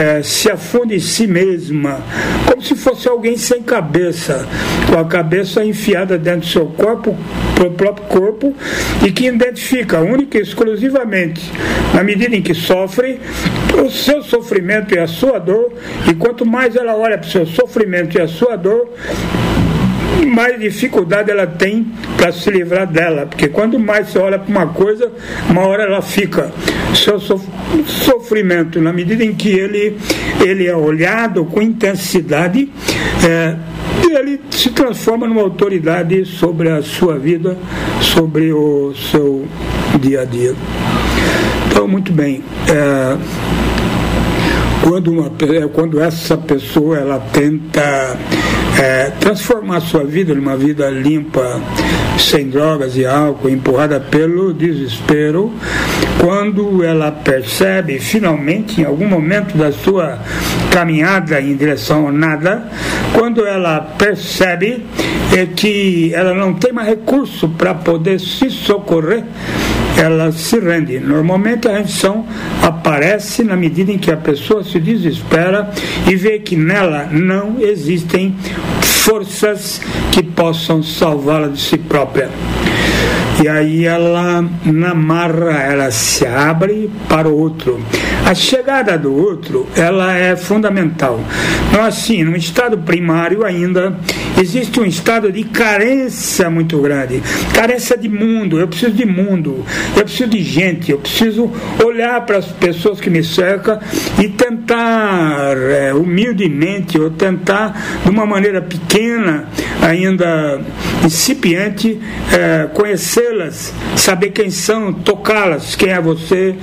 é, 0.00 0.22
se 0.22 0.50
afunde 0.50 0.94
em 0.94 1.00
si 1.00 1.26
mesma, 1.26 2.00
como 2.46 2.62
se 2.62 2.74
fosse 2.74 3.08
alguém 3.08 3.36
sem 3.36 3.62
cabeça, 3.62 4.48
com 4.90 4.98
a 4.98 5.04
cabeça 5.04 5.64
enfiada 5.64 6.16
dentro 6.16 6.40
do 6.40 6.46
seu 6.46 6.66
corpo, 6.66 7.16
do 7.56 7.70
próprio 7.72 8.06
corpo, 8.06 8.54
e 9.04 9.12
que 9.12 9.26
identifica 9.26 10.00
única 10.00 10.38
e 10.38 10.40
exclusivamente, 10.40 11.52
na 11.92 12.02
medida 12.02 12.34
em 12.34 12.42
que 12.42 12.54
sofre, 12.54 13.20
o 13.84 13.90
seu 13.90 14.22
sofrimento 14.22 14.94
e 14.94 14.98
a 14.98 15.06
sua 15.06 15.38
dor, 15.38 15.72
e 16.10 16.14
quanto 16.14 16.46
mais 16.46 16.74
ela 16.74 16.96
olha 16.96 17.18
para 17.18 17.28
o 17.28 17.30
seu 17.30 17.46
sofrimento 17.46 18.16
e 18.16 18.20
a 18.20 18.28
sua 18.28 18.56
dor, 18.56 18.88
mais 20.26 20.58
dificuldade 20.58 21.30
ela 21.30 21.46
tem 21.46 21.86
para 22.16 22.32
se 22.32 22.50
livrar 22.50 22.86
dela, 22.86 23.26
porque 23.26 23.48
quando 23.48 23.78
mais 23.78 24.08
você 24.08 24.18
olha 24.18 24.38
para 24.38 24.50
uma 24.50 24.66
coisa, 24.68 25.10
uma 25.48 25.62
hora 25.62 25.84
ela 25.84 26.02
fica. 26.02 26.52
Seu 26.94 27.18
sofrimento, 27.86 28.80
na 28.80 28.92
medida 28.92 29.24
em 29.24 29.34
que 29.34 29.48
ele, 29.48 29.96
ele 30.40 30.66
é 30.66 30.76
olhado 30.76 31.44
com 31.44 31.60
intensidade, 31.60 32.70
é, 33.28 33.56
ele 34.18 34.40
se 34.50 34.70
transforma 34.70 35.26
numa 35.26 35.42
autoridade 35.42 36.24
sobre 36.24 36.70
a 36.70 36.82
sua 36.82 37.18
vida, 37.18 37.56
sobre 38.00 38.52
o 38.52 38.94
seu 38.94 39.44
dia 40.00 40.22
a 40.22 40.24
dia. 40.24 40.54
Então, 41.68 41.88
muito 41.88 42.12
bem. 42.12 42.42
É, 42.68 43.16
quando, 44.82 45.08
uma, 45.08 45.26
é, 45.26 45.66
quando 45.68 46.00
essa 46.00 46.36
pessoa 46.36 46.98
ela 46.98 47.18
tenta 47.32 48.16
é, 48.80 49.10
transformar 49.20 49.80
sua 49.80 50.04
vida 50.04 50.34
numa 50.34 50.56
vida 50.56 50.88
limpa, 50.90 51.60
sem 52.18 52.48
drogas 52.48 52.96
e 52.96 53.06
álcool, 53.06 53.48
empurrada 53.48 54.00
pelo 54.00 54.52
desespero, 54.52 55.52
quando 56.20 56.82
ela 56.82 57.10
percebe 57.12 57.98
finalmente, 57.98 58.80
em 58.80 58.84
algum 58.84 59.06
momento 59.06 59.56
da 59.56 59.70
sua 59.72 60.18
caminhada 60.70 61.40
em 61.40 61.56
direção 61.56 62.06
ao 62.06 62.12
nada, 62.12 62.68
quando 63.12 63.46
ela 63.46 63.80
percebe 63.80 64.84
é 65.36 65.46
que 65.46 66.12
ela 66.14 66.34
não 66.34 66.54
tem 66.54 66.72
mais 66.72 66.88
recurso 66.88 67.48
para 67.48 67.74
poder 67.74 68.20
se 68.20 68.50
socorrer, 68.50 69.24
ela 69.96 70.32
se 70.32 70.58
rende. 70.58 70.98
Normalmente 70.98 71.68
a 71.68 71.78
rendição 71.78 72.26
aparece 72.62 73.42
na 73.42 73.56
medida 73.56 73.92
em 73.92 73.98
que 73.98 74.10
a 74.10 74.16
pessoa 74.16 74.64
se 74.64 74.78
desespera 74.78 75.70
e 76.08 76.14
vê 76.16 76.38
que 76.38 76.56
nela 76.56 77.08
não 77.10 77.60
existem 77.60 78.34
forças 78.80 79.80
que 80.10 80.22
possam 80.22 80.82
salvá-la 80.82 81.48
de 81.48 81.60
si 81.60 81.78
própria. 81.78 82.30
E 83.42 83.48
aí 83.48 83.84
ela, 83.84 84.44
na 84.64 84.94
marra, 84.94 85.60
ela 85.60 85.90
se 85.90 86.26
abre 86.26 86.90
para 87.08 87.28
o 87.28 87.36
outro. 87.36 87.80
A 88.24 88.34
chegada 88.34 88.96
do 88.96 89.14
outro, 89.14 89.68
ela 89.76 90.16
é 90.16 90.34
fundamental. 90.34 91.20
Então, 91.68 91.84
assim, 91.84 92.22
no 92.24 92.36
estado 92.36 92.78
primário 92.78 93.44
ainda 93.44 93.98
existe 94.40 94.80
um 94.80 94.84
estado 94.84 95.30
de 95.30 95.44
carência 95.44 96.48
muito 96.48 96.78
grande. 96.78 97.22
Carência 97.52 97.98
de 97.98 98.08
mundo, 98.08 98.58
eu 98.58 98.68
preciso 98.68 98.92
de 98.92 99.04
mundo, 99.04 99.64
eu 99.96 100.04
preciso 100.04 100.30
de 100.30 100.42
gente, 100.42 100.90
eu 100.90 100.98
preciso 100.98 101.52
olhar 101.84 102.24
para 102.24 102.38
as 102.38 102.46
pessoas 102.46 103.00
que 103.00 103.10
me 103.10 103.22
cercam 103.22 103.78
e 104.22 104.28
tentar, 104.28 105.56
é, 105.56 105.92
humildemente, 105.92 106.98
ou 106.98 107.10
tentar, 107.10 108.00
de 108.04 108.10
uma 108.10 108.24
maneira 108.24 108.62
pequena, 108.62 109.48
ainda 109.82 110.60
incipiente, 111.04 112.00
é, 112.32 112.66
conhecê-las, 113.24 113.72
saber 113.96 114.30
quem 114.30 114.50
são, 114.50 114.92
tocá-las, 114.92 115.74
quem 115.74 115.90
é 115.90 116.00
você. 116.00 116.54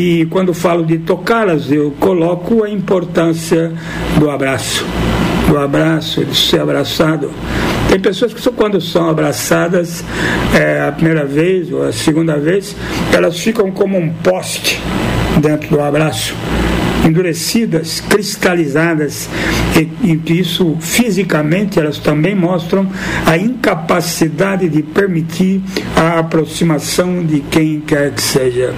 E 0.00 0.26
quando 0.26 0.54
falo 0.54 0.84
de 0.84 0.98
tocá-las, 0.98 1.70
eu 1.70 1.92
coloco 1.98 2.62
a 2.62 2.70
importância 2.70 3.72
do 4.18 4.30
abraço. 4.30 4.86
Do 5.48 5.58
abraço, 5.58 6.24
de 6.24 6.36
ser 6.36 6.60
abraçado. 6.60 7.30
Tem 7.88 8.00
pessoas 8.00 8.34
que 8.34 8.50
quando 8.50 8.80
são 8.80 9.08
abraçadas 9.08 10.04
é, 10.54 10.80
a 10.80 10.92
primeira 10.92 11.24
vez 11.24 11.72
ou 11.72 11.84
a 11.84 11.92
segunda 11.92 12.36
vez, 12.36 12.74
elas 13.12 13.38
ficam 13.38 13.70
como 13.70 13.96
um 13.96 14.12
poste 14.12 14.80
dentro 15.40 15.68
do 15.68 15.80
abraço 15.80 16.34
endurecidas, 17.06 18.00
cristalizadas, 18.00 19.28
e, 20.02 20.16
que 20.16 20.34
isso 20.34 20.76
fisicamente 20.80 21.78
elas 21.78 21.98
também 21.98 22.34
mostram 22.34 22.86
a 23.24 23.36
incapacidade 23.36 24.68
de 24.68 24.82
permitir 24.82 25.62
a 25.94 26.18
aproximação 26.18 27.24
de 27.24 27.40
quem 27.40 27.80
quer 27.80 28.12
que 28.12 28.22
seja. 28.22 28.74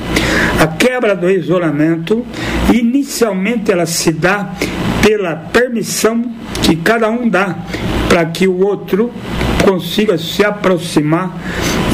A 0.61 0.67
quebra 0.67 1.17
do 1.17 1.31
isolamento, 1.31 2.25
inicialmente 2.73 3.73
ela 3.73 3.87
se 3.87 4.13
dá 4.13 4.55
pela 5.03 5.37
permissão 5.37 6.23
que 6.63 6.77
cada 6.77 7.09
um 7.09 7.29
dá 7.29 7.57
para 8.09 8.27
que 8.27 8.47
o 8.47 8.61
outro 8.61 9.11
consiga 9.65 10.19
se 10.19 10.45
aproximar 10.45 11.37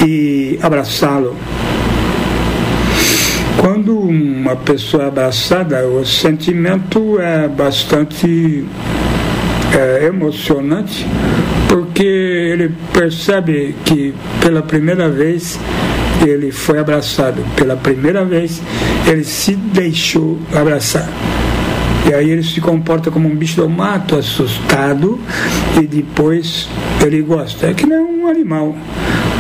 e 0.07 0.59
abraçá-lo. 0.63 1.37
Quando 3.61 3.99
uma 3.99 4.57
pessoa 4.57 5.05
é 5.05 5.09
abraçada, 5.09 5.87
o 5.87 6.05
sentimento 6.05 7.19
é 7.21 7.49
bastante 7.49 8.65
é, 9.73 10.07
emocionante, 10.07 11.07
porque 11.69 12.05
ele 12.05 12.73
percebe 12.93 13.75
que 13.85 14.15
pela 14.41 14.63
primeira 14.63 15.09
vez 15.09 15.59
ele 16.27 16.53
foi 16.53 16.79
abraçado, 16.79 17.45
pela 17.57 17.77
primeira 17.77 18.25
vez 18.25 18.61
ele 19.07 19.25
se 19.25 19.55
deixou 19.55 20.39
abraçar. 20.55 21.09
E 22.09 22.13
aí 22.13 22.31
ele 22.31 22.43
se 22.43 22.61
comporta 22.61 23.11
como 23.11 23.29
um 23.29 23.35
bicho 23.35 23.63
do 23.63 23.69
mato, 23.69 24.17
assustado, 24.17 25.19
e 25.81 25.87
depois 25.87 26.69
ele 27.03 27.23
gosta. 27.23 27.69
É 27.69 27.75
que 27.75 27.87
nem 27.87 28.14
um 28.25 28.29
animal. 28.29 28.75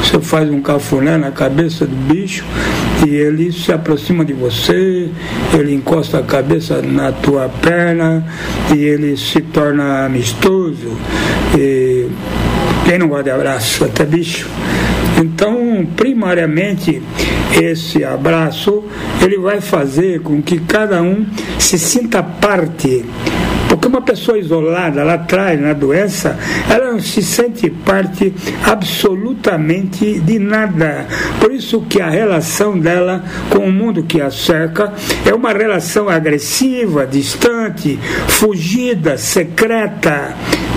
Você 0.02 0.20
faz 0.20 0.50
um 0.50 0.60
cafuné 0.60 1.16
na 1.16 1.30
cabeça 1.30 1.86
do 1.86 1.96
bicho 1.96 2.44
e 3.06 3.10
ele 3.10 3.50
se 3.50 3.72
aproxima 3.72 4.24
de 4.24 4.34
você, 4.34 5.08
ele 5.52 5.74
encosta 5.74 6.18
a 6.18 6.22
cabeça 6.22 6.82
na 6.82 7.10
tua 7.10 7.48
perna 7.48 8.24
e 8.74 8.78
ele 8.78 9.16
se 9.16 9.40
torna 9.40 10.04
amistoso. 10.04 10.96
E 11.58 12.08
quem 12.84 12.98
não 12.98 13.08
gosta 13.08 13.24
de 13.24 13.30
abraço? 13.30 13.84
Até 13.84 14.04
bicho. 14.04 14.48
Então, 15.18 15.86
primariamente, 15.96 17.02
esse 17.52 18.04
abraço 18.04 18.84
ele 19.22 19.38
vai 19.38 19.60
fazer 19.60 20.20
com 20.20 20.42
que 20.42 20.58
cada 20.58 21.00
um 21.00 21.24
se 21.58 21.78
sinta 21.78 22.22
parte 22.22 23.04
porque 23.84 23.88
uma 23.88 24.00
pessoa 24.00 24.38
isolada 24.38 25.04
lá 25.04 25.14
atrás, 25.14 25.60
na 25.60 25.72
doença, 25.72 26.38
ela 26.70 26.92
não 26.92 27.00
se 27.00 27.22
sente 27.22 27.68
parte 27.68 28.32
absolutamente 28.64 30.20
de 30.20 30.38
nada. 30.38 31.06
Por 31.40 31.52
isso 31.52 31.82
que 31.82 32.00
a 32.00 32.08
relação 32.08 32.78
dela 32.78 33.22
com 33.50 33.58
o 33.58 33.72
mundo 33.72 34.02
que 34.02 34.20
a 34.20 34.30
cerca 34.30 34.92
é 35.26 35.34
uma 35.34 35.52
relação 35.52 36.08
agressiva, 36.08 37.06
distante, 37.06 37.98
fugida, 38.28 39.18
secreta, 39.18 40.34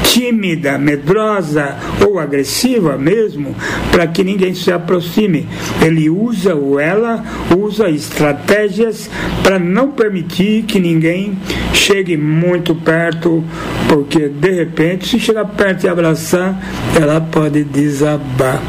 tímida, 0.08 0.78
medrosa 0.78 1.76
ou 2.06 2.18
agressiva 2.18 2.98
mesmo, 2.98 3.56
para 3.92 4.08
que 4.08 4.24
ninguém 4.24 4.54
se 4.54 4.72
aproxime. 4.72 5.48
Ele 5.82 6.10
usa 6.10 6.56
ou 6.56 6.80
ela 6.80 7.24
usa 7.56 7.90
estratégias 7.90 9.10
para 9.44 9.60
não 9.60 9.92
permitir 9.92 10.64
que 10.64 10.80
ninguém 10.80 11.38
chegue 11.74 12.18
muito 12.18 12.74
perto, 12.74 13.44
porque 13.90 14.30
de 14.30 14.52
repente, 14.52 15.08
se 15.08 15.20
chegar 15.20 15.46
perto 15.46 15.86
e 15.86 15.90
abraçar, 15.90 16.58
ela 17.00 17.20
pode 17.20 17.64
desabar, 17.64 18.62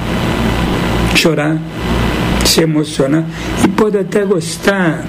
chorar, 1.15 1.57
se 2.45 2.63
emocionar 2.63 3.25
e 3.65 3.69
pode 3.69 3.97
até 3.97 4.25
gostar, 4.25 5.05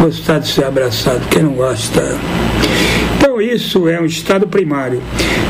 gostar 0.00 0.38
de 0.38 0.48
ser 0.48 0.64
abraçado. 0.64 1.20
Quem 1.28 1.42
não 1.42 1.52
gosta? 1.52 2.02
Então, 3.20 3.38
isso 3.38 3.86
é 3.86 4.00
um 4.00 4.06
estado 4.06 4.48
primário. 4.48 5.02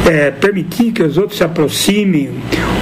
É 0.04 0.32
permitir 0.32 0.90
que 0.90 1.04
os 1.04 1.16
outros 1.16 1.38
se 1.38 1.44
aproximem, 1.44 2.30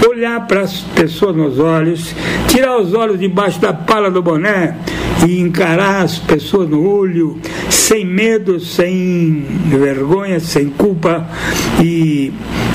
olhar 0.08 0.46
para 0.46 0.62
as 0.62 0.80
pessoas 0.80 1.36
nos 1.36 1.58
olhos, 1.58 2.14
tirar 2.48 2.78
os 2.78 2.94
olhos 2.94 3.20
debaixo 3.20 3.60
da 3.60 3.74
pala 3.74 4.10
do 4.10 4.22
boné 4.22 4.78
e 5.28 5.40
encarar 5.40 6.04
as 6.04 6.18
pessoas 6.18 6.70
no 6.70 6.88
olho, 6.88 7.38
sem 7.68 8.02
medo, 8.02 8.58
sem 8.58 9.44
vergonha, 9.66 10.40
sem 10.40 10.70
culpa, 10.70 11.28
e 11.82 12.32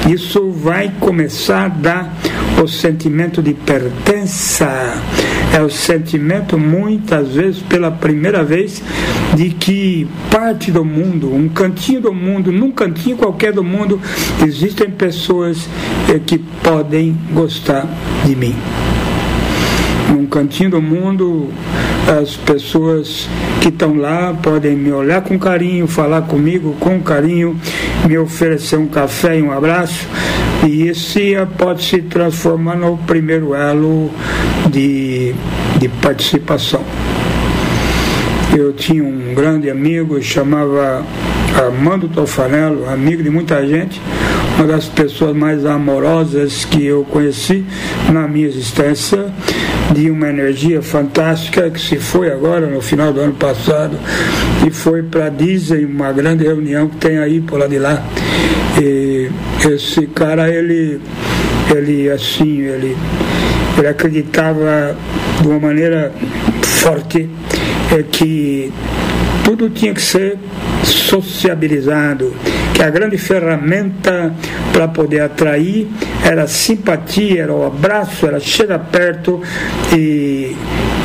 isso 0.07 0.51
vai 0.51 0.91
começar 0.99 1.65
a 1.65 1.69
dar 1.69 2.13
o 2.61 2.67
sentimento 2.67 3.41
de 3.41 3.55
pertença. 3.55 5.01
É 5.53 5.61
o 5.61 5.69
sentimento, 5.69 6.57
muitas 6.57 7.35
vezes, 7.35 7.61
pela 7.61 7.91
primeira 7.91 8.43
vez, 8.43 8.81
de 9.35 9.51
que 9.51 10.07
parte 10.31 10.71
do 10.71 10.83
mundo, 10.83 11.31
um 11.31 11.47
cantinho 11.47 12.01
do 12.01 12.11
mundo, 12.11 12.51
num 12.51 12.71
cantinho 12.71 13.15
qualquer 13.15 13.53
do 13.53 13.63
mundo, 13.63 14.01
existem 14.43 14.89
pessoas 14.89 15.69
eh, 16.09 16.19
que 16.19 16.39
podem 16.39 17.15
gostar 17.31 17.87
de 18.25 18.35
mim. 18.35 18.55
Num 20.09 20.25
cantinho 20.25 20.71
do 20.71 20.81
mundo, 20.81 21.51
as 22.07 22.35
pessoas 22.35 23.27
que 23.61 23.69
estão 23.69 23.95
lá 23.95 24.33
podem 24.41 24.75
me 24.75 24.91
olhar 24.91 25.21
com 25.21 25.39
carinho, 25.39 25.87
falar 25.87 26.23
comigo 26.23 26.75
com 26.79 26.99
carinho, 27.01 27.59
me 28.07 28.17
oferecer 28.17 28.77
um 28.77 28.87
café 28.87 29.39
e 29.39 29.41
um 29.41 29.51
abraço, 29.51 30.07
e 30.67 30.87
esse 30.87 31.35
pode 31.57 31.83
se 31.83 32.01
transformar 32.01 32.75
no 32.75 32.97
primeiro 32.97 33.53
elo 33.55 34.11
de, 34.69 35.33
de 35.79 35.87
participação. 36.01 36.81
Eu 38.55 38.73
tinha 38.73 39.03
um 39.03 39.33
grande 39.33 39.69
amigo, 39.69 40.21
chamava 40.21 41.03
Armando 41.55 42.07
Tofanello, 42.07 42.87
amigo 42.87 43.23
de 43.23 43.29
muita 43.29 43.65
gente, 43.65 43.99
uma 44.57 44.67
das 44.67 44.85
pessoas 44.85 45.35
mais 45.35 45.65
amorosas 45.65 46.65
que 46.65 46.85
eu 46.85 47.03
conheci 47.05 47.65
na 48.11 48.27
minha 48.27 48.47
existência, 48.47 49.25
de 49.91 50.09
uma 50.09 50.29
energia 50.29 50.81
fantástica 50.81 51.69
que 51.69 51.79
se 51.79 51.97
foi 51.97 52.31
agora 52.31 52.67
no 52.67 52.81
final 52.81 53.11
do 53.11 53.19
ano 53.19 53.33
passado 53.33 53.97
e 54.65 54.71
foi 54.71 55.03
para 55.03 55.29
Disney, 55.29 55.85
uma 55.85 56.11
grande 56.11 56.43
reunião 56.43 56.87
que 56.87 56.97
tem 56.97 57.17
aí 57.17 57.41
por 57.41 57.59
lá 57.59 57.67
de 57.67 57.79
lá. 57.79 58.03
E 58.81 59.29
esse 59.67 60.07
cara, 60.07 60.49
ele, 60.49 60.99
ele 61.75 62.09
assim, 62.09 62.61
ele, 62.61 62.97
ele 63.77 63.87
acreditava 63.87 64.95
de 65.41 65.47
uma 65.47 65.59
maneira 65.59 66.11
forte 66.61 67.29
é 67.91 68.03
que 68.03 68.71
tudo 69.43 69.69
tinha 69.69 69.93
que 69.93 70.01
ser 70.01 70.37
sociabilizado, 70.83 72.33
que 72.73 72.81
a 72.81 72.89
grande 72.89 73.17
ferramenta 73.17 74.33
para 74.71 74.87
poder 74.87 75.21
atrair 75.21 75.87
era 76.23 76.43
a 76.43 76.47
simpatia, 76.47 77.43
era 77.43 77.53
o 77.53 77.65
abraço, 77.65 78.25
era 78.25 78.39
chegar 78.39 78.79
perto 78.79 79.41
e, 79.95 80.55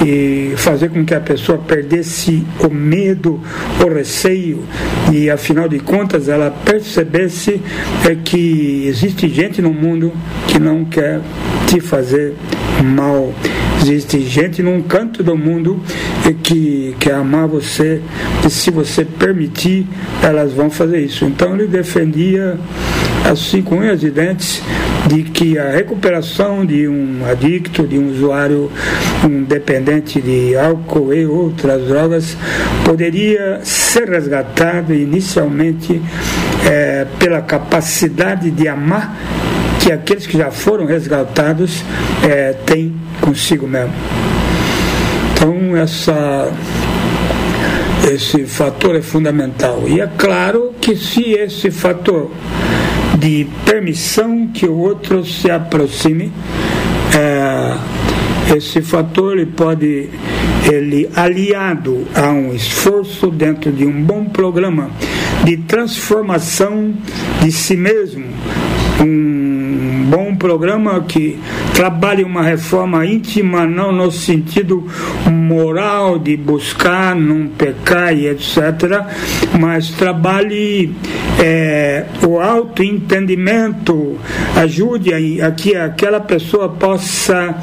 e 0.05 0.55
fazer 0.57 0.91
com 0.91 1.05
que 1.05 1.14
a 1.14 1.20
pessoa 1.20 1.59
perdesse 1.59 2.45
o 2.61 2.72
medo, 2.72 3.41
o 3.85 3.89
receio. 3.89 4.64
E 5.12 5.31
afinal 5.31 5.68
de 5.68 5.79
contas 5.79 6.29
ela 6.29 6.51
percebesse 6.51 7.61
é 8.09 8.14
que 8.14 8.85
existe 8.87 9.29
gente 9.29 9.61
no 9.61 9.72
mundo 9.72 10.12
que 10.47 10.59
não 10.59 10.85
quer 10.85 11.20
te 11.66 11.81
fazer 11.81 12.35
mal. 12.83 13.33
Existe 13.81 14.20
gente 14.20 14.62
num 14.62 14.83
canto 14.83 15.22
do 15.22 15.37
mundo 15.37 15.81
que 16.43 16.95
quer 16.99 17.14
amar 17.14 17.47
você 17.47 18.01
e 18.45 18.51
se 18.51 18.70
você 18.70 19.05
permitir, 19.05 19.87
elas 20.22 20.53
vão 20.53 20.70
fazer 20.70 21.01
isso. 21.01 21.24
Então 21.24 21.55
ele 21.55 21.66
defendia 21.66 22.59
assim 23.24 23.62
com 23.62 23.79
unhas 23.79 24.03
e 24.03 24.11
dentes 24.11 24.62
de 25.07 25.22
que 25.22 25.59
a 25.59 25.70
recuperação 25.70 26.64
de 26.64 26.89
um 26.89 27.20
adicto, 27.29 27.87
de 27.87 27.99
um 27.99 28.11
usuário, 28.11 28.70
um 29.24 29.43
dependente 29.43 30.20
de 30.20 30.57
álcool 30.57 31.14
e 31.14 31.26
outras 31.26 31.87
drogas, 31.87 32.37
poderia 32.85 33.61
ser 33.62 34.09
resgatado 34.09 34.95
inicialmente 34.95 36.01
é, 36.64 37.07
pela 37.18 37.41
capacidade 37.41 38.51
de 38.51 38.68
amar 38.68 39.16
que 39.89 39.93
aqueles 39.93 40.26
que 40.26 40.36
já 40.36 40.51
foram 40.51 40.84
resgatados 40.84 41.82
é, 42.22 42.53
têm 42.66 42.95
consigo 43.22 43.66
mesmo. 43.66 43.95
Então, 45.32 45.74
essa 45.74 46.53
esse 48.12 48.45
fator 48.45 48.97
é 48.97 49.01
fundamental. 49.01 49.84
E 49.86 49.99
é 49.99 50.07
claro 50.18 50.74
que 50.78 50.95
se 50.95 51.32
esse 51.32 51.70
fator 51.70 52.30
de 53.18 53.47
permissão 53.64 54.49
que 54.49 54.66
o 54.66 54.76
outro 54.76 55.24
se 55.24 55.51
aproxime, 55.51 56.30
é, 57.16 58.55
esse 58.55 58.82
fator 58.82 59.39
ele 59.39 59.47
pode, 59.47 60.11
ele 60.70 61.09
aliado 61.16 62.07
a 62.14 62.28
um 62.28 62.55
esforço 62.55 63.30
dentro 63.30 63.72
de 63.72 63.86
um 63.86 64.03
bom 64.03 64.26
programa 64.26 64.91
de 65.45 65.57
transformação 65.57 66.93
de 67.41 67.51
si 67.51 67.74
mesmo, 67.74 68.26
um 69.01 69.47
programa 70.39 71.01
que 71.03 71.39
trabalhe 71.74 72.24
uma 72.24 72.43
reforma 72.43 73.05
íntima, 73.05 73.66
não 73.66 73.93
no 73.93 74.11
sentido 74.11 74.86
moral 75.30 76.18
de 76.18 76.36
buscar 76.36 77.14
não 77.14 77.49
pecar 77.49 78.16
e 78.16 78.28
etc., 78.28 79.05
mas 79.59 79.91
trabalhe 79.91 80.95
é, 81.41 82.05
o 82.26 82.39
autoentendimento, 82.39 84.18
ajude 84.57 85.12
a 85.43 85.51
que 85.51 85.74
aquela 85.74 86.20
pessoa 86.20 86.68
possa 86.68 87.55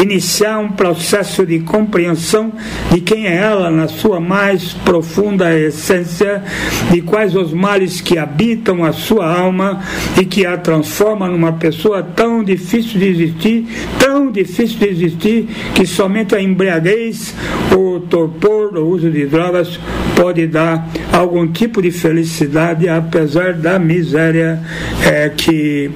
iniciar 0.00 0.58
um 0.58 0.70
processo 0.70 1.44
de 1.44 1.60
compreensão 1.60 2.52
de 2.90 3.00
quem 3.00 3.26
é 3.26 3.36
ela 3.36 3.70
na 3.70 3.88
sua 3.88 4.20
mais 4.20 4.72
profunda 4.72 5.58
essência, 5.58 6.42
de 6.90 7.00
quais 7.02 7.34
os 7.34 7.52
males 7.52 8.00
que 8.00 8.18
habitam 8.18 8.84
a 8.84 8.92
sua 8.92 9.26
alma 9.26 9.80
e 10.20 10.24
que 10.24 10.46
a 10.46 10.56
transforma 10.56 11.28
numa 11.28 11.52
pessoa 11.52 12.02
tão 12.02 12.21
difícil 12.44 12.98
de 12.98 13.08
existir, 13.08 13.66
tão 13.98 14.30
difícil 14.30 14.78
de 14.78 14.88
existir, 14.88 15.48
que 15.74 15.86
somente 15.86 16.34
a 16.34 16.40
embriaguez, 16.40 17.34
o 17.76 18.00
torpor, 18.00 18.76
o 18.76 18.88
uso 18.88 19.10
de 19.10 19.26
drogas 19.26 19.78
pode 20.16 20.46
dar 20.46 20.88
algum 21.12 21.46
tipo 21.48 21.82
de 21.82 21.90
felicidade, 21.90 22.88
apesar 22.88 23.54
da 23.54 23.78
miséria 23.78 24.60
é, 25.04 25.28
que 25.28 25.90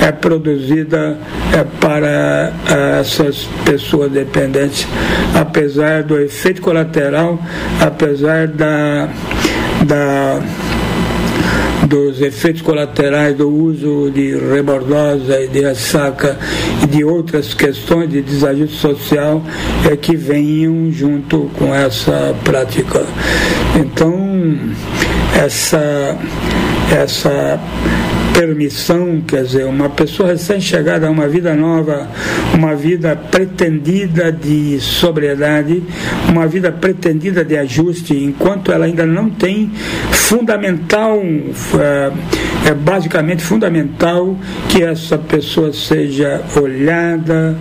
é 0.00 0.10
produzida 0.12 1.18
é, 1.52 1.64
para 1.80 2.52
é, 2.68 3.00
essas 3.00 3.48
pessoas 3.64 4.10
dependentes, 4.10 4.86
apesar 5.34 6.02
do 6.02 6.18
efeito 6.18 6.60
colateral, 6.60 7.38
apesar 7.80 8.48
da, 8.48 9.08
da 9.86 10.40
dos 11.86 12.20
efeitos 12.20 12.62
colaterais 12.62 13.36
do 13.36 13.48
uso 13.48 14.10
de 14.10 14.36
rebordosa 14.36 15.40
e 15.40 15.48
de 15.48 15.60
ressaca 15.60 16.38
e 16.82 16.86
de 16.86 17.04
outras 17.04 17.54
questões 17.54 18.08
de 18.10 18.22
desajuste 18.22 18.76
social 18.76 19.42
é 19.90 19.96
que 19.96 20.16
venham 20.16 20.90
junto 20.92 21.50
com 21.58 21.74
essa 21.74 22.34
prática. 22.44 23.04
Então, 23.76 24.58
essa, 25.34 26.16
essa 26.90 27.60
permissão, 28.34 29.22
quer 29.26 29.44
dizer, 29.44 29.64
uma 29.66 29.88
pessoa 29.88 30.30
recém-chegada 30.30 31.06
a 31.06 31.10
uma 31.10 31.28
vida 31.28 31.54
nova, 31.54 32.08
uma 32.54 32.74
vida 32.74 33.14
pretendida 33.14 34.32
de 34.32 34.80
sobriedade, 34.80 35.82
uma 36.28 36.46
vida 36.46 36.72
pretendida 36.72 37.44
de 37.44 37.56
ajuste, 37.56 38.14
enquanto 38.16 38.72
ela 38.72 38.86
ainda 38.86 39.06
não 39.06 39.30
tem 39.30 39.70
fundamental, 40.10 41.20
é, 41.22 42.12
é 42.66 42.74
basicamente 42.74 43.42
fundamental 43.42 44.36
que 44.68 44.82
essa 44.82 45.18
pessoa 45.18 45.72
seja 45.72 46.42
olhada, 46.56 47.56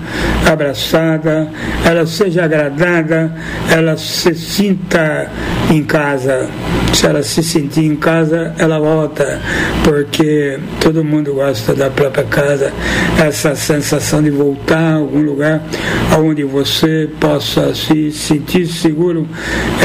abraçada, 0.45 1.49
ela 1.85 2.05
seja 2.05 2.45
agradada, 2.45 3.33
ela 3.69 3.97
se 3.97 4.33
sinta 4.35 5.29
em 5.69 5.83
casa. 5.83 6.47
Se 6.93 7.05
ela 7.05 7.23
se 7.23 7.41
sentir 7.41 7.85
em 7.85 7.95
casa, 7.95 8.53
ela 8.57 8.77
volta, 8.77 9.39
porque 9.83 10.59
todo 10.81 11.03
mundo 11.03 11.33
gosta 11.33 11.73
da 11.73 11.89
própria 11.89 12.25
casa, 12.25 12.71
essa 13.17 13.55
sensação 13.55 14.21
de 14.21 14.29
voltar 14.29 14.77
a 14.77 14.95
algum 14.95 15.21
lugar 15.21 15.61
onde 16.19 16.43
você 16.43 17.09
possa 17.19 17.73
se 17.73 18.11
sentir 18.11 18.67
seguro 18.67 19.25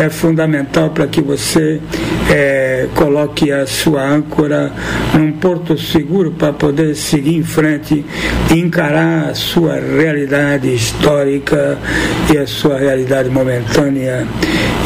é 0.02 0.10
fundamental 0.10 0.90
para 0.90 1.06
que 1.06 1.20
você 1.20 1.80
é, 2.28 2.88
coloque 2.94 3.52
a 3.52 3.66
sua 3.66 4.02
âncora 4.02 4.72
num 5.14 5.32
porto 5.32 5.78
seguro 5.78 6.32
para 6.32 6.52
poder 6.52 6.94
seguir 6.94 7.36
em 7.36 7.42
frente 7.42 8.04
e 8.50 8.59
encarar 8.59 9.30
a 9.30 9.34
sua 9.34 9.74
realidade 9.74 10.74
histórica 10.74 11.78
e 12.32 12.38
a 12.38 12.46
sua 12.46 12.78
realidade 12.78 13.28
momentânea 13.28 14.26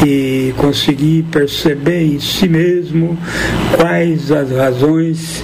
e 0.05 0.53
conseguir 0.57 1.23
perceber 1.31 2.03
em 2.03 2.19
si 2.19 2.47
mesmo 2.47 3.17
quais 3.75 4.31
as 4.31 4.51
razões 4.51 5.43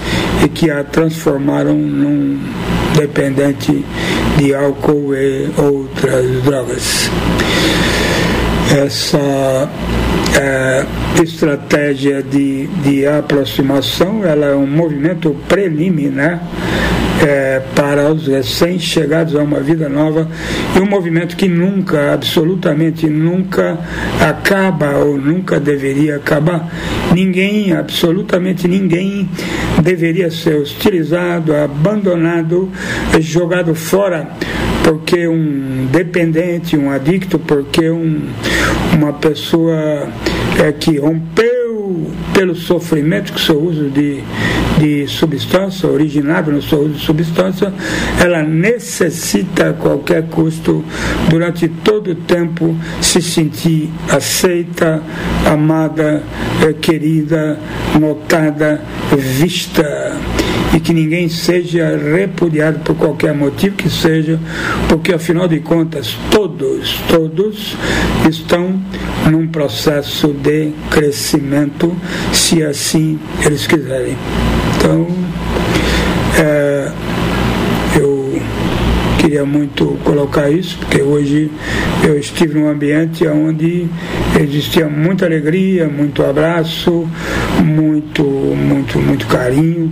que 0.53 0.71
a 0.71 0.83
transformaram 0.83 1.75
num 1.75 2.39
dependente 2.95 3.85
de 4.37 4.55
álcool 4.55 5.13
e 5.13 5.49
outras 5.57 6.43
drogas. 6.43 7.11
Essa 8.75 9.69
é, 10.35 10.85
estratégia 11.21 12.21
de, 12.21 12.67
de 12.67 13.05
aproximação 13.05 14.25
ela 14.25 14.47
é 14.47 14.55
um 14.55 14.67
movimento 14.67 15.35
preliminar 15.47 16.41
é, 17.21 17.61
para 17.75 18.11
os 18.11 18.27
recém-chegados 18.27 19.35
a 19.35 19.41
uma 19.41 19.59
vida 19.59 19.89
nova 19.89 20.27
e 20.75 20.79
um 20.79 20.85
movimento 20.85 21.35
que 21.35 21.47
nunca, 21.47 22.13
absolutamente 22.13 23.07
nunca 23.07 23.77
acaba 24.21 24.97
ou 24.97 25.17
nunca 25.17 25.59
deveria 25.59 26.17
acabar. 26.17 26.71
Ninguém, 27.13 27.73
absolutamente 27.73 28.67
ninguém, 28.67 29.27
deveria 29.81 30.29
ser 30.29 30.61
hostilizado, 30.61 31.55
abandonado, 31.55 32.69
jogado 33.19 33.73
fora 33.73 34.27
porque 34.87 35.27
um 35.27 35.85
dependente, 35.91 36.77
um 36.77 36.89
adicto, 36.89 37.37
porque 37.37 37.89
um, 37.89 38.21
uma 38.93 39.13
pessoa 39.13 40.07
é, 40.59 40.71
que 40.71 40.97
rompeu 40.97 42.11
pelo 42.33 42.55
sofrimento 42.55 43.33
que 43.33 43.39
o 43.39 43.41
seu 43.41 43.59
uso 43.59 43.89
de, 43.89 44.21
de 44.79 45.07
substância, 45.07 45.89
originado 45.89 46.51
no 46.51 46.61
seu 46.61 46.81
uso 46.81 46.93
de 46.93 46.99
substância, 46.99 47.73
ela 48.23 48.43
necessita 48.43 49.69
a 49.69 49.73
qualquer 49.73 50.23
custo, 50.27 50.83
durante 51.29 51.67
todo 51.67 52.11
o 52.11 52.15
tempo, 52.15 52.75
se 53.01 53.21
sentir 53.21 53.89
aceita, 54.09 55.01
amada, 55.45 56.21
eh, 56.63 56.73
querida, 56.73 57.57
notada, 57.99 58.81
vista 59.15 60.15
e 60.75 60.79
que 60.79 60.93
ninguém 60.93 61.29
seja 61.29 61.97
repudiado 61.97 62.79
por 62.79 62.95
qualquer 62.95 63.33
motivo 63.33 63.75
que 63.75 63.89
seja, 63.89 64.39
porque 64.89 65.13
afinal 65.13 65.47
de 65.47 65.59
contas 65.59 66.17
todos, 66.29 66.99
todos 67.09 67.75
estão 68.29 68.79
num 69.29 69.47
processo 69.47 70.27
de 70.29 70.71
crescimento, 70.89 71.95
se 72.33 72.63
assim 72.63 73.19
eles 73.45 73.65
quiserem. 73.65 74.17
Então, 74.77 75.07
é, 76.37 76.91
eu 77.99 78.41
queria 79.17 79.45
muito 79.45 79.97
colocar 80.03 80.49
isso, 80.49 80.77
porque 80.77 81.01
hoje 81.01 81.51
eu 82.03 82.17
estive 82.17 82.57
num 82.57 82.69
ambiente 82.69 83.27
onde 83.27 83.87
existia 84.39 84.87
muita 84.87 85.25
alegria, 85.25 85.87
muito 85.89 86.23
abraço, 86.23 87.05
muito, 87.61 88.23
muito, 88.23 88.97
muito 88.99 89.27
carinho, 89.27 89.91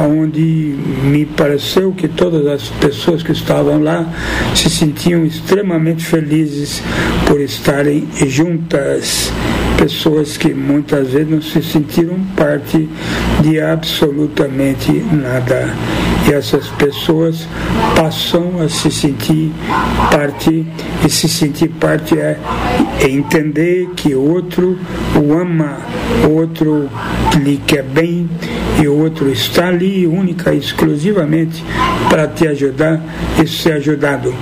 onde 0.00 0.76
me 1.04 1.24
pareceu 1.24 1.92
que 1.92 2.08
todas 2.08 2.46
as 2.46 2.68
pessoas 2.80 3.22
que 3.22 3.32
estavam 3.32 3.82
lá 3.82 4.06
se 4.54 4.68
sentiam 4.68 5.24
extremamente 5.24 6.04
felizes 6.04 6.82
por 7.26 7.40
estarem 7.40 8.06
juntas 8.26 9.32
pessoas 9.76 10.36
que 10.36 10.54
muitas 10.54 11.10
vezes 11.10 11.28
não 11.28 11.42
se 11.42 11.62
sentiram 11.62 12.18
parte 12.36 12.88
de 13.42 13.60
absolutamente 13.60 14.92
nada. 15.12 15.74
E 16.26 16.32
essas 16.32 16.68
pessoas 16.68 17.46
passam 17.94 18.62
a 18.62 18.68
se 18.68 18.90
sentir 18.90 19.52
parte, 20.10 20.66
e 21.04 21.10
se 21.10 21.28
sentir 21.28 21.68
parte 21.68 22.18
é 22.18 22.38
entender 23.02 23.90
que 23.94 24.14
o 24.14 24.22
outro 24.32 24.78
o 25.14 25.34
ama, 25.34 25.76
o 26.26 26.30
outro 26.30 26.88
lhe 27.42 27.58
quer 27.66 27.82
bem 27.82 28.28
e 28.80 28.88
o 28.88 28.98
outro 28.98 29.30
está 29.30 29.68
ali 29.68 29.83
única 30.06 30.52
e 30.52 30.58
exclusivamente 30.58 31.64
para 32.08 32.26
te 32.26 32.46
ajudar 32.48 33.00
e 33.42 33.46
ser 33.46 33.74
ajudado 33.74 34.34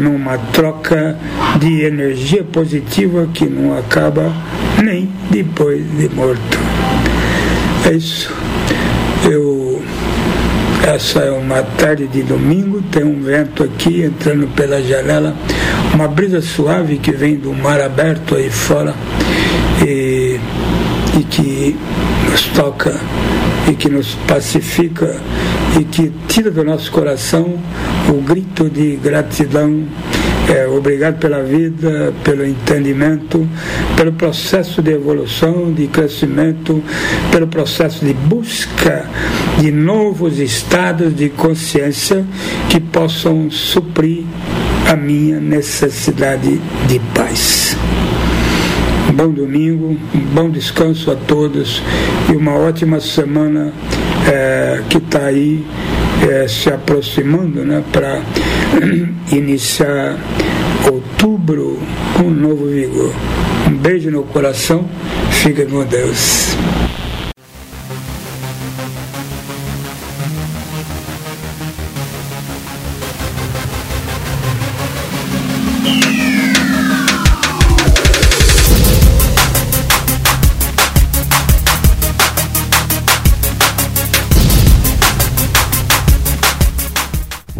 numa 0.00 0.38
troca 0.52 1.16
de 1.58 1.82
energia 1.82 2.44
positiva 2.44 3.28
que 3.32 3.46
não 3.46 3.76
acaba 3.78 4.32
nem 4.82 5.08
depois 5.30 5.84
de 5.96 6.08
morto. 6.08 6.58
É 7.86 7.92
isso. 7.92 8.32
Eu 9.30 9.82
essa 10.86 11.20
é 11.20 11.30
uma 11.30 11.62
tarde 11.62 12.06
de 12.06 12.22
domingo, 12.22 12.82
tem 12.82 13.02
um 13.02 13.22
vento 13.22 13.64
aqui 13.64 14.02
entrando 14.02 14.46
pela 14.48 14.82
janela, 14.82 15.34
uma 15.94 16.06
brisa 16.06 16.42
suave 16.42 16.98
que 16.98 17.10
vem 17.10 17.36
do 17.36 17.54
mar 17.54 17.80
aberto 17.80 18.34
aí 18.34 18.50
fora 18.50 18.94
e, 19.82 20.38
e 21.18 21.24
que 21.24 21.74
nos 22.30 22.42
toca 22.48 23.00
e 23.68 23.74
que 23.74 23.88
nos 23.88 24.14
pacifica 24.26 25.20
e 25.78 25.84
que 25.84 26.12
tira 26.28 26.50
do 26.50 26.64
nosso 26.64 26.90
coração 26.90 27.58
o 28.08 28.20
grito 28.20 28.68
de 28.68 28.96
gratidão. 28.96 29.84
É, 30.48 30.66
obrigado 30.66 31.18
pela 31.18 31.42
vida, 31.42 32.12
pelo 32.22 32.44
entendimento, 32.44 33.48
pelo 33.96 34.12
processo 34.12 34.82
de 34.82 34.92
evolução, 34.92 35.72
de 35.72 35.86
crescimento, 35.86 36.82
pelo 37.32 37.46
processo 37.46 38.04
de 38.04 38.12
busca 38.12 39.08
de 39.58 39.70
novos 39.70 40.38
estados 40.38 41.16
de 41.16 41.30
consciência 41.30 42.26
que 42.68 42.78
possam 42.78 43.50
suprir 43.50 44.24
a 44.86 44.94
minha 44.94 45.40
necessidade 45.40 46.60
de 46.88 47.00
paz. 47.14 47.74
Bom 49.16 49.28
domingo, 49.28 49.96
um 50.12 50.20
bom 50.34 50.50
descanso 50.50 51.08
a 51.12 51.14
todos 51.14 51.80
e 52.28 52.34
uma 52.34 52.52
ótima 52.58 52.98
semana 52.98 53.72
é, 54.26 54.82
que 54.90 54.98
está 54.98 55.26
aí 55.26 55.64
é, 56.28 56.48
se 56.48 56.68
aproximando 56.68 57.64
né, 57.64 57.84
para 57.92 58.20
iniciar 59.30 60.18
outubro 60.90 61.78
com 62.16 62.24
um 62.24 62.30
novo 62.30 62.66
vigor. 62.66 63.14
Um 63.68 63.76
beijo 63.76 64.10
no 64.10 64.24
coração, 64.24 64.84
fica 65.30 65.64
com 65.64 65.84
Deus. 65.84 66.56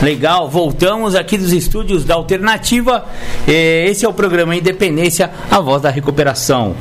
Legal, 0.00 0.48
voltamos 0.48 1.16
aqui 1.16 1.36
dos 1.36 1.52
estúdios 1.52 2.04
da 2.04 2.14
Alternativa. 2.14 3.04
Esse 3.48 4.06
é 4.06 4.08
o 4.08 4.12
programa 4.12 4.54
Independência, 4.54 5.28
a 5.50 5.58
voz 5.58 5.82
da 5.82 5.90
recuperação. 5.90 6.76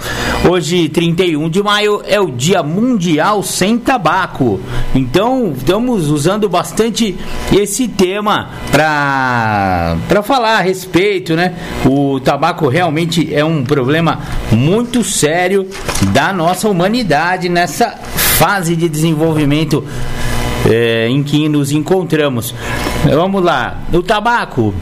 Hoje, 0.47 0.87
31 0.87 1.49
de 1.49 1.63
maio, 1.63 2.03
é 2.05 2.19
o 2.19 2.29
Dia 2.29 2.61
Mundial 2.61 3.41
Sem 3.41 3.79
Tabaco. 3.79 4.59
Então, 4.93 5.53
estamos 5.57 6.11
usando 6.11 6.47
bastante 6.47 7.17
esse 7.51 7.87
tema 7.87 8.49
para 8.71 10.21
falar 10.21 10.59
a 10.59 10.61
respeito, 10.61 11.35
né? 11.35 11.55
O 11.87 12.19
tabaco 12.19 12.67
realmente 12.67 13.33
é 13.33 13.43
um 13.43 13.63
problema 13.63 14.19
muito 14.51 15.03
sério 15.03 15.67
da 16.13 16.31
nossa 16.31 16.69
humanidade 16.69 17.49
nessa 17.49 17.89
fase 18.37 18.75
de 18.75 18.87
desenvolvimento 18.87 19.83
é, 20.65 21.07
em 21.07 21.23
que 21.23 21.47
nos 21.47 21.71
encontramos. 21.71 22.53
Vamos 23.05 23.43
lá. 23.43 23.81
O 23.93 24.01
tabaco. 24.01 24.73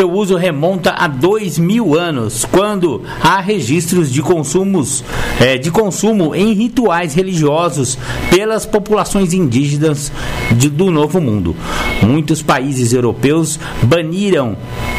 Seu 0.00 0.10
uso 0.10 0.34
remonta 0.34 0.92
a 0.92 1.06
dois 1.06 1.58
mil 1.58 1.94
anos, 1.94 2.46
quando 2.46 3.02
há 3.22 3.38
registros 3.38 4.10
de 4.10 4.22
consumos 4.22 5.04
é, 5.38 5.58
de 5.58 5.70
consumo 5.70 6.34
em 6.34 6.54
rituais 6.54 7.12
religiosos 7.12 7.98
pelas 8.30 8.64
populações 8.64 9.34
indígenas 9.34 10.10
de, 10.52 10.70
do 10.70 10.90
Novo 10.90 11.20
Mundo. 11.20 11.54
Muitos 12.00 12.40
países 12.40 12.94
europeus 12.94 13.60
baniram 13.82 14.56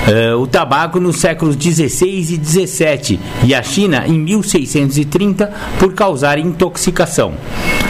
é, 0.08 0.36
o 0.36 0.46
tabaco 0.46 1.00
nos 1.00 1.16
séculos 1.16 1.56
16 1.56 2.34
e 2.34 2.38
17 2.38 3.20
e 3.44 3.56
a 3.56 3.64
China 3.64 4.04
em 4.06 4.20
1630 4.20 5.52
por 5.80 5.96
causar 5.96 6.38
intoxicação. 6.38 7.34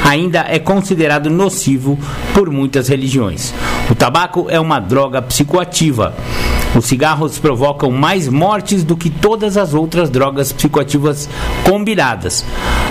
Ainda 0.05 0.45
é 0.47 0.59
considerado 0.59 1.29
nocivo 1.29 1.99
por 2.33 2.49
muitas 2.49 2.87
religiões. 2.87 3.53
O 3.89 3.95
tabaco 3.95 4.47
é 4.49 4.61
uma 4.61 4.79
droga 4.79 5.21
psicoativa. 5.21 6.15
Os 6.75 6.85
cigarros 6.85 7.37
provocam 7.37 7.91
mais 7.91 8.29
mortes 8.29 8.83
do 8.83 8.95
que 8.95 9.09
todas 9.09 9.57
as 9.57 9.73
outras 9.73 10.09
drogas 10.09 10.53
psicoativas 10.53 11.29
combinadas. 11.63 12.45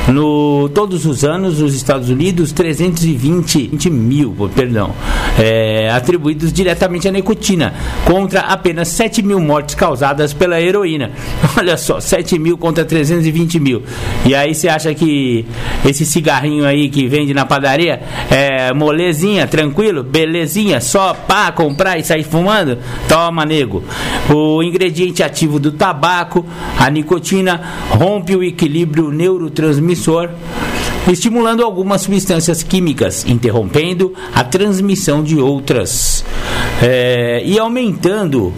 No 0.09 0.68
todos 0.74 1.07
os 1.07 1.24
anos, 1.24 1.61
nos 1.61 1.74
Estados 1.74 2.11
Unidos, 2.11 2.53
320 2.53 3.91
mil, 3.91 4.35
perdão, 4.55 4.93
é, 5.39 5.91
atribuídos 5.91 6.53
diretamente 6.53 7.09
à 7.09 7.11
nicotina, 7.11 7.74
contra 8.05 8.41
apenas 8.41 8.89
7 8.89 9.22
mil 9.22 9.41
mortes 9.41 9.74
causadas 9.74 10.33
pela 10.33 10.61
heroína. 10.61 11.12
Olha 11.57 11.76
só, 11.76 12.01
7 12.01 12.39
mil 12.39 12.59
contra 12.59 12.85
320 12.85 13.61
mil. 13.61 13.83
E 14.26 14.35
aí 14.35 14.55
você 14.55 14.68
acha 14.68 14.95
que 14.95 15.47
esse 15.87 16.05
cigarrinho 16.05 16.66
aí 16.66 16.89
que 16.89 17.07
vende 17.07 17.33
na 17.33 17.47
padaria 17.47 18.03
é 18.31 18.72
molezinha, 18.74 19.47
tranquilo, 19.47 20.03
belezinha, 20.03 20.81
só 20.81 21.14
pá, 21.14 21.53
comprar 21.53 21.99
e 21.99 22.05
sair 22.05 22.24
fumando? 22.24 22.78
Toma, 23.09 23.45
nego. 23.45 23.70
O 24.29 24.62
ingrediente 24.62 25.23
ativo 25.23 25.59
do 25.59 25.73
tabaco, 25.73 26.45
a 26.79 26.91
nicotina, 26.91 27.61
rompe 27.91 28.35
o 28.35 28.43
equilíbrio 28.43 29.11
neurotransmissor 29.11 30.31
estimulando 31.09 31.64
algumas 31.64 32.03
substâncias 32.03 32.62
químicas, 32.62 33.25
interrompendo 33.27 34.12
a 34.35 34.45
transmissão 34.45 35.23
de 35.23 35.39
outras 35.39 36.25
é, 36.83 37.43
e 37.45 37.59
aumentando 37.59 38.53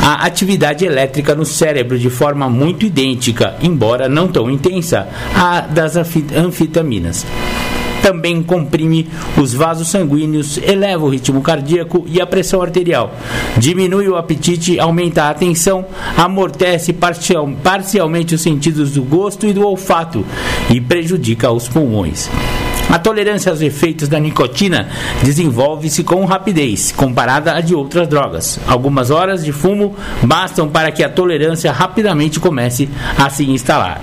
a 0.00 0.26
atividade 0.26 0.84
elétrica 0.84 1.34
no 1.34 1.44
cérebro 1.44 1.98
de 1.98 2.10
forma 2.10 2.48
muito 2.48 2.86
idêntica, 2.86 3.56
embora 3.62 4.08
não 4.08 4.26
tão 4.26 4.50
intensa, 4.50 5.06
à 5.34 5.60
das 5.60 5.96
anfetaminas 5.96 7.24
também 8.02 8.42
comprime 8.42 9.08
os 9.36 9.54
vasos 9.54 9.88
sanguíneos, 9.88 10.58
eleva 10.58 11.04
o 11.04 11.08
ritmo 11.08 11.40
cardíaco 11.40 12.04
e 12.06 12.20
a 12.20 12.26
pressão 12.26 12.60
arterial, 12.60 13.14
diminui 13.56 14.08
o 14.08 14.16
apetite, 14.16 14.78
aumenta 14.78 15.28
a 15.28 15.34
tensão, 15.34 15.86
amortece 16.16 16.92
parcial, 16.92 17.48
parcialmente 17.62 18.34
os 18.34 18.40
sentidos 18.40 18.92
do 18.92 19.02
gosto 19.02 19.46
e 19.46 19.52
do 19.52 19.66
olfato 19.66 20.24
e 20.68 20.80
prejudica 20.80 21.50
os 21.50 21.68
pulmões. 21.68 22.28
A 22.92 22.98
tolerância 22.98 23.50
aos 23.50 23.62
efeitos 23.62 24.06
da 24.06 24.20
nicotina 24.20 24.86
desenvolve-se 25.22 26.04
com 26.04 26.26
rapidez, 26.26 26.92
comparada 26.92 27.54
à 27.54 27.62
de 27.62 27.74
outras 27.74 28.06
drogas. 28.06 28.60
Algumas 28.66 29.10
horas 29.10 29.42
de 29.42 29.50
fumo 29.50 29.96
bastam 30.22 30.68
para 30.68 30.92
que 30.92 31.02
a 31.02 31.08
tolerância 31.08 31.72
rapidamente 31.72 32.38
comece 32.38 32.90
a 33.16 33.30
se 33.30 33.48
instalar. 33.50 33.98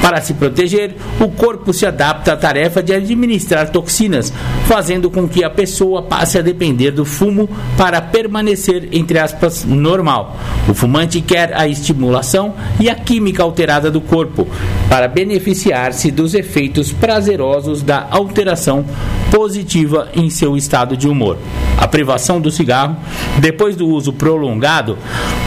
Para 0.00 0.20
se 0.20 0.34
proteger, 0.34 0.96
o 1.20 1.28
corpo 1.28 1.72
se 1.72 1.86
adapta 1.86 2.32
à 2.32 2.36
tarefa 2.36 2.82
de 2.82 2.92
administrar 2.92 3.70
toxinas, 3.70 4.32
fazendo 4.66 5.08
com 5.08 5.28
que 5.28 5.44
a 5.44 5.50
pessoa 5.50 6.02
passe 6.02 6.36
a 6.36 6.42
depender 6.42 6.90
do 6.90 7.04
fumo 7.04 7.48
para 7.76 8.00
permanecer, 8.00 8.88
entre 8.90 9.18
aspas, 9.20 9.64
normal. 9.64 10.36
O 10.68 10.74
fumante 10.74 11.20
quer 11.20 11.56
a 11.56 11.68
estimulação 11.68 12.54
e 12.80 12.90
a 12.90 12.96
química 12.96 13.44
alterada 13.44 13.92
do 13.92 14.00
corpo 14.00 14.48
para 14.88 15.06
beneficiar-se 15.06 16.10
dos 16.10 16.34
efeitos 16.34 16.90
prazerosos 16.90 17.80
da 17.80 18.08
alteração 18.22 18.84
positiva 19.30 20.08
em 20.14 20.30
seu 20.30 20.56
estado 20.56 20.96
de 20.96 21.08
humor. 21.08 21.38
A 21.76 21.88
privação 21.88 22.40
do 22.40 22.50
cigarro, 22.50 22.96
depois 23.38 23.76
do 23.76 23.86
uso 23.88 24.12
prolongado, 24.12 24.96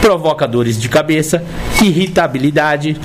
provoca 0.00 0.46
dores 0.46 0.80
de 0.80 0.88
cabeça, 0.88 1.44
irritabilidade, 1.82 2.96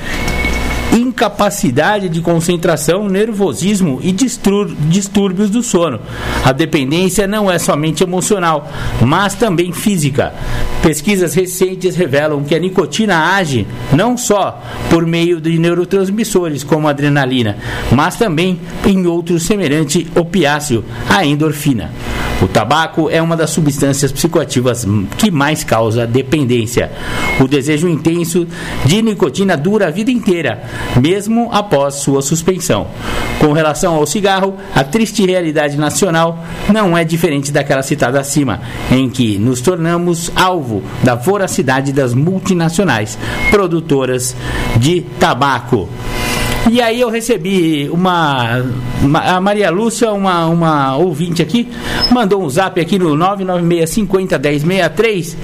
incapacidade 1.22 2.10
de 2.10 2.20
concentração, 2.20 3.08
nervosismo 3.08 4.00
e 4.02 4.12
distúrbios 4.12 5.52
do 5.52 5.62
sono. 5.62 6.00
A 6.44 6.52
dependência 6.52 7.28
não 7.28 7.52
é 7.52 7.60
somente 7.60 8.02
emocional, 8.04 8.68
mas 9.02 9.36
também 9.36 9.72
física. 9.72 10.34
Pesquisas 10.82 11.36
recentes 11.36 11.96
revelam 11.96 12.44
que 12.44 12.56
a 12.56 12.60
nicotina 12.60 13.36
age 13.36 13.68
não 13.94 14.18
só 14.18 14.60
por 14.90 15.06
meio 15.06 15.40
de 15.40 15.60
neurotransmissores 15.60 16.64
como 16.64 16.88
a 16.88 16.90
adrenalina, 16.90 17.56
mas 17.92 18.16
também 18.16 18.60
em 18.84 19.06
outro 19.06 19.40
semelhante 19.40 20.08
opiáceo, 20.16 20.84
a 21.08 21.24
endorfina. 21.24 21.92
O 22.42 22.48
tabaco 22.48 23.08
é 23.08 23.22
uma 23.22 23.38
das 23.38 23.52
substâncias 23.52 24.12
psicoativas 24.12 24.84
que 25.16 25.30
mais 25.30 25.64
causa 25.64 26.08
dependência. 26.08 26.92
O 27.40 27.48
desejo 27.48 27.88
intenso 27.88 28.48
de 28.84 29.00
nicotina 29.04 29.56
dura 29.56 29.88
a 29.88 29.92
vida 29.92 30.10
inteira, 30.10 30.64
mesmo 31.00 31.11
após 31.52 31.96
sua 31.96 32.22
suspensão. 32.22 32.88
Com 33.40 33.54
relação 33.54 33.96
ao 33.96 34.06
cigarro, 34.06 34.56
a 34.76 34.84
triste 34.84 35.26
realidade 35.26 35.78
nacional 35.78 36.40
não 36.72 36.98
é 36.98 37.04
diferente 37.04 37.52
daquela 37.52 37.82
citada 37.82 38.20
acima, 38.20 38.62
em 38.92 39.10
que 39.10 39.40
nos 39.40 39.62
tornamos 39.62 40.32
alvo 40.36 40.84
da 41.04 41.16
voracidade 41.16 41.92
das 41.92 42.14
multinacionais 42.14 43.18
produtoras 43.50 44.36
de 44.78 45.02
tabaco. 45.20 45.90
E 46.70 46.82
aí 46.82 47.02
eu 47.02 47.10
recebi 47.10 47.90
uma, 47.90 48.64
a 49.26 49.42
Maria 49.42 49.72
Lúcia, 49.72 50.12
uma, 50.12 50.46
uma 50.46 50.96
ouvinte 50.96 51.42
aqui, 51.42 51.68
mandou 52.12 52.44
um 52.44 52.50
zap 52.50 52.80
aqui 52.80 53.00
no 53.00 53.18
996501063 53.18 55.36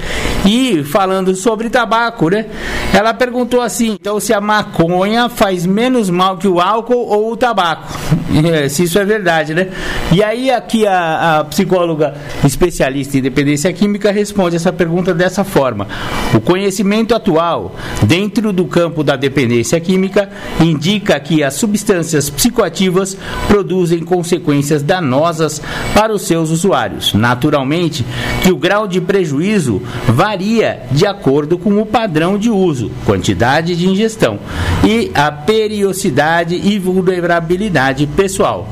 e 0.46 0.84
falando 0.84 1.34
sobre 1.34 1.68
tabaco, 1.68 2.30
né? 2.30 2.46
Ela 2.94 3.12
perguntou 3.12 3.60
assim, 3.60 3.96
então 4.00 4.20
se 4.20 4.32
a 4.32 4.40
maconha 4.40 5.28
faz 5.28 5.66
menos 5.66 6.08
mal 6.08 6.38
que 6.38 6.48
o 6.48 6.60
álcool 6.60 7.08
ou 7.08 7.32
o 7.32 7.36
tabaco? 7.36 7.92
É, 8.48 8.68
se 8.68 8.84
isso 8.84 8.98
é 8.98 9.04
verdade, 9.04 9.52
né? 9.52 9.68
E 10.12 10.22
aí 10.22 10.50
aqui 10.50 10.86
a, 10.86 11.40
a 11.40 11.44
psicóloga 11.44 12.14
especialista 12.44 13.18
em 13.18 13.20
dependência 13.20 13.72
química 13.72 14.10
responde 14.10 14.56
essa 14.56 14.72
pergunta 14.72 15.12
dessa 15.12 15.44
forma. 15.44 15.86
O 16.34 16.40
conhecimento 16.40 17.14
atual 17.14 17.74
dentro 18.04 18.52
do 18.52 18.64
campo 18.66 19.02
da 19.02 19.16
dependência 19.16 19.78
química 19.80 20.28
indica 20.60 21.18
que 21.20 21.42
as 21.42 21.54
substâncias 21.54 22.30
psicoativas 22.30 23.16
produzem 23.48 24.00
consequências 24.00 24.82
danosas 24.82 25.60
para 25.94 26.12
os 26.12 26.22
seus 26.22 26.50
usuários. 26.50 27.14
Naturalmente, 27.14 28.04
que 28.42 28.52
o 28.52 28.56
grau 28.56 28.86
de 28.86 29.00
prejuízo 29.00 29.82
varia 30.06 30.82
de 30.92 31.06
acordo 31.06 31.58
com 31.58 31.80
o 31.80 31.86
padrão 31.86 32.38
de 32.38 32.50
uso, 32.50 32.90
quantidade 33.04 33.74
de 33.74 33.88
ingestão 33.88 34.38
e 34.86 35.10
a 35.14 35.30
periodicidade 35.30 36.54
e 36.54 36.78
vulnerabilidade 36.78 38.06
pessoal. 38.18 38.66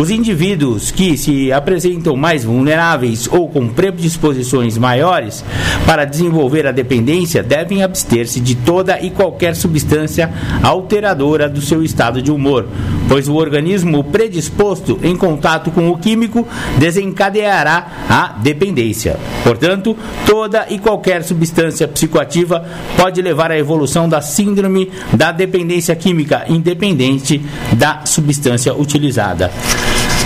Os 0.00 0.08
indivíduos 0.08 0.90
que 0.90 1.14
se 1.14 1.52
apresentam 1.52 2.16
mais 2.16 2.42
vulneráveis 2.42 3.28
ou 3.30 3.50
com 3.50 3.68
predisposições 3.68 4.78
maiores 4.78 5.44
para 5.84 6.06
desenvolver 6.06 6.66
a 6.66 6.72
dependência 6.72 7.42
devem 7.42 7.82
abster-se 7.82 8.40
de 8.40 8.54
toda 8.54 8.98
e 8.98 9.10
qualquer 9.10 9.54
substância 9.54 10.32
alteradora 10.62 11.50
do 11.50 11.60
seu 11.60 11.82
estado 11.84 12.22
de 12.22 12.32
humor, 12.32 12.66
pois 13.10 13.28
o 13.28 13.34
organismo 13.34 14.02
predisposto 14.02 14.98
em 15.02 15.14
contato 15.14 15.70
com 15.70 15.90
o 15.90 15.98
químico 15.98 16.48
desencadeará 16.78 18.06
a 18.08 18.38
dependência. 18.42 19.18
Portanto, 19.44 19.94
toda 20.24 20.66
e 20.70 20.78
qualquer 20.78 21.22
substância 21.22 21.86
psicoativa 21.86 22.64
pode 22.96 23.20
levar 23.20 23.50
à 23.50 23.58
evolução 23.58 24.08
da 24.08 24.22
síndrome 24.22 24.90
da 25.12 25.30
dependência 25.30 25.94
química, 25.94 26.46
independente 26.48 27.42
da 27.76 28.06
substância 28.06 28.74
utilizada. 28.74 29.50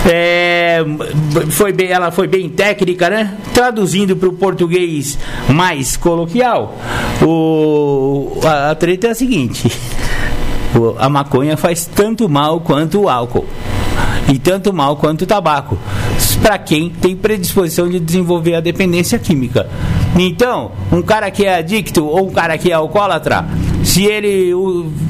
É, 0.06 0.84
foi 1.50 1.72
bem, 1.72 1.88
ela 1.90 2.10
foi 2.10 2.26
bem 2.26 2.48
técnica, 2.48 3.08
né? 3.08 3.36
Traduzindo 3.54 4.14
para 4.14 4.28
o 4.28 4.32
português 4.34 5.18
mais 5.48 5.96
coloquial, 5.96 6.76
o, 7.22 8.38
a, 8.44 8.70
a 8.70 8.74
treta 8.74 9.08
é 9.08 9.10
a 9.10 9.14
seguinte: 9.14 9.70
a 10.98 11.08
maconha 11.08 11.56
faz 11.56 11.86
tanto 11.86 12.28
mal 12.28 12.60
quanto 12.60 13.02
o 13.02 13.08
álcool 13.08 13.46
e 14.32 14.38
tanto 14.38 14.72
mal 14.72 14.96
quanto 14.96 15.22
o 15.22 15.26
tabaco, 15.26 15.78
para 16.42 16.58
quem 16.58 16.90
tem 16.90 17.16
predisposição 17.16 17.88
de 17.88 18.00
desenvolver 18.00 18.54
a 18.54 18.60
dependência 18.60 19.18
química. 19.18 19.68
Então, 20.16 20.72
um 20.92 21.02
cara 21.02 21.30
que 21.30 21.44
é 21.44 21.56
adicto 21.56 22.04
ou 22.04 22.28
um 22.28 22.32
cara 22.32 22.56
que 22.56 22.70
é 22.70 22.74
alcoólatra, 22.74 23.46
se 23.84 24.04
ele 24.06 24.50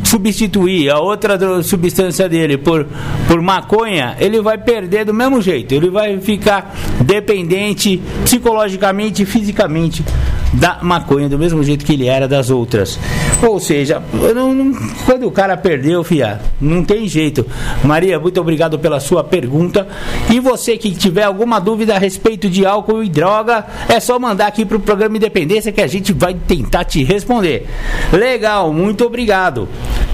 substituir 0.03 0.91
a 0.91 0.99
outra 0.99 1.63
substância 1.63 2.29
dele 2.29 2.59
por, 2.59 2.87
por 3.29 3.41
maconha, 3.41 4.17
ele 4.19 4.43
vai 4.43 4.59
perder 4.59 5.05
do 5.05 5.15
mesmo 5.15 5.41
jeito. 5.41 5.73
Ele 5.73 5.89
vai 5.89 6.21
ficar 6.21 6.75
dependente 7.01 8.03
psicologicamente 8.25 9.23
e 9.23 9.27
fisicamente 9.27 10.05
da 10.53 10.79
maconha, 10.83 11.29
do 11.29 11.39
mesmo 11.39 11.63
jeito 11.63 11.85
que 11.85 11.93
ele 11.93 12.07
era 12.07 12.29
das 12.29 12.51
outras. 12.51 12.99
Ou 13.43 13.59
seja, 13.59 14.03
não, 14.35 14.55
não, 14.55 14.73
quando 15.05 15.27
o 15.27 15.31
cara 15.31 15.57
perdeu, 15.57 16.05
fia, 16.05 16.41
não 16.61 16.85
tem 16.85 17.09
jeito. 17.09 17.47
Maria, 17.83 18.19
muito 18.19 18.41
obrigado 18.41 18.79
pela 18.79 19.01
sua 19.01 19.25
pergunta. 19.25 19.87
E 20.31 20.41
você 20.41 20.77
que 20.77 20.91
tiver 20.93 21.25
alguma 21.25 21.59
dúvida 21.59 21.95
a 21.95 21.99
respeito 21.99 22.49
de 22.49 22.65
álcool 22.65 23.03
e 23.03 23.09
droga, 23.09 23.67
é 23.89 23.99
só 23.99 24.19
mandar 24.19 24.47
aqui 24.47 24.65
pro 24.65 24.81
programa 24.81 25.17
Independência 25.17 25.73
que 25.73 25.81
a 25.81 25.87
gente 25.87 26.13
vai 26.13 26.35
tentar 26.35 26.85
te 26.85 27.03
responder. 27.03 27.67
Legal, 28.13 28.73
muito 28.73 29.05
obrigado. 29.05 29.69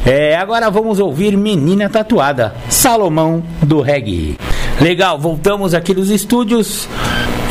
É, 0.04 0.36
agora 0.36 0.70
vamos 0.70 0.98
ouvir 0.98 1.36
Menina 1.36 1.88
Tatuada, 1.88 2.54
Salomão 2.68 3.42
do 3.62 3.80
Reggae. 3.80 4.36
Legal, 4.80 5.18
voltamos 5.18 5.74
aqui 5.74 5.94
nos 5.94 6.08
estúdios. 6.08 6.88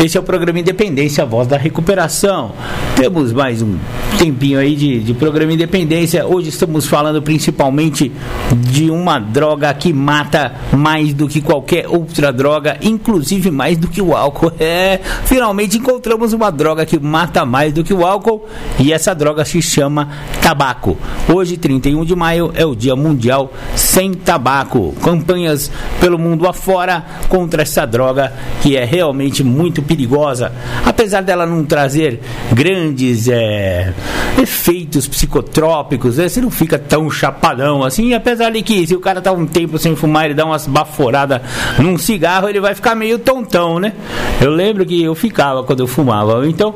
Esse 0.01 0.17
é 0.17 0.19
o 0.21 0.23
programa 0.23 0.57
Independência, 0.57 1.25
a 1.25 1.27
voz 1.27 1.45
da 1.45 1.57
recuperação. 1.57 2.53
Temos 2.95 3.33
mais 3.33 3.61
um 3.61 3.77
tempinho 4.17 4.57
aí 4.57 4.73
de, 4.73 5.01
de 5.01 5.13
programa 5.13 5.51
Independência. 5.51 6.25
Hoje 6.25 6.47
estamos 6.47 6.87
falando 6.87 7.21
principalmente 7.21 8.09
de 8.55 8.89
uma 8.89 9.19
droga 9.19 9.73
que 9.73 9.91
mata 9.91 10.53
mais 10.71 11.13
do 11.13 11.27
que 11.27 11.41
qualquer 11.41 11.85
outra 11.89 12.31
droga, 12.31 12.77
inclusive 12.81 13.51
mais 13.51 13.77
do 13.77 13.89
que 13.89 14.01
o 14.01 14.15
álcool. 14.15 14.53
É, 14.69 14.99
finalmente 15.25 15.77
encontramos 15.77 16.31
uma 16.31 16.51
droga 16.51 16.85
que 16.85 16.99
mata 16.99 17.45
mais 17.45 17.73
do 17.73 17.83
que 17.83 17.93
o 17.93 18.05
álcool 18.05 18.45
e 18.77 18.93
essa 18.93 19.15
droga 19.15 19.43
se 19.43 19.61
chama 19.61 20.09
tabaco. 20.41 20.97
Hoje, 21.33 21.57
31 21.57 22.05
de 22.05 22.15
maio, 22.15 22.51
é 22.53 22.65
o 22.65 22.75
Dia 22.75 22.95
Mundial 22.95 23.51
Sem 23.75 24.13
Tabaco. 24.13 24.93
Campanhas 25.01 25.71
pelo 25.99 26.19
mundo 26.19 26.47
afora 26.47 27.03
contra 27.29 27.63
essa 27.63 27.85
droga 27.85 28.33
que 28.61 28.77
é 28.77 28.85
realmente 28.85 29.43
muito 29.43 29.81
perigosa, 29.89 30.51
apesar 30.85 31.21
dela 31.21 31.47
não 31.47 31.65
trazer 31.65 32.19
grandes 32.53 33.27
é, 33.27 33.91
efeitos 34.39 35.07
psicotrópicos, 35.07 36.17
né? 36.17 36.29
você 36.29 36.39
não 36.39 36.51
fica 36.51 36.77
tão 36.77 37.09
chapadão 37.09 37.83
assim, 37.83 38.13
apesar 38.13 38.51
de 38.51 38.61
que 38.61 38.85
se 38.85 38.95
o 38.95 38.99
cara 38.99 39.19
tá 39.19 39.31
um 39.31 39.47
tempo 39.47 39.79
sem 39.79 39.95
fumar, 39.95 40.25
ele 40.25 40.35
dá 40.35 40.45
umas 40.45 40.67
baforadas 40.67 41.41
num 41.79 41.97
cigarro, 41.97 42.47
ele 42.47 42.61
vai 42.61 42.75
ficar 42.75 42.93
meio 42.93 43.17
tontão, 43.17 43.79
né? 43.79 43.93
Eu 44.39 44.51
lembro 44.51 44.85
que 44.85 45.01
eu 45.01 45.15
ficava 45.15 45.63
quando 45.63 45.79
eu 45.79 45.87
fumava, 45.87 46.47
então, 46.47 46.75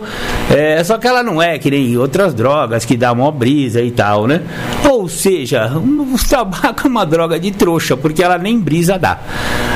é, 0.49 0.83
só 0.83 0.97
que 0.97 1.07
ela 1.07 1.21
não 1.21 1.39
é 1.39 1.59
que 1.59 1.69
nem 1.69 1.95
outras 1.95 2.33
drogas 2.33 2.83
que 2.83 2.97
dá 2.97 3.11
uma 3.11 3.31
brisa 3.31 3.79
e 3.83 3.91
tal, 3.91 4.25
né? 4.25 4.41
Ou 4.89 5.07
seja, 5.07 5.71
o 5.77 6.17
tabaco 6.27 6.87
é 6.87 6.89
uma 6.89 7.05
droga 7.05 7.39
de 7.39 7.51
trouxa, 7.51 7.95
porque 7.95 8.23
ela 8.23 8.39
nem 8.39 8.59
brisa 8.59 8.97
dá. 8.97 9.19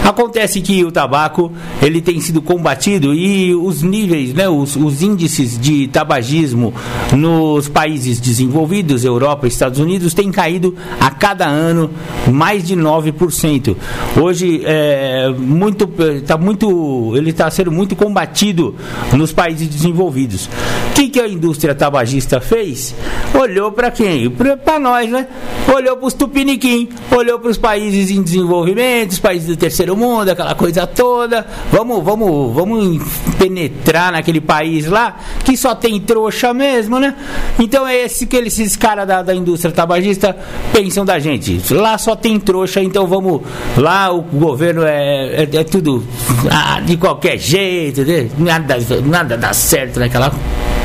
Acontece 0.03 0.61
que 0.61 0.83
o 0.83 0.91
tabaco 0.91 1.51
ele 1.81 2.01
tem 2.01 2.19
sido 2.19 2.41
combatido 2.41 3.13
e 3.13 3.26
os 3.55 3.81
níveis, 3.81 4.33
né, 4.33 4.47
os, 4.49 4.75
os 4.75 5.01
índices 5.01 5.59
de 5.59 5.87
tabagismo 5.87 6.73
nos 7.13 7.67
países 7.67 8.19
desenvolvidos, 8.19 9.03
Europa 9.03 9.45
e 9.45 9.49
Estados 9.49 9.79
Unidos, 9.79 10.13
têm 10.13 10.31
caído 10.31 10.75
a 10.99 11.09
cada 11.09 11.45
ano 11.45 11.89
mais 12.31 12.65
de 12.65 12.75
9%. 12.75 13.75
Hoje 14.21 14.61
é 14.65 15.29
muito 15.37 15.87
tá 16.25 16.37
muito 16.37 17.13
ele 17.15 17.29
está 17.29 17.49
sendo 17.49 17.71
muito 17.71 17.95
combatido 17.95 18.75
nos 19.13 19.31
países 19.31 19.67
desenvolvidos. 19.67 20.49
Que, 20.97 21.09
que 21.09 21.21
a 21.21 21.27
indústria 21.27 21.75
tabagista 21.75 22.41
fez? 22.41 22.95
Olhou 23.39 23.71
para 23.71 23.91
quem? 23.91 24.31
Para 24.31 24.79
nós, 24.79 25.07
né? 25.07 25.27
Olhou 25.71 25.95
para 25.95 26.07
os 26.07 26.13
tupiniquim, 26.15 26.89
olhou 27.15 27.37
para 27.37 27.51
os 27.51 27.57
países 27.59 28.09
em 28.09 28.23
desenvolvimento, 28.23 29.11
os 29.11 29.19
países 29.19 29.47
do 29.47 29.55
terceiro 29.55 29.95
mundo, 29.95 30.29
aquela 30.29 30.55
coisa 30.55 30.87
toda. 30.87 31.45
Vamos, 31.71 32.03
vamos, 32.03 32.51
vamos 32.51 33.03
penetrar 33.37 34.11
naquele 34.11 34.41
país 34.41 34.87
lá 34.87 35.17
que 35.45 35.55
só 35.55 35.75
tem 35.75 36.01
trouxa 36.01 36.51
mesmo, 36.51 36.99
né? 36.99 37.13
Então 37.59 37.87
é 37.87 37.95
esse 37.97 38.25
que 38.25 38.37
esses 38.37 38.75
caras 38.75 39.07
da, 39.07 39.21
da 39.21 39.35
indústria 39.35 39.71
tabagista 39.71 40.35
pensam 40.73 41.05
da 41.05 41.19
gente. 41.19 41.75
Lá 41.75 41.99
só 41.99 42.15
tem 42.15 42.39
trouxa, 42.39 42.81
então 42.81 43.05
vamos. 43.05 43.43
Lá 43.77 44.11
o 44.11 44.23
governo 44.23 44.81
é, 44.81 45.43
é, 45.43 45.57
é 45.57 45.63
tudo 45.63 46.03
ah, 46.49 46.81
de 46.83 46.97
qualquer 46.97 47.37
jeito, 47.37 48.01
né? 48.03 48.27
nada, 48.39 48.77
nada 49.05 49.37
dá 49.37 49.53
certo 49.53 49.99
naquela 49.99 50.33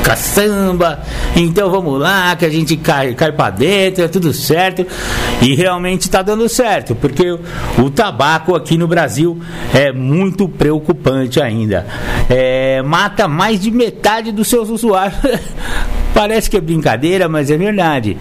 caçamba, 0.03 1.01
então 1.37 1.71
vamos 1.71 2.01
lá, 2.01 2.35
que 2.37 2.45
a 2.45 2.51
gente 2.51 2.77
cai, 2.77 3.15
cai 3.15 3.33
para 3.33 3.51
dentro, 3.51 4.05
é 4.05 4.09
tudo 4.09 4.33
certo. 4.33 4.87
E 5.41 5.55
realmente 5.55 6.03
está 6.03 6.23
dando 6.23 6.49
certo, 6.49 6.95
porque 6.95 7.31
o, 7.31 7.41
o, 7.79 7.91
tabaco 7.91 8.55
aqui 8.55 8.77
no 8.77 8.87
Brasil 8.87 9.41
é 9.75 9.93
muito 9.93 10.49
preocupante 10.49 11.41
ainda. 11.41 11.87
É, 12.29 12.83
mata 12.83 13.27
mais 13.29 13.61
de 13.61 13.71
metade 13.71 14.33
dos 14.33 14.49
seus 14.49 14.69
usuários. 14.69 15.19
Parece 16.15 16.51
que 16.51 16.57
é 16.57 16.61
brincadeira, 16.61 17.29
mas 17.29 17.51
é 17.51 17.57
verdade. 17.57 18.19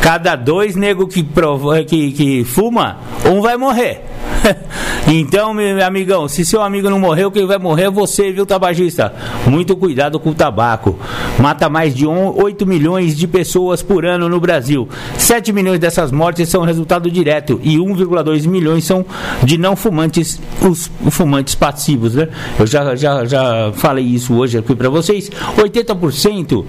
Cada 0.00 0.36
dois 0.36 0.76
nego 0.76 1.06
que, 1.06 1.22
prova, 1.22 1.82
que, 1.84 2.12
que 2.12 2.44
fuma, 2.44 2.98
um 3.26 3.40
vai 3.40 3.56
morrer. 3.56 4.02
então, 5.06 5.52
meu 5.52 5.84
amigão, 5.84 6.28
se 6.28 6.44
seu 6.44 6.62
amigo 6.62 6.88
não 6.88 6.98
morreu, 6.98 7.30
quem 7.30 7.46
vai 7.46 7.58
morrer 7.58 7.84
é 7.84 7.90
você, 7.90 8.30
viu, 8.30 8.46
tabagista? 8.46 9.12
Muito 9.46 9.76
cuidado 9.76 10.18
com 10.18 10.30
o 10.30 10.34
tabaco. 10.34 10.98
Mata 11.38 11.68
mais 11.68 11.94
de 11.94 12.06
8 12.06 12.66
milhões 12.66 13.16
de 13.16 13.26
pessoas 13.26 13.82
por 13.82 14.04
ano 14.04 14.28
no 14.28 14.40
Brasil. 14.40 14.88
7 15.16 15.52
milhões 15.52 15.78
dessas 15.78 16.10
mortes 16.10 16.48
são 16.48 16.62
resultado 16.62 17.10
direto 17.10 17.60
e 17.62 17.76
1,2 17.76 18.46
milhões 18.46 18.84
são 18.84 19.04
de 19.42 19.58
não 19.58 19.76
fumantes, 19.76 20.40
os 20.62 20.90
fumantes 21.10 21.54
passivos, 21.54 22.14
né? 22.14 22.28
Eu 22.58 22.66
já, 22.66 22.94
já, 22.96 23.24
já 23.24 23.72
falei 23.74 24.04
isso 24.04 24.34
hoje 24.34 24.58
aqui 24.58 24.74
para 24.74 24.88
vocês. 24.88 25.30
80% 25.56 26.64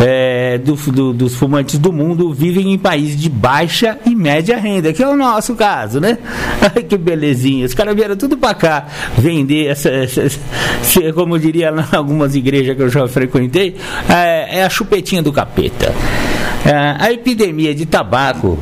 é, 0.00 0.58
do, 0.58 0.74
do, 0.74 1.12
dos 1.12 1.34
fumantes 1.34 1.78
do 1.78 1.92
mundo 1.92 2.32
vivem 2.32 2.57
em 2.66 2.78
países 2.78 3.16
de 3.16 3.28
baixa 3.28 3.98
e 4.04 4.14
média 4.14 4.56
renda, 4.56 4.92
que 4.92 5.02
é 5.02 5.08
o 5.08 5.16
nosso 5.16 5.54
caso, 5.54 6.00
né? 6.00 6.18
Ai, 6.74 6.82
que 6.82 6.96
belezinha. 6.96 7.66
Os 7.66 7.74
caras 7.74 7.94
vieram 7.94 8.16
tudo 8.16 8.36
para 8.36 8.54
cá 8.54 8.86
vender 9.16 9.66
essa, 9.66 9.88
essa, 9.88 10.22
essa, 10.22 10.38
como 11.14 11.38
diria 11.38 11.70
em 11.70 11.84
algumas 11.96 12.34
igrejas 12.34 12.76
que 12.76 12.82
eu 12.82 12.88
já 12.88 13.06
frequentei, 13.08 13.76
é, 14.08 14.58
é 14.58 14.64
a 14.64 14.70
chupetinha 14.70 15.22
do 15.22 15.32
capeta. 15.32 15.94
É, 16.64 16.96
a 16.98 17.12
epidemia 17.12 17.74
de 17.74 17.86
tabaco 17.86 18.58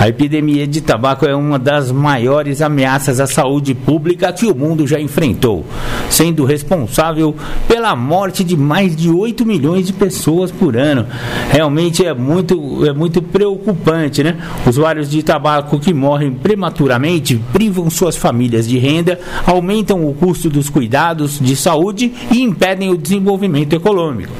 a 0.00 0.08
epidemia 0.08 0.66
de 0.66 0.80
tabaco 0.80 1.26
é 1.26 1.36
uma 1.36 1.58
das 1.58 1.92
maiores 1.92 2.62
ameaças 2.62 3.20
à 3.20 3.26
saúde 3.26 3.74
pública 3.74 4.32
que 4.32 4.46
o 4.46 4.54
mundo 4.54 4.86
já 4.86 4.98
enfrentou, 4.98 5.66
sendo 6.08 6.46
responsável 6.46 7.36
pela 7.68 7.94
morte 7.94 8.42
de 8.42 8.56
mais 8.56 8.96
de 8.96 9.10
8 9.10 9.44
milhões 9.44 9.86
de 9.86 9.92
pessoas 9.92 10.50
por 10.50 10.74
ano. 10.74 11.06
Realmente 11.50 12.02
é 12.02 12.14
muito, 12.14 12.86
é 12.86 12.94
muito 12.94 13.20
preocupante, 13.20 14.22
né? 14.22 14.38
Usuários 14.66 15.10
de 15.10 15.22
tabaco 15.22 15.78
que 15.78 15.92
morrem 15.92 16.32
prematuramente 16.32 17.38
privam 17.52 17.90
suas 17.90 18.16
famílias 18.16 18.66
de 18.66 18.78
renda, 18.78 19.20
aumentam 19.44 20.08
o 20.08 20.14
custo 20.14 20.48
dos 20.48 20.70
cuidados 20.70 21.38
de 21.38 21.54
saúde 21.54 22.10
e 22.32 22.40
impedem 22.40 22.88
o 22.88 22.96
desenvolvimento 22.96 23.74
econômico. 23.76 24.32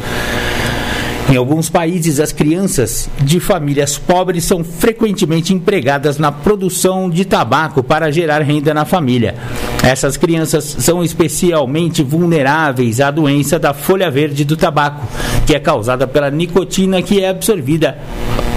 Em 1.29 1.37
alguns 1.37 1.68
países, 1.68 2.18
as 2.18 2.33
crianças 2.33 3.09
de 3.21 3.39
famílias 3.39 3.97
pobres 3.97 4.45
são 4.45 4.64
frequentemente 4.64 5.55
empregadas 5.55 6.18
na 6.18 6.33
produção 6.33 7.09
de 7.09 7.25
tabaco 7.25 7.83
para 7.83 8.11
gerar 8.11 8.43
renda 8.43 8.75
na 8.75 8.85
família. 8.85 9.37
Essas 9.83 10.16
crianças 10.16 10.64
são 10.64 11.05
especialmente 11.05 12.03
vulneráveis 12.03 13.01
à 13.01 13.11
doença 13.11 13.59
da 13.59 13.73
folha 13.73 14.11
verde 14.11 14.45
do 14.45 14.57
tabaco, 14.57 15.07
que 15.47 15.55
é 15.55 15.61
causada 15.61 16.07
pela 16.07 16.31
nicotina 16.31 17.01
que 17.01 17.23
é 17.23 17.29
absorvida 17.29 17.99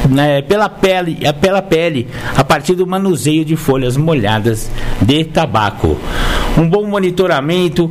né, 0.10 0.41
pela 0.41 0.70
pele, 0.70 1.20
pela 1.39 1.62
pele 1.62 2.08
a 2.36 2.43
partir 2.43 2.76
do 2.76 2.86
manuseio 2.86 3.45
de 3.45 3.56
folhas 3.56 3.97
molhadas 3.97 4.70
de 5.01 5.24
tabaco. 5.26 5.97
Um 6.58 6.70
bom 6.70 6.86
monitoramento 6.86 7.89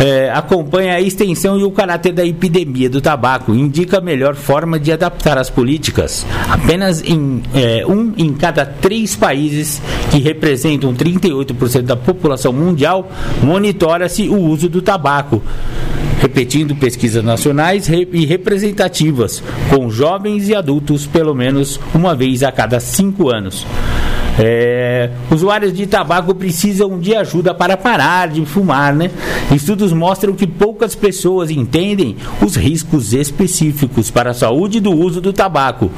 é, 0.00 0.30
acompanha 0.30 0.94
a 0.94 1.00
extensão 1.00 1.58
e 1.58 1.64
o 1.64 1.70
caráter 1.70 2.12
da 2.12 2.24
epidemia 2.24 2.88
do 2.88 3.00
tabaco, 3.00 3.54
indica 3.54 3.98
a 3.98 4.00
melhor 4.00 4.34
forma 4.34 4.78
de 4.78 4.92
adaptar 4.92 5.36
as 5.36 5.50
políticas. 5.50 6.24
Apenas 6.48 7.02
em 7.02 7.42
é, 7.54 7.84
um 7.86 8.14
em 8.16 8.32
cada 8.32 8.64
três 8.64 9.16
países 9.16 9.82
que 10.10 10.18
representam 10.18 10.94
38% 10.94 11.82
da 11.82 11.96
população 11.96 12.52
mundial 12.52 13.10
monitora-se 13.42 14.28
o 14.28 14.36
uso 14.36 14.68
do 14.68 14.80
tabaco 14.80 15.42
repetindo 16.20 16.74
pesquisas 16.74 17.24
nacionais 17.24 17.88
e 17.88 18.26
representativas, 18.26 19.42
com 19.70 19.90
jovens 19.90 20.48
e 20.48 20.54
adultos 20.54 21.06
pelo 21.06 21.34
menos 21.34 21.80
uma 21.94 22.14
vez 22.14 22.42
a 22.42 22.52
cada 22.52 22.80
cinco 22.80 23.30
anos. 23.30 23.66
É, 24.38 25.10
usuários 25.30 25.72
de 25.72 25.86
tabaco 25.86 26.34
precisam 26.34 26.98
de 26.98 27.14
ajuda 27.14 27.52
para 27.52 27.76
parar 27.76 28.28
de 28.28 28.44
fumar, 28.46 28.94
né? 28.94 29.10
Estudos 29.52 29.92
mostram 29.92 30.34
que 30.34 30.46
poucas 30.46 30.94
pessoas 30.94 31.50
entendem 31.50 32.16
os 32.40 32.54
riscos 32.54 33.12
específicos 33.12 34.10
para 34.10 34.30
a 34.30 34.34
saúde 34.34 34.78
do 34.78 34.92
uso 34.92 35.20
do 35.20 35.32
tabaco. 35.32 35.90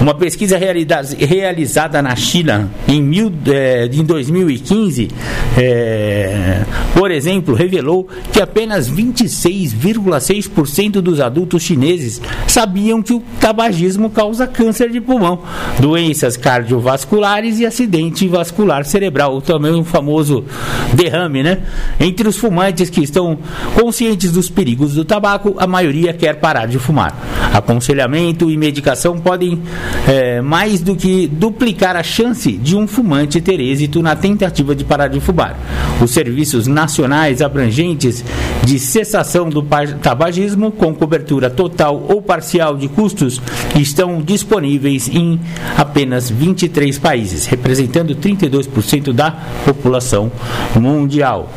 Uma 0.00 0.14
pesquisa 0.14 0.58
realizada 0.58 2.00
na 2.02 2.16
China 2.16 2.70
em, 2.88 3.02
mil, 3.02 3.32
é, 3.46 3.88
em 3.92 4.02
2015, 4.02 5.08
é, 5.56 6.62
por 6.94 7.10
exemplo, 7.10 7.54
revelou 7.54 8.08
que 8.32 8.40
apenas 8.40 8.90
26,6% 8.90 11.00
dos 11.00 11.20
adultos 11.20 11.62
chineses 11.62 12.22
sabiam 12.48 13.02
que 13.02 13.12
o 13.12 13.22
tabagismo 13.40 14.08
causa 14.10 14.46
câncer 14.46 14.90
de 14.90 15.00
pulmão, 15.00 15.40
doenças 15.78 16.36
cardiovasculares 16.36 17.60
e 17.60 17.66
acidente 17.74 18.28
vascular 18.28 18.84
cerebral, 18.84 19.40
também 19.42 19.72
o 19.72 19.84
famoso 19.84 20.44
derrame, 20.92 21.42
né? 21.42 21.58
Entre 21.98 22.28
os 22.28 22.36
fumantes 22.36 22.88
que 22.88 23.02
estão 23.02 23.36
conscientes 23.74 24.30
dos 24.30 24.48
perigos 24.48 24.94
do 24.94 25.04
tabaco, 25.04 25.56
a 25.58 25.66
maioria 25.66 26.12
quer 26.12 26.36
parar 26.36 26.66
de 26.66 26.78
fumar. 26.78 27.16
Aconselhamento 27.52 28.48
e 28.50 28.56
medicação 28.56 29.18
podem 29.18 29.60
é, 30.06 30.40
mais 30.40 30.80
do 30.80 30.94
que 30.94 31.26
duplicar 31.26 31.96
a 31.96 32.02
chance 32.02 32.52
de 32.52 32.76
um 32.76 32.86
fumante 32.86 33.40
ter 33.40 33.60
êxito 33.60 34.00
na 34.00 34.14
tentativa 34.14 34.74
de 34.74 34.84
parar 34.84 35.08
de 35.08 35.18
fumar. 35.18 35.58
Os 36.00 36.12
serviços 36.12 36.66
nacionais 36.68 37.42
abrangentes 37.42 38.24
de 38.64 38.78
cessação 38.78 39.48
do 39.48 39.62
tabagismo, 40.00 40.70
com 40.70 40.94
cobertura 40.94 41.50
total 41.50 42.06
ou 42.08 42.22
parcial 42.22 42.76
de 42.76 42.88
custos, 42.88 43.40
estão 43.74 44.22
disponíveis 44.22 45.08
em 45.08 45.40
apenas 45.76 46.30
23 46.30 46.98
países, 46.98 47.46
representando 47.64 48.14
32% 48.14 49.10
da 49.10 49.30
população 49.64 50.30
mundial. 50.78 51.50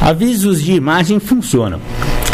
Avisos 0.00 0.60
de 0.60 0.72
imagem 0.72 1.20
funcionam. 1.20 1.80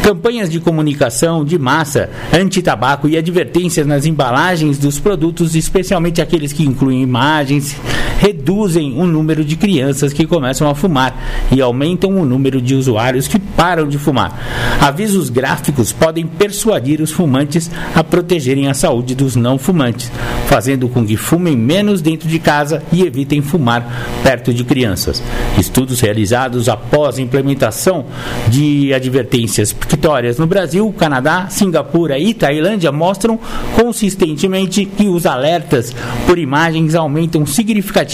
Campanhas 0.02 0.48
de 0.48 0.58
comunicação 0.58 1.44
de 1.44 1.58
massa, 1.58 2.08
anti-tabaco 2.32 3.06
e 3.06 3.18
advertências 3.18 3.86
nas 3.86 4.06
embalagens 4.06 4.78
dos 4.78 4.98
produtos, 4.98 5.54
especialmente 5.54 6.22
aqueles 6.22 6.50
que 6.50 6.62
incluem 6.62 7.02
imagens, 7.02 7.76
reduzem 8.18 9.00
o 9.00 9.06
número 9.06 9.44
de 9.44 9.56
crianças 9.56 10.12
que 10.12 10.26
começam 10.26 10.68
a 10.68 10.74
fumar 10.74 11.46
e 11.52 11.60
aumentam 11.60 12.20
o 12.20 12.24
número 12.24 12.60
de 12.60 12.74
usuários 12.74 13.28
que 13.28 13.38
param 13.38 13.88
de 13.88 13.96
fumar. 13.96 14.78
Avisos 14.80 15.30
gráficos 15.30 15.92
podem 15.92 16.26
persuadir 16.26 17.00
os 17.00 17.12
fumantes 17.12 17.70
a 17.94 18.02
protegerem 18.02 18.68
a 18.68 18.74
saúde 18.74 19.14
dos 19.14 19.36
não 19.36 19.56
fumantes, 19.56 20.10
fazendo 20.46 20.88
com 20.88 21.06
que 21.06 21.16
fumem 21.16 21.56
menos 21.56 22.02
dentro 22.02 22.28
de 22.28 22.38
casa 22.40 22.82
e 22.92 23.02
evitem 23.02 23.40
fumar 23.40 24.20
perto 24.22 24.52
de 24.52 24.64
crianças. 24.64 25.22
Estudos 25.56 26.00
realizados 26.00 26.68
após 26.68 27.18
a 27.18 27.22
implementação 27.22 28.06
de 28.48 28.92
advertências 28.92 29.72
vitórias 29.88 30.38
no 30.38 30.46
Brasil, 30.46 30.92
Canadá, 30.98 31.46
Singapura 31.48 32.18
e 32.18 32.34
Tailândia 32.34 32.90
mostram 32.90 33.38
consistentemente 33.76 34.84
que 34.84 35.06
os 35.06 35.24
alertas 35.24 35.94
por 36.26 36.38
imagens 36.38 36.96
aumentam 36.96 37.46
significativamente 37.46 38.07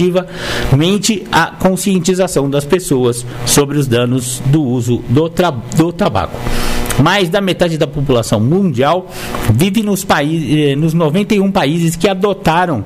a 1.30 1.46
conscientização 1.46 2.50
das 2.50 2.64
pessoas 2.64 3.24
sobre 3.46 3.78
os 3.78 3.86
danos 3.86 4.42
do 4.46 4.62
uso 4.62 5.02
do, 5.08 5.30
do 5.76 5.92
tabaco. 5.92 6.38
Mais 7.02 7.28
da 7.28 7.40
metade 7.40 7.76
da 7.76 7.86
população 7.86 8.40
mundial 8.40 9.08
vive 9.52 9.82
nos, 9.82 10.04
países, 10.04 10.48
eh, 10.50 10.76
nos 10.76 10.94
91 10.94 11.50
países 11.50 11.96
que 11.96 12.08
adotaram 12.08 12.84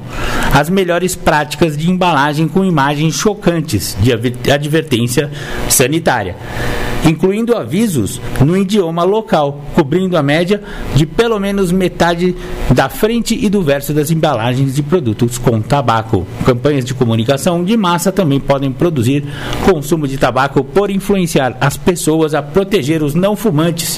as 0.53 0.71
melhores 0.71 1.15
práticas 1.15 1.77
de 1.77 1.91
embalagem 1.91 2.49
com 2.49 2.65
imagens 2.65 3.15
chocantes 3.15 3.97
de 4.01 4.13
advertência 4.51 5.31
sanitária 5.69 6.37
incluindo 7.05 7.57
avisos 7.57 8.21
no 8.45 8.57
idioma 8.57 9.05
local, 9.05 9.61
cobrindo 9.75 10.17
a 10.17 10.23
média 10.23 10.63
de 10.95 11.07
pelo 11.07 11.39
menos 11.39 11.71
metade 11.71 12.35
da 12.75 12.89
frente 12.89 13.39
e 13.41 13.49
do 13.49 13.63
verso 13.63 13.93
das 13.93 14.11
embalagens 14.11 14.75
de 14.75 14.83
produtos 14.83 15.39
com 15.39 15.61
tabaco. 15.61 16.27
Campanhas 16.45 16.85
de 16.85 16.95
comunicação 16.95 17.65
de 17.65 17.77
massa 17.77 18.11
também 18.11 18.41
podem 18.41 18.73
produzir 18.73 19.25
consumo 19.65 20.07
de 20.07 20.19
tabaco 20.19 20.65
por 20.65 20.91
influenciar 20.91 21.57
as 21.61 21.77
pessoas 21.77 22.35
a 22.35 22.43
proteger 22.43 23.03
os 23.03 23.15
não 23.15 23.37
fumantes 23.37 23.98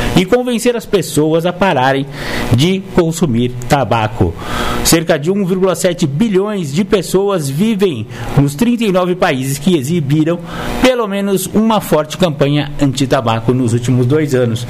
e 0.15 0.25
convencer 0.25 0.75
as 0.75 0.85
pessoas 0.85 1.45
a 1.45 1.53
pararem 1.53 2.05
de 2.55 2.81
consumir 2.95 3.51
tabaco. 3.67 4.33
Cerca 4.83 5.17
de 5.17 5.31
1,7 5.31 6.07
bilhões 6.07 6.73
de 6.73 6.83
pessoas 6.83 7.49
vivem 7.49 8.07
nos 8.37 8.55
39 8.55 9.15
países 9.15 9.57
que 9.57 9.77
exibiram 9.77 10.39
pelo 10.81 11.07
menos 11.07 11.47
uma 11.53 11.79
forte 11.79 12.17
campanha 12.17 12.71
anti-tabaco 12.81 13.53
nos 13.53 13.73
últimos 13.73 14.05
dois 14.05 14.33
anos. 14.35 14.65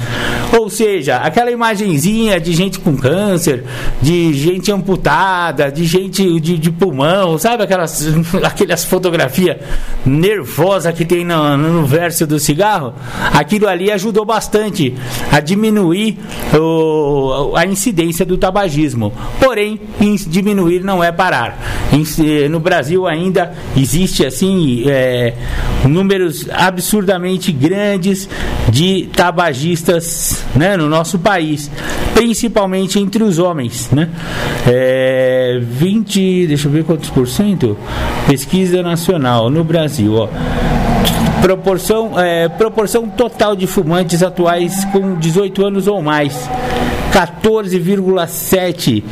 Ou 0.56 0.68
seja, 0.68 1.16
aquela 1.16 1.50
imagenzinha 1.50 2.40
de 2.40 2.52
gente 2.52 2.78
com 2.78 2.96
câncer, 2.96 3.64
de 4.00 4.32
gente 4.34 4.70
amputada, 4.70 5.70
de 5.70 5.84
gente 5.84 6.40
de, 6.40 6.58
de 6.58 6.70
pulmão, 6.70 7.38
sabe 7.38 7.64
aquelas, 7.64 8.06
aquelas 8.44 8.84
fotografias 8.84 9.56
nervosas 10.04 10.94
que 10.94 11.04
tem 11.04 11.24
no, 11.24 11.56
no 11.56 11.86
verso 11.86 12.26
do 12.26 12.38
cigarro? 12.38 12.94
Aquilo 13.32 13.66
ali 13.66 13.90
ajudou 13.90 14.24
bastante 14.24 14.94
a 15.32 15.40
diminuir 15.40 16.18
o, 16.54 17.54
a 17.56 17.64
incidência 17.64 18.26
do 18.26 18.36
tabagismo. 18.36 19.10
Porém, 19.40 19.80
diminuir 20.28 20.84
não 20.84 21.02
é 21.02 21.10
parar. 21.10 21.58
No 22.50 22.60
Brasil 22.60 23.06
ainda 23.06 23.54
existe 23.74 24.26
assim 24.26 24.84
é, 24.86 25.34
números 25.88 26.46
absurdamente 26.52 27.50
grandes 27.50 28.28
de 28.68 29.08
tabagistas 29.16 30.44
né, 30.54 30.76
no 30.76 30.88
nosso 30.88 31.18
país, 31.18 31.70
principalmente 32.14 32.98
entre 32.98 33.22
os 33.22 33.38
homens. 33.38 33.90
Né? 33.90 34.10
É, 34.66 35.60
20, 35.62 36.46
deixa 36.46 36.68
eu 36.68 36.72
ver 36.72 36.84
quantos 36.84 37.08
por 37.08 37.26
cento? 37.26 37.76
Pesquisa 38.28 38.82
nacional 38.82 39.48
no 39.48 39.64
Brasil. 39.64 40.14
Ó. 40.14 40.81
Proporção, 41.42 42.18
é, 42.18 42.48
proporção 42.48 43.08
total 43.08 43.56
de 43.56 43.66
fumantes 43.66 44.22
atuais 44.22 44.84
com 44.86 45.16
18 45.16 45.66
anos 45.66 45.88
ou 45.88 46.00
mais. 46.00 46.48
14,7% 47.12 49.02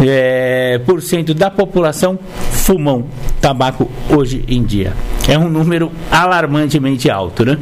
é, 0.00 0.80
por 0.86 1.02
cento 1.02 1.34
da 1.34 1.50
população 1.50 2.18
fumam 2.52 3.04
tabaco 3.40 3.90
hoje 4.08 4.44
em 4.46 4.62
dia. 4.62 4.92
É 5.28 5.36
um 5.36 5.48
número 5.48 5.90
alarmantemente 6.10 7.10
alto, 7.10 7.44
né? 7.44 7.58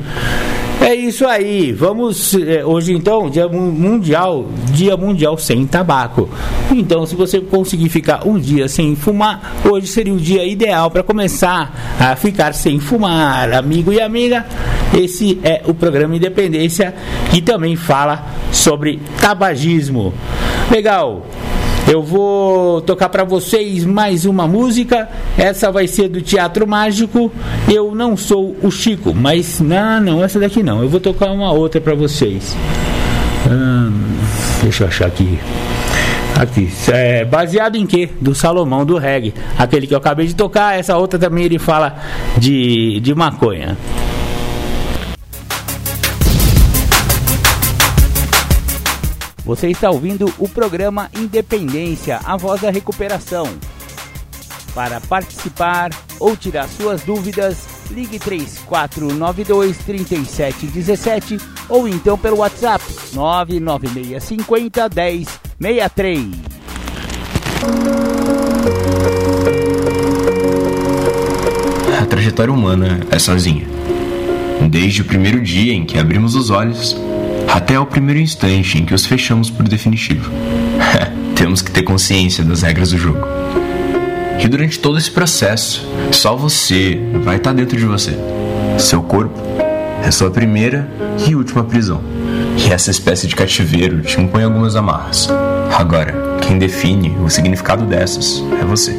É 0.81 0.95
isso 0.95 1.27
aí. 1.27 1.73
Vamos 1.73 2.35
é, 2.35 2.65
hoje 2.65 2.95
então, 2.95 3.29
dia 3.29 3.47
mundial, 3.47 4.47
dia 4.73 4.97
mundial 4.97 5.37
sem 5.37 5.67
tabaco. 5.67 6.29
Então, 6.73 7.05
se 7.05 7.15
você 7.15 7.39
conseguir 7.39 7.91
ficar 7.91 8.27
um 8.27 8.39
dia 8.39 8.67
sem 8.67 8.97
fumar, 8.97 9.57
hoje 9.63 9.87
seria 9.89 10.15
o 10.15 10.17
dia 10.17 10.45
ideal 10.45 10.91
para 10.91 11.03
começar 11.03 11.97
a 12.01 12.17
ficar 12.17 12.55
sem 12.55 12.81
fumar, 12.81 13.53
amigo 13.53 13.93
e 13.93 14.01
amiga. 14.01 14.47
Esse 14.99 15.39
é 15.43 15.63
o 15.67 15.75
programa 15.75 16.17
Independência 16.17 16.95
que 17.31 17.43
também 17.43 17.77
fala 17.77 18.25
sobre 18.51 19.01
tabagismo. 19.21 20.15
Legal. 20.71 21.27
Eu 21.91 22.05
vou 22.05 22.81
tocar 22.83 23.09
para 23.09 23.25
vocês 23.25 23.85
mais 23.85 24.25
uma 24.25 24.47
música. 24.47 25.09
Essa 25.37 25.73
vai 25.73 25.89
ser 25.89 26.09
do 26.09 26.23
Teatro 26.23 26.65
Mágico. 26.65 27.33
Eu 27.69 27.97
não 27.97 28.17
sou 28.17 28.57
o 28.63 28.71
Chico, 28.71 29.13
mas 29.13 29.59
não, 29.61 30.01
não, 30.01 30.23
essa 30.23 30.39
daqui 30.39 30.63
não. 30.63 30.81
Eu 30.81 30.89
vou 30.89 31.01
tocar 31.01 31.33
uma 31.33 31.51
outra 31.51 31.81
para 31.81 31.93
vocês. 31.97 32.57
Hum, 33.51 33.91
deixa 34.63 34.85
eu 34.85 34.89
achar 34.89 35.09
aqui. 35.09 35.37
Aqui, 36.39 36.71
é, 36.93 37.25
baseado 37.25 37.75
em 37.75 37.85
que? 37.85 38.09
Do 38.21 38.37
Salomão 38.37 38.87
do 38.87 38.97
reggae. 38.97 39.35
Aquele 39.59 39.89
que 39.89 39.93
eu 39.93 39.99
acabei 39.99 40.29
de 40.29 40.37
tocar, 40.37 40.79
essa 40.79 40.97
outra 40.97 41.19
também 41.19 41.47
ele 41.47 41.59
fala 41.59 41.97
de, 42.39 43.01
de 43.01 43.13
maconha. 43.17 43.77
Você 49.51 49.67
está 49.69 49.91
ouvindo 49.91 50.33
o 50.39 50.49
programa 50.49 51.11
Independência, 51.13 52.21
a 52.25 52.37
voz 52.37 52.61
da 52.61 52.71
recuperação. 52.71 53.49
Para 54.73 55.01
participar 55.01 55.91
ou 56.21 56.37
tirar 56.37 56.69
suas 56.69 57.03
dúvidas, 57.03 57.67
ligue 57.91 58.21
3492 58.21 59.77
3717 59.79 61.39
ou 61.69 61.89
então 61.89 62.17
pelo 62.17 62.37
WhatsApp 62.37 62.85
99650 63.13 64.89
1063. 65.59 66.29
A 72.01 72.07
trajetória 72.07 72.55
humana 72.55 73.01
é 73.11 73.19
sozinha. 73.19 73.67
Desde 74.71 75.03
o 75.03 75.05
primeiro 75.05 75.43
dia 75.43 75.73
em 75.73 75.85
que 75.85 75.99
abrimos 75.99 76.37
os 76.37 76.51
olhos, 76.51 76.97
até 77.53 77.79
o 77.79 77.85
primeiro 77.85 78.21
instante 78.21 78.79
em 78.79 78.85
que 78.85 78.95
os 78.95 79.05
fechamos 79.05 79.51
por 79.51 79.67
definitivo. 79.67 80.31
Temos 81.35 81.61
que 81.63 81.71
ter 81.71 81.83
consciência 81.83 82.45
das 82.45 82.63
regras 82.63 82.91
do 82.91 82.99
jogo. 82.99 83.27
E 84.39 84.49
durante 84.49 84.79
todo 84.79 84.97
esse 84.97 85.11
processo, 85.11 85.87
só 86.13 86.37
você 86.37 87.01
vai 87.25 87.37
estar 87.37 87.53
dentro 87.53 87.77
de 87.77 87.85
você. 87.85 88.17
Seu 88.79 89.03
corpo 89.03 89.39
é 90.03 90.11
sua 90.11 90.31
primeira 90.31 90.89
e 91.27 91.35
última 91.35 91.65
prisão. 91.65 92.03
E 92.57 92.73
essa 92.73 92.91
espécie 92.91 93.27
de 93.27 93.35
cativeiro 93.35 94.01
te 94.01 94.21
impõe 94.21 94.45
algumas 94.45 94.77
amarras. 94.77 95.29
Agora, 95.77 96.39
quem 96.41 96.59
define 96.59 97.11
o 97.25 97.29
significado 97.29 97.85
dessas 97.85 98.43
é 98.61 98.65
você. 98.65 98.95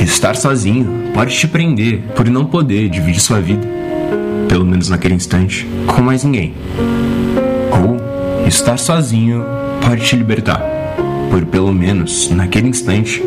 Estar 0.00 0.36
sozinho 0.36 1.10
pode 1.12 1.36
te 1.36 1.46
prender 1.46 2.00
por 2.14 2.28
não 2.28 2.44
poder 2.44 2.88
dividir 2.88 3.20
sua 3.20 3.40
vida, 3.40 3.66
pelo 4.48 4.64
menos 4.64 4.88
naquele 4.88 5.14
instante, 5.14 5.66
com 5.86 6.02
mais 6.02 6.24
ninguém. 6.24 6.54
Estar 8.52 8.78
sozinho 8.78 9.46
pode 9.80 10.04
te 10.04 10.14
libertar, 10.14 10.62
por 11.30 11.42
pelo 11.46 11.72
menos 11.72 12.28
naquele 12.28 12.68
instante 12.68 13.24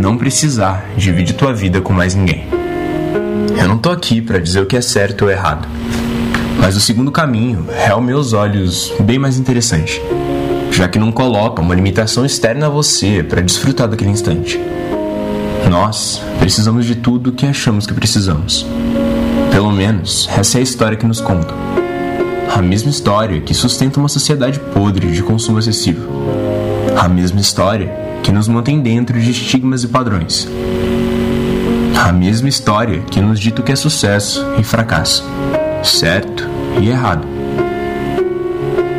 não 0.00 0.16
precisar 0.16 0.82
dividir 0.96 1.36
tua 1.36 1.52
vida 1.52 1.82
com 1.82 1.92
mais 1.92 2.14
ninguém. 2.14 2.46
Eu 3.54 3.68
não 3.68 3.76
tô 3.76 3.90
aqui 3.90 4.22
para 4.22 4.38
dizer 4.38 4.60
o 4.60 4.66
que 4.66 4.74
é 4.74 4.80
certo 4.80 5.26
ou 5.26 5.30
errado, 5.30 5.68
mas 6.58 6.74
o 6.74 6.80
segundo 6.80 7.12
caminho 7.12 7.66
é 7.70 7.88
aos 7.88 8.02
meus 8.02 8.32
olhos 8.32 8.94
bem 8.98 9.18
mais 9.18 9.38
interessante, 9.38 10.00
já 10.72 10.88
que 10.88 10.98
não 10.98 11.12
coloca 11.12 11.60
uma 11.60 11.74
limitação 11.74 12.24
externa 12.24 12.64
a 12.64 12.70
você 12.70 13.22
para 13.22 13.42
desfrutar 13.42 13.86
daquele 13.88 14.10
instante. 14.10 14.58
Nós 15.68 16.22
precisamos 16.38 16.86
de 16.86 16.94
tudo 16.94 17.28
o 17.28 17.32
que 17.34 17.44
achamos 17.44 17.86
que 17.86 17.92
precisamos. 17.92 18.66
Pelo 19.52 19.70
menos 19.70 20.26
essa 20.34 20.56
é 20.56 20.60
a 20.60 20.64
história 20.64 20.96
que 20.96 21.04
nos 21.04 21.20
contam 21.20 21.85
a 22.54 22.62
mesma 22.62 22.90
história 22.90 23.40
que 23.40 23.54
sustenta 23.54 24.00
uma 24.00 24.08
sociedade 24.08 24.58
podre 24.58 25.10
de 25.10 25.22
consumo 25.22 25.58
excessivo. 25.58 26.08
A 26.98 27.08
mesma 27.08 27.40
história 27.40 27.92
que 28.22 28.32
nos 28.32 28.48
mantém 28.48 28.80
dentro 28.80 29.20
de 29.20 29.30
estigmas 29.30 29.84
e 29.84 29.88
padrões. 29.88 30.48
A 31.94 32.12
mesma 32.12 32.48
história 32.48 33.00
que 33.00 33.20
nos 33.20 33.38
dita 33.38 33.60
o 33.60 33.64
que 33.64 33.72
é 33.72 33.76
sucesso 33.76 34.44
e 34.58 34.62
fracasso, 34.62 35.24
certo 35.82 36.48
e 36.80 36.88
errado. 36.88 37.26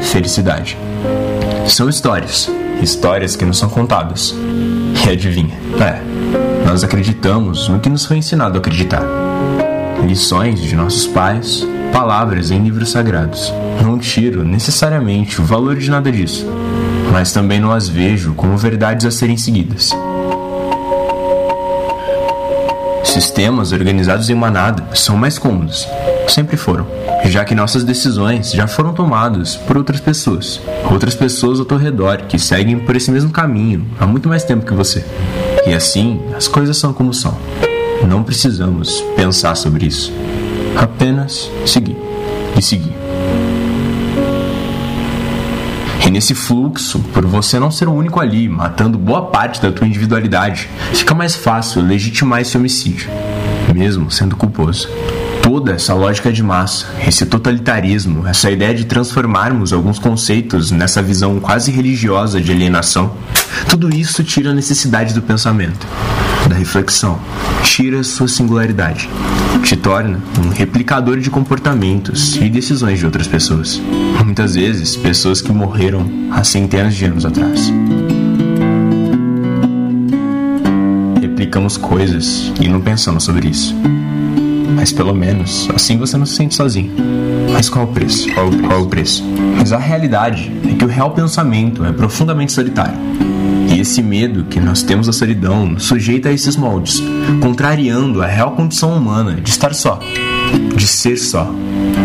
Felicidade. 0.02 0.78
São 1.68 1.90
histórias, 1.90 2.50
histórias 2.82 3.36
que 3.36 3.46
nos 3.46 3.58
são 3.58 3.70
contadas. 3.70 4.34
E 5.06 5.10
adivinha? 5.10 5.58
É, 5.80 6.02
nós 6.66 6.84
acreditamos 6.84 7.68
no 7.70 7.80
que 7.80 7.90
nos 7.90 8.06
foi 8.06 8.18
ensinado 8.18 8.58
a 8.58 8.60
acreditar. 8.60 9.04
Lições 10.06 10.62
de 10.62 10.76
nossos 10.76 11.08
pais, 11.08 11.66
palavras 11.98 12.52
em 12.52 12.62
livros 12.62 12.92
sagrados. 12.92 13.52
Não 13.84 13.98
tiro 13.98 14.44
necessariamente 14.44 15.42
o 15.42 15.44
valor 15.44 15.76
de 15.76 15.90
nada 15.90 16.12
disso, 16.12 16.46
mas 17.12 17.32
também 17.32 17.60
não 17.60 17.72
as 17.72 17.90
vejo 17.90 18.36
como 18.36 18.56
verdades 18.56 19.04
a 19.08 19.10
serem 19.10 19.36
seguidas. 19.36 19.90
Sistemas 23.04 23.72
organizados 23.72 24.30
em 24.30 24.36
manada 24.36 24.86
são 24.94 25.18
mais 25.18 25.40
cômodos, 25.40 25.88
sempre 26.28 26.56
foram, 26.56 26.86
já 27.26 27.44
que 27.44 27.56
nossas 27.56 27.84
decisões 27.84 28.52
já 28.52 28.68
foram 28.68 28.94
tomadas 28.94 29.56
por 29.56 29.76
outras 29.76 30.00
pessoas, 30.00 30.62
outras 30.92 31.16
pessoas 31.16 31.60
ao 31.60 31.66
teu 31.66 31.80
redor 31.80 32.28
que 32.28 32.38
seguem 32.38 32.78
por 32.78 32.96
esse 32.96 33.10
mesmo 33.10 33.32
caminho 33.32 33.88
há 34.00 34.06
muito 34.06 34.30
mais 34.30 34.44
tempo 34.44 34.68
que 34.68 34.74
você. 34.74 35.04
E 35.66 35.74
assim, 35.74 36.22
as 36.38 36.48
coisas 36.48 36.78
são 36.78 36.94
como 36.94 37.12
são. 37.12 37.36
Não 38.08 38.22
precisamos 38.22 39.02
pensar 39.16 39.56
sobre 39.56 39.88
isso. 39.88 40.14
Apenas 40.78 41.50
seguir 41.66 41.98
e 42.58 42.62
seguir. 42.62 42.94
E 46.06 46.10
nesse 46.10 46.34
fluxo, 46.34 47.00
por 47.14 47.26
você 47.26 47.60
não 47.60 47.70
ser 47.70 47.88
o 47.88 47.94
único 47.94 48.20
ali, 48.22 48.48
matando 48.48 48.98
boa 48.98 49.24
parte 49.24 49.62
da 49.62 49.72
tua 49.72 49.86
individualidade, 49.86 50.70
fica 50.94 51.14
mais 51.14 51.36
fácil 51.36 51.82
legitimar 51.82 52.42
esse 52.42 52.56
homicídio, 52.56 53.10
mesmo 53.76 54.10
sendo 54.10 54.36
culposo. 54.38 54.88
Toda 55.42 55.74
essa 55.74 55.94
lógica 55.94 56.32
de 56.32 56.42
massa, 56.42 56.86
esse 57.06 57.26
totalitarismo, 57.26 58.26
essa 58.28 58.50
ideia 58.50 58.74
de 58.74 58.86
transformarmos 58.86 59.74
alguns 59.74 60.00
conceitos 60.00 60.72
nessa 60.72 61.02
visão 61.02 61.40
quase 61.42 61.72
religiosa 61.72 62.40
de 62.40 62.52
alienação, 62.52 63.12
tudo 63.70 63.94
isso 63.94 64.24
tira 64.24 64.52
a 64.52 64.54
necessidade 64.54 65.14
do 65.14 65.22
pensamento. 65.22 65.86
da 66.48 66.56
reflexão, 66.56 67.20
tira 67.64 68.02
sua 68.04 68.28
singularidade, 68.30 69.10
te 69.68 69.76
torna 69.76 70.18
um 70.42 70.48
replicador 70.48 71.20
de 71.20 71.30
comportamentos 71.30 72.38
e 72.38 72.50
decisões 72.50 73.00
de 73.00 73.06
outras 73.06 73.28
pessoas. 73.28 73.82
Muitas 74.24 74.56
vezes, 74.56 74.96
pessoas 74.96 75.42
que 75.42 75.52
morreram 75.52 76.10
há 76.32 76.42
centenas 76.42 76.96
de 76.96 77.04
anos 77.04 77.26
atrás. 77.26 77.70
Replicamos 81.20 81.76
coisas 81.76 82.50
e 82.62 82.70
não 82.70 82.80
pensamos 82.80 83.26
sobre 83.26 83.50
isso. 83.50 83.76
Mas 84.74 84.94
pelo 84.94 85.14
menos 85.14 85.68
assim 85.76 85.98
você 85.98 86.16
não 86.16 86.26
se 86.26 86.36
sente 86.36 86.56
sozinho. 86.56 86.94
Mas 87.52 87.68
qual 87.68 87.84
o 87.84 87.90
preço? 87.90 88.32
Qual? 88.34 88.50
Qual 88.70 88.84
o 88.84 88.88
preço? 88.88 89.22
Mas 89.58 89.74
a 89.74 89.78
realidade 89.78 90.50
é 90.66 90.76
que 90.76 90.86
o 90.86 90.88
real 90.88 91.12
pensamento 91.12 91.84
é 91.84 91.92
profundamente 91.92 92.54
solitário. 92.54 92.98
E 93.70 93.80
esse 93.80 94.02
medo 94.02 94.46
que 94.46 94.60
nós 94.60 94.82
temos 94.82 95.08
da 95.08 95.14
solidão 95.14 95.78
sujeita 95.78 96.30
a 96.30 96.32
esses 96.32 96.56
moldes, 96.56 97.02
contrariando 97.42 98.22
a 98.22 98.26
real 98.26 98.52
condição 98.52 98.96
humana 98.96 99.36
de 99.36 99.50
estar 99.50 99.74
só, 99.74 100.00
de 100.76 100.88
ser 100.88 101.18
só, 101.18 101.52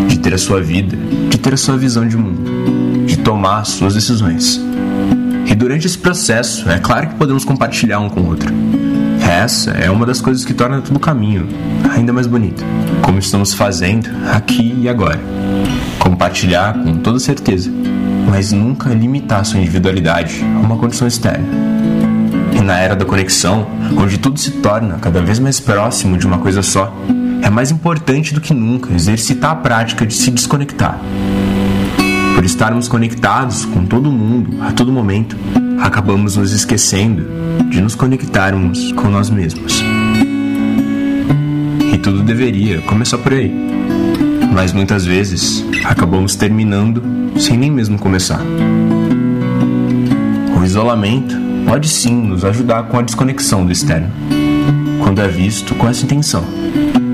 de 0.09 0.19
ter 0.19 0.35
a 0.35 0.39
sua 0.39 0.61
vida, 0.61 0.97
de 1.31 1.39
ter 1.39 1.55
a 1.55 1.57
sua 1.57 1.77
visão 1.77 2.07
de 2.07 2.17
mundo, 2.17 3.07
de 3.07 3.17
tomar 3.19 3.61
as 3.61 3.69
suas 3.69 3.95
decisões. 3.95 4.61
E 5.47 5.55
durante 5.55 5.87
esse 5.87 5.99
processo, 5.99 6.69
é 6.69 6.79
claro 6.79 7.09
que 7.09 7.15
podemos 7.15 7.45
compartilhar 7.45 8.01
um 8.01 8.09
com 8.09 8.21
o 8.21 8.29
outro. 8.29 8.53
Essa 9.21 9.71
é 9.73 9.91
uma 9.91 10.05
das 10.05 10.21
coisas 10.21 10.45
que 10.45 10.53
torna 10.53 10.81
todo 10.81 10.97
o 10.97 11.01
caminho 11.01 11.49
ainda 11.95 12.13
mais 12.13 12.27
bonito, 12.27 12.65
como 13.03 13.19
estamos 13.19 13.55
fazendo 13.55 14.09
aqui 14.33 14.75
e 14.81 14.89
agora. 14.89 15.21
Compartilhar 15.99 16.75
com 16.75 16.97
toda 16.97 17.19
certeza 17.19 17.71
mas 18.33 18.51
nunca 18.51 18.89
limitar 18.89 19.45
sua 19.45 19.61
individualidade 19.61 20.43
a 20.43 20.59
uma 20.61 20.79
condição 20.79 21.07
externa. 21.07 21.45
E 22.57 22.63
na 22.63 22.79
era 22.79 22.97
da 22.97 23.05
conexão, 23.05 23.67
onde 23.95 24.17
tudo 24.17 24.41
se 24.41 24.53
torna 24.53 24.95
cada 24.95 25.21
vez 25.21 25.39
mais 25.39 25.61
próximo 25.61 26.17
de 26.17 26.27
uma 26.27 26.39
coisa 26.39 26.63
só, 26.63 26.97
é 27.43 27.51
mais 27.51 27.71
importante 27.71 28.33
do 28.33 28.41
que 28.41 28.55
nunca 28.55 28.91
exercitar 28.95 29.51
a 29.51 29.57
prática 29.57 30.07
de 30.07 30.15
se 30.15 30.31
desconectar. 30.31 30.99
Por 32.35 32.43
estarmos 32.43 32.89
conectados 32.89 33.67
com 33.67 33.85
todo 33.85 34.11
mundo 34.11 34.63
a 34.63 34.73
todo 34.73 34.91
momento, 34.91 35.37
acabamos 35.79 36.35
nos 36.35 36.53
esquecendo 36.53 37.27
de 37.69 37.83
nos 37.83 37.95
conectarmos 37.95 38.93
com 38.93 39.11
nós 39.11 39.29
mesmos. 39.29 39.85
E 41.93 41.99
tudo 41.99 42.23
deveria 42.23 42.81
começar 42.81 43.19
por 43.19 43.35
aí. 43.35 43.55
Mas 44.53 44.73
muitas 44.73 45.05
vezes 45.05 45.65
acabamos 45.83 46.37
terminando 46.37 47.03
sem 47.39 47.57
nem 47.57 47.71
mesmo 47.71 47.99
começar. 47.99 48.41
O 50.55 50.63
isolamento 50.63 51.35
pode 51.67 51.89
sim 51.89 52.15
nos 52.15 52.45
ajudar 52.45 52.85
com 52.85 52.99
a 52.99 53.03
desconexão 53.03 53.65
do 53.65 53.73
externo, 53.73 54.11
quando 55.03 55.21
é 55.23 55.27
visto 55.27 55.75
com 55.75 55.89
essa 55.89 56.05
intenção. 56.05 56.45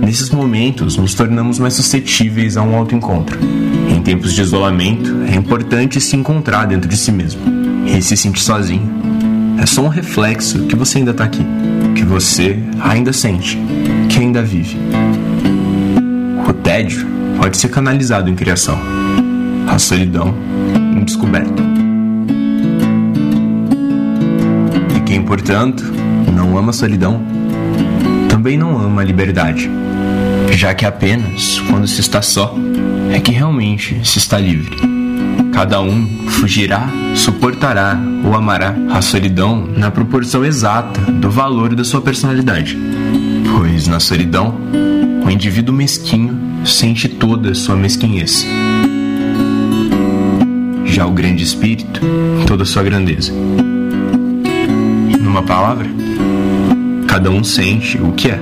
Nesses 0.02 0.31
momentos, 0.31 0.97
nos 0.97 1.15
tornamos 1.15 1.59
mais 1.59 1.74
suscetíveis 1.74 2.56
a 2.56 2.62
um 2.62 2.74
autoencontro. 2.74 3.39
Em 3.89 4.02
tempos 4.02 4.32
de 4.32 4.43
isolamento, 4.43 5.23
é 5.31 5.36
importante 5.36 6.01
se 6.01 6.16
encontrar 6.16 6.66
dentro 6.66 6.89
de 6.89 6.97
si 6.97 7.12
mesmo 7.12 7.40
e 7.86 8.02
se 8.02 8.16
sentir 8.16 8.40
sozinho. 8.40 8.90
É 9.60 9.66
só 9.66 9.82
um 9.82 9.89
reflexo 9.89 10.66
que 10.66 10.74
você 10.74 10.98
ainda 10.98 11.12
está 11.12 11.24
aqui, 11.24 11.44
que 11.94 12.05
você 12.05 12.59
ainda 12.81 13.12
sente, 13.12 13.59
que 14.09 14.19
ainda 14.19 14.43
vive. 14.43 14.77
O 16.48 16.52
tédio 16.52 17.18
pode 17.39 17.56
ser 17.56 17.69
canalizado 17.69 18.28
em 18.28 18.35
criação 18.35 18.78
a 19.69 19.78
solidão 19.78 20.35
descoberta. 21.05 21.62
E 24.97 25.01
quem, 25.01 25.23
portanto, 25.23 25.85
não 26.35 26.59
ama 26.59 26.70
a 26.70 26.73
solidão, 26.73 27.23
também 28.28 28.59
não 28.59 28.77
ama 28.77 29.02
a 29.02 29.05
liberdade, 29.05 29.70
já 30.51 30.74
que 30.74 30.85
apenas 30.85 31.60
quando 31.70 31.86
se 31.86 32.01
está 32.01 32.20
só 32.20 32.55
é 33.10 33.20
que 33.20 33.31
realmente 33.31 34.01
se 34.05 34.19
está 34.19 34.39
livre. 34.39 34.77
Cada 35.52 35.81
um 35.81 36.06
fugirá, 36.28 36.89
suportará 37.15 37.98
ou 38.24 38.35
amará 38.35 38.74
a 38.90 39.01
solidão 39.01 39.66
na 39.77 39.90
proporção 39.90 40.44
exata 40.44 41.01
do 41.01 41.31
valor 41.31 41.74
da 41.74 41.85
sua 41.85 42.01
personalidade. 42.01 42.77
Pois 43.56 43.86
na 43.86 44.01
solidão, 44.01 44.55
o 45.24 45.31
indivíduo 45.31 45.74
mesquinho 45.74 46.47
sente 46.64 47.09
toda 47.09 47.51
a 47.51 47.55
sua 47.55 47.76
mesquinhez 47.76 48.47
já 50.98 51.06
o 51.06 51.12
grande 51.12 51.44
espírito, 51.44 52.01
toda 52.44 52.64
a 52.64 52.66
sua 52.66 52.82
grandeza. 52.82 53.32
Numa 55.20 55.44
palavra, 55.44 55.86
cada 57.06 57.30
um 57.30 57.44
sente 57.44 57.97
o 57.98 58.10
que 58.10 58.30
é. 58.32 58.40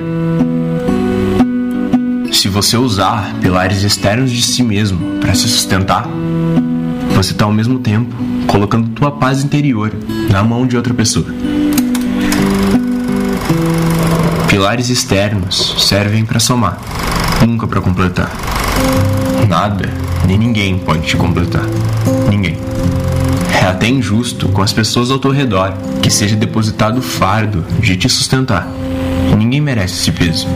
Se 2.33 2.49
você 2.49 2.79
usar 2.79 3.35
pilares 3.43 3.83
externos 3.83 4.31
de 4.31 4.43
si 4.43 4.63
mesmo 4.63 5.19
para 5.21 5.35
se 5.35 5.47
sustentar, 5.49 6.09
você 7.15 7.33
está 7.33 7.45
ao 7.45 7.53
mesmo 7.53 7.79
tempo 7.79 8.15
colocando 8.47 8.89
tua 8.89 9.11
paz 9.11 9.45
interior 9.45 9.93
na 10.31 10.43
mão 10.43 10.67
de 10.67 10.79
outra 10.79 10.95
pessoa. 10.95 11.27
Pilares 14.49 14.89
externos 14.89 15.75
servem 15.79 16.25
para 16.25 16.41
somar, 16.41 16.79
nunca 17.45 17.67
para 17.67 17.81
completar. 17.81 18.31
Nada 19.49 20.07
nem 20.27 20.39
ninguém 20.39 20.79
pode 20.79 21.07
te 21.07 21.17
completar. 21.17 21.65
Ninguém. 22.29 22.59
É 23.53 23.67
até 23.67 23.89
injusto 23.89 24.49
com 24.49 24.63
as 24.63 24.73
pessoas 24.73 25.11
ao 25.11 25.19
teu 25.19 25.31
redor 25.31 25.73
que 26.03 26.11
seja 26.11 26.37
depositado 26.37 26.99
o 26.99 27.03
fardo 27.03 27.65
de 27.81 27.97
te 27.97 28.09
sustentar. 28.09 28.69
Ninguém 29.37 29.61
merece 29.61 29.95
esse 30.01 30.13
peso. 30.13 30.47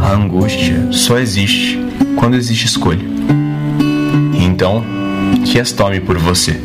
A 0.00 0.12
angústia 0.12 0.88
só 0.92 1.18
existe 1.18 1.78
quando 2.16 2.36
existe 2.36 2.66
escolha. 2.66 3.07
Então, 4.58 4.84
que 5.44 5.60
as 5.60 5.70
tome 5.70 6.00
por 6.00 6.18
você, 6.18 6.60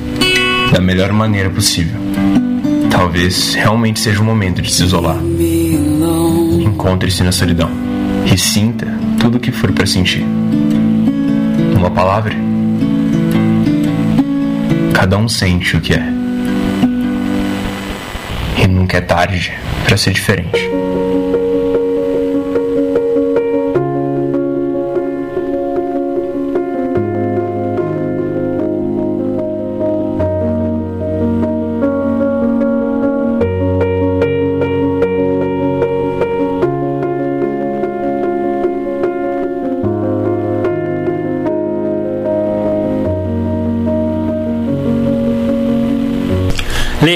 da 0.72 0.82
melhor 0.82 1.14
maneira 1.14 1.48
possível. 1.48 2.02
Talvez 2.90 3.53
realmente 3.53 3.99
seja 3.99 4.20
o 4.20 4.24
momento 4.24 4.64
de 4.64 4.74
se 4.74 4.84
isolar. 4.84 5.20
Encontre-se 6.60 7.22
na 7.22 7.32
solidão 7.32 7.70
e 8.26 8.36
sinta 8.36 8.88
tudo 9.20 9.38
o 9.38 9.40
que 9.40 9.52
for 9.52 9.72
para 9.72 9.86
sentir. 9.86 10.26
Uma 11.78 11.91
palavra, 11.91 12.34
cada 14.95 15.15
um 15.15 15.30
sente 15.30 15.78
o 15.78 15.80
que 15.80 15.94
é. 15.94 16.03
E 18.57 18.68
nunca 18.68 18.98
é 18.98 19.02
tarde 19.02 19.53
para 19.86 19.98
ser 19.98 20.14
diferente. 20.14 20.73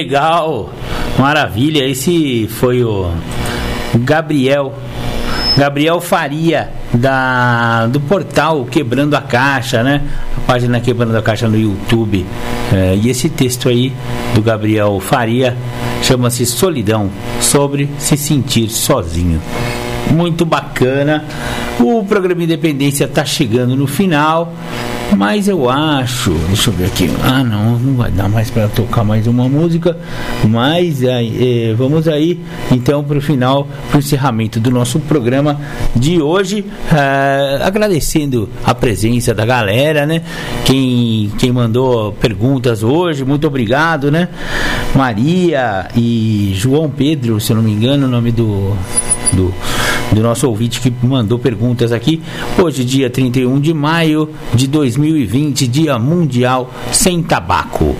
Legal, 0.08 0.72
maravilha. 1.20 1.86
Esse 1.86 2.48
foi 2.48 2.82
o 2.82 3.12
Gabriel. 3.94 4.74
Gabriel 5.58 6.00
Faria, 6.00 6.70
da, 6.94 7.88
do 7.88 8.00
portal 8.00 8.64
Quebrando 8.64 9.18
a 9.18 9.22
Caixa, 9.22 9.84
né? 9.84 10.02
A 10.38 10.40
página 10.48 10.80
Quebrando 10.80 11.18
a 11.18 11.22
Caixa 11.22 11.50
no 11.50 11.60
YouTube. 11.60 12.26
É, 12.72 12.96
e 12.96 13.10
esse 13.10 13.28
texto 13.28 13.68
aí 13.68 13.92
do 14.34 14.42
Gabriel 14.42 14.98
Faria 15.02 15.58
chama-se 16.02 16.46
Solidão 16.46 17.10
sobre 17.42 17.90
se 17.98 18.16
sentir 18.16 18.70
sozinho. 18.70 19.42
Muito 20.10 20.46
bacana. 20.46 21.26
O 21.82 22.06
programa 22.06 22.46
Independência 22.46 23.04
está 23.04 23.26
chegando 23.26 23.76
no 23.76 23.88
final. 23.88 24.54
Mas 25.16 25.48
eu 25.48 25.70
acho, 25.70 26.32
deixa 26.48 26.70
eu 26.70 26.74
ver 26.74 26.86
aqui. 26.86 27.10
Ah, 27.24 27.44
não, 27.44 27.80
não 27.80 27.96
vai 27.96 28.12
dar 28.12 28.28
mais 28.28 28.52
para 28.52 28.68
tocar 28.68 29.04
mais 29.04 29.26
uma 29.26 29.48
música. 29.48 29.98
Mas 30.48 31.02
é, 31.02 31.74
vamos 31.76 32.08
aí 32.08 32.40
então 32.72 33.04
para 33.04 33.18
o 33.18 33.22
final, 33.22 33.68
para 33.90 33.98
o 33.98 34.00
encerramento 34.00 34.60
do 34.60 34.70
nosso 34.70 35.00
programa 35.00 35.60
de 35.96 36.22
hoje. 36.22 36.66
É, 36.94 37.60
agradecendo 37.64 38.50
a 38.64 38.76
presença 38.76 39.34
da 39.34 39.46
galera, 39.46 40.06
né? 40.06 40.22
Quem, 40.66 41.32
quem 41.38 41.52
mandou 41.52 42.12
perguntas 42.14 42.84
hoje, 42.84 43.24
muito 43.24 43.48
obrigado, 43.48 44.12
né? 44.12 44.28
Maria 44.96 45.88
e 45.96 46.52
João 46.54 46.90
Pedro, 46.90 47.40
se 47.40 47.52
eu 47.52 47.56
não 47.56 47.64
me 47.64 47.72
engano, 47.72 48.08
o 48.08 48.10
nome 48.10 48.32
do 48.32 48.76
do, 49.34 49.54
do 50.12 50.22
nosso 50.22 50.48
ouvinte 50.48 50.80
que 50.80 50.94
mandou 51.06 51.38
perguntas 51.38 51.92
aqui. 51.92 52.22
Hoje, 52.62 52.84
dia 52.84 53.10
31 53.10 53.60
de 53.60 53.74
maio 53.74 54.30
de 54.54 54.68
2020, 54.68 55.68
Dia 55.68 56.00
Mundial 56.00 56.72
Sem 56.92 57.22
Tabaco. 57.22 57.96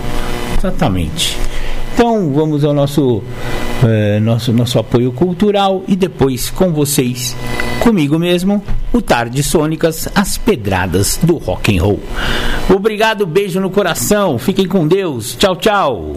Exatamente. 0.56 1.36
Então 1.94 2.32
vamos 2.32 2.64
ao 2.64 2.72
nosso, 2.72 3.22
eh, 3.84 4.20
nosso, 4.20 4.52
nosso 4.52 4.78
apoio 4.78 5.10
cultural 5.10 5.82
e 5.88 5.96
depois 5.96 6.48
com 6.48 6.72
vocês, 6.72 7.36
comigo 7.80 8.18
mesmo, 8.18 8.62
o 8.92 9.02
Tarde 9.02 9.42
Sônicas, 9.42 10.08
as 10.14 10.38
pedradas 10.38 11.18
do 11.20 11.38
rock 11.38 11.76
and 11.76 11.82
roll. 11.82 12.00
Obrigado, 12.72 13.26
beijo 13.26 13.58
no 13.58 13.68
coração, 13.68 14.38
fiquem 14.38 14.68
com 14.68 14.86
Deus, 14.86 15.34
tchau, 15.36 15.56
tchau. 15.56 16.16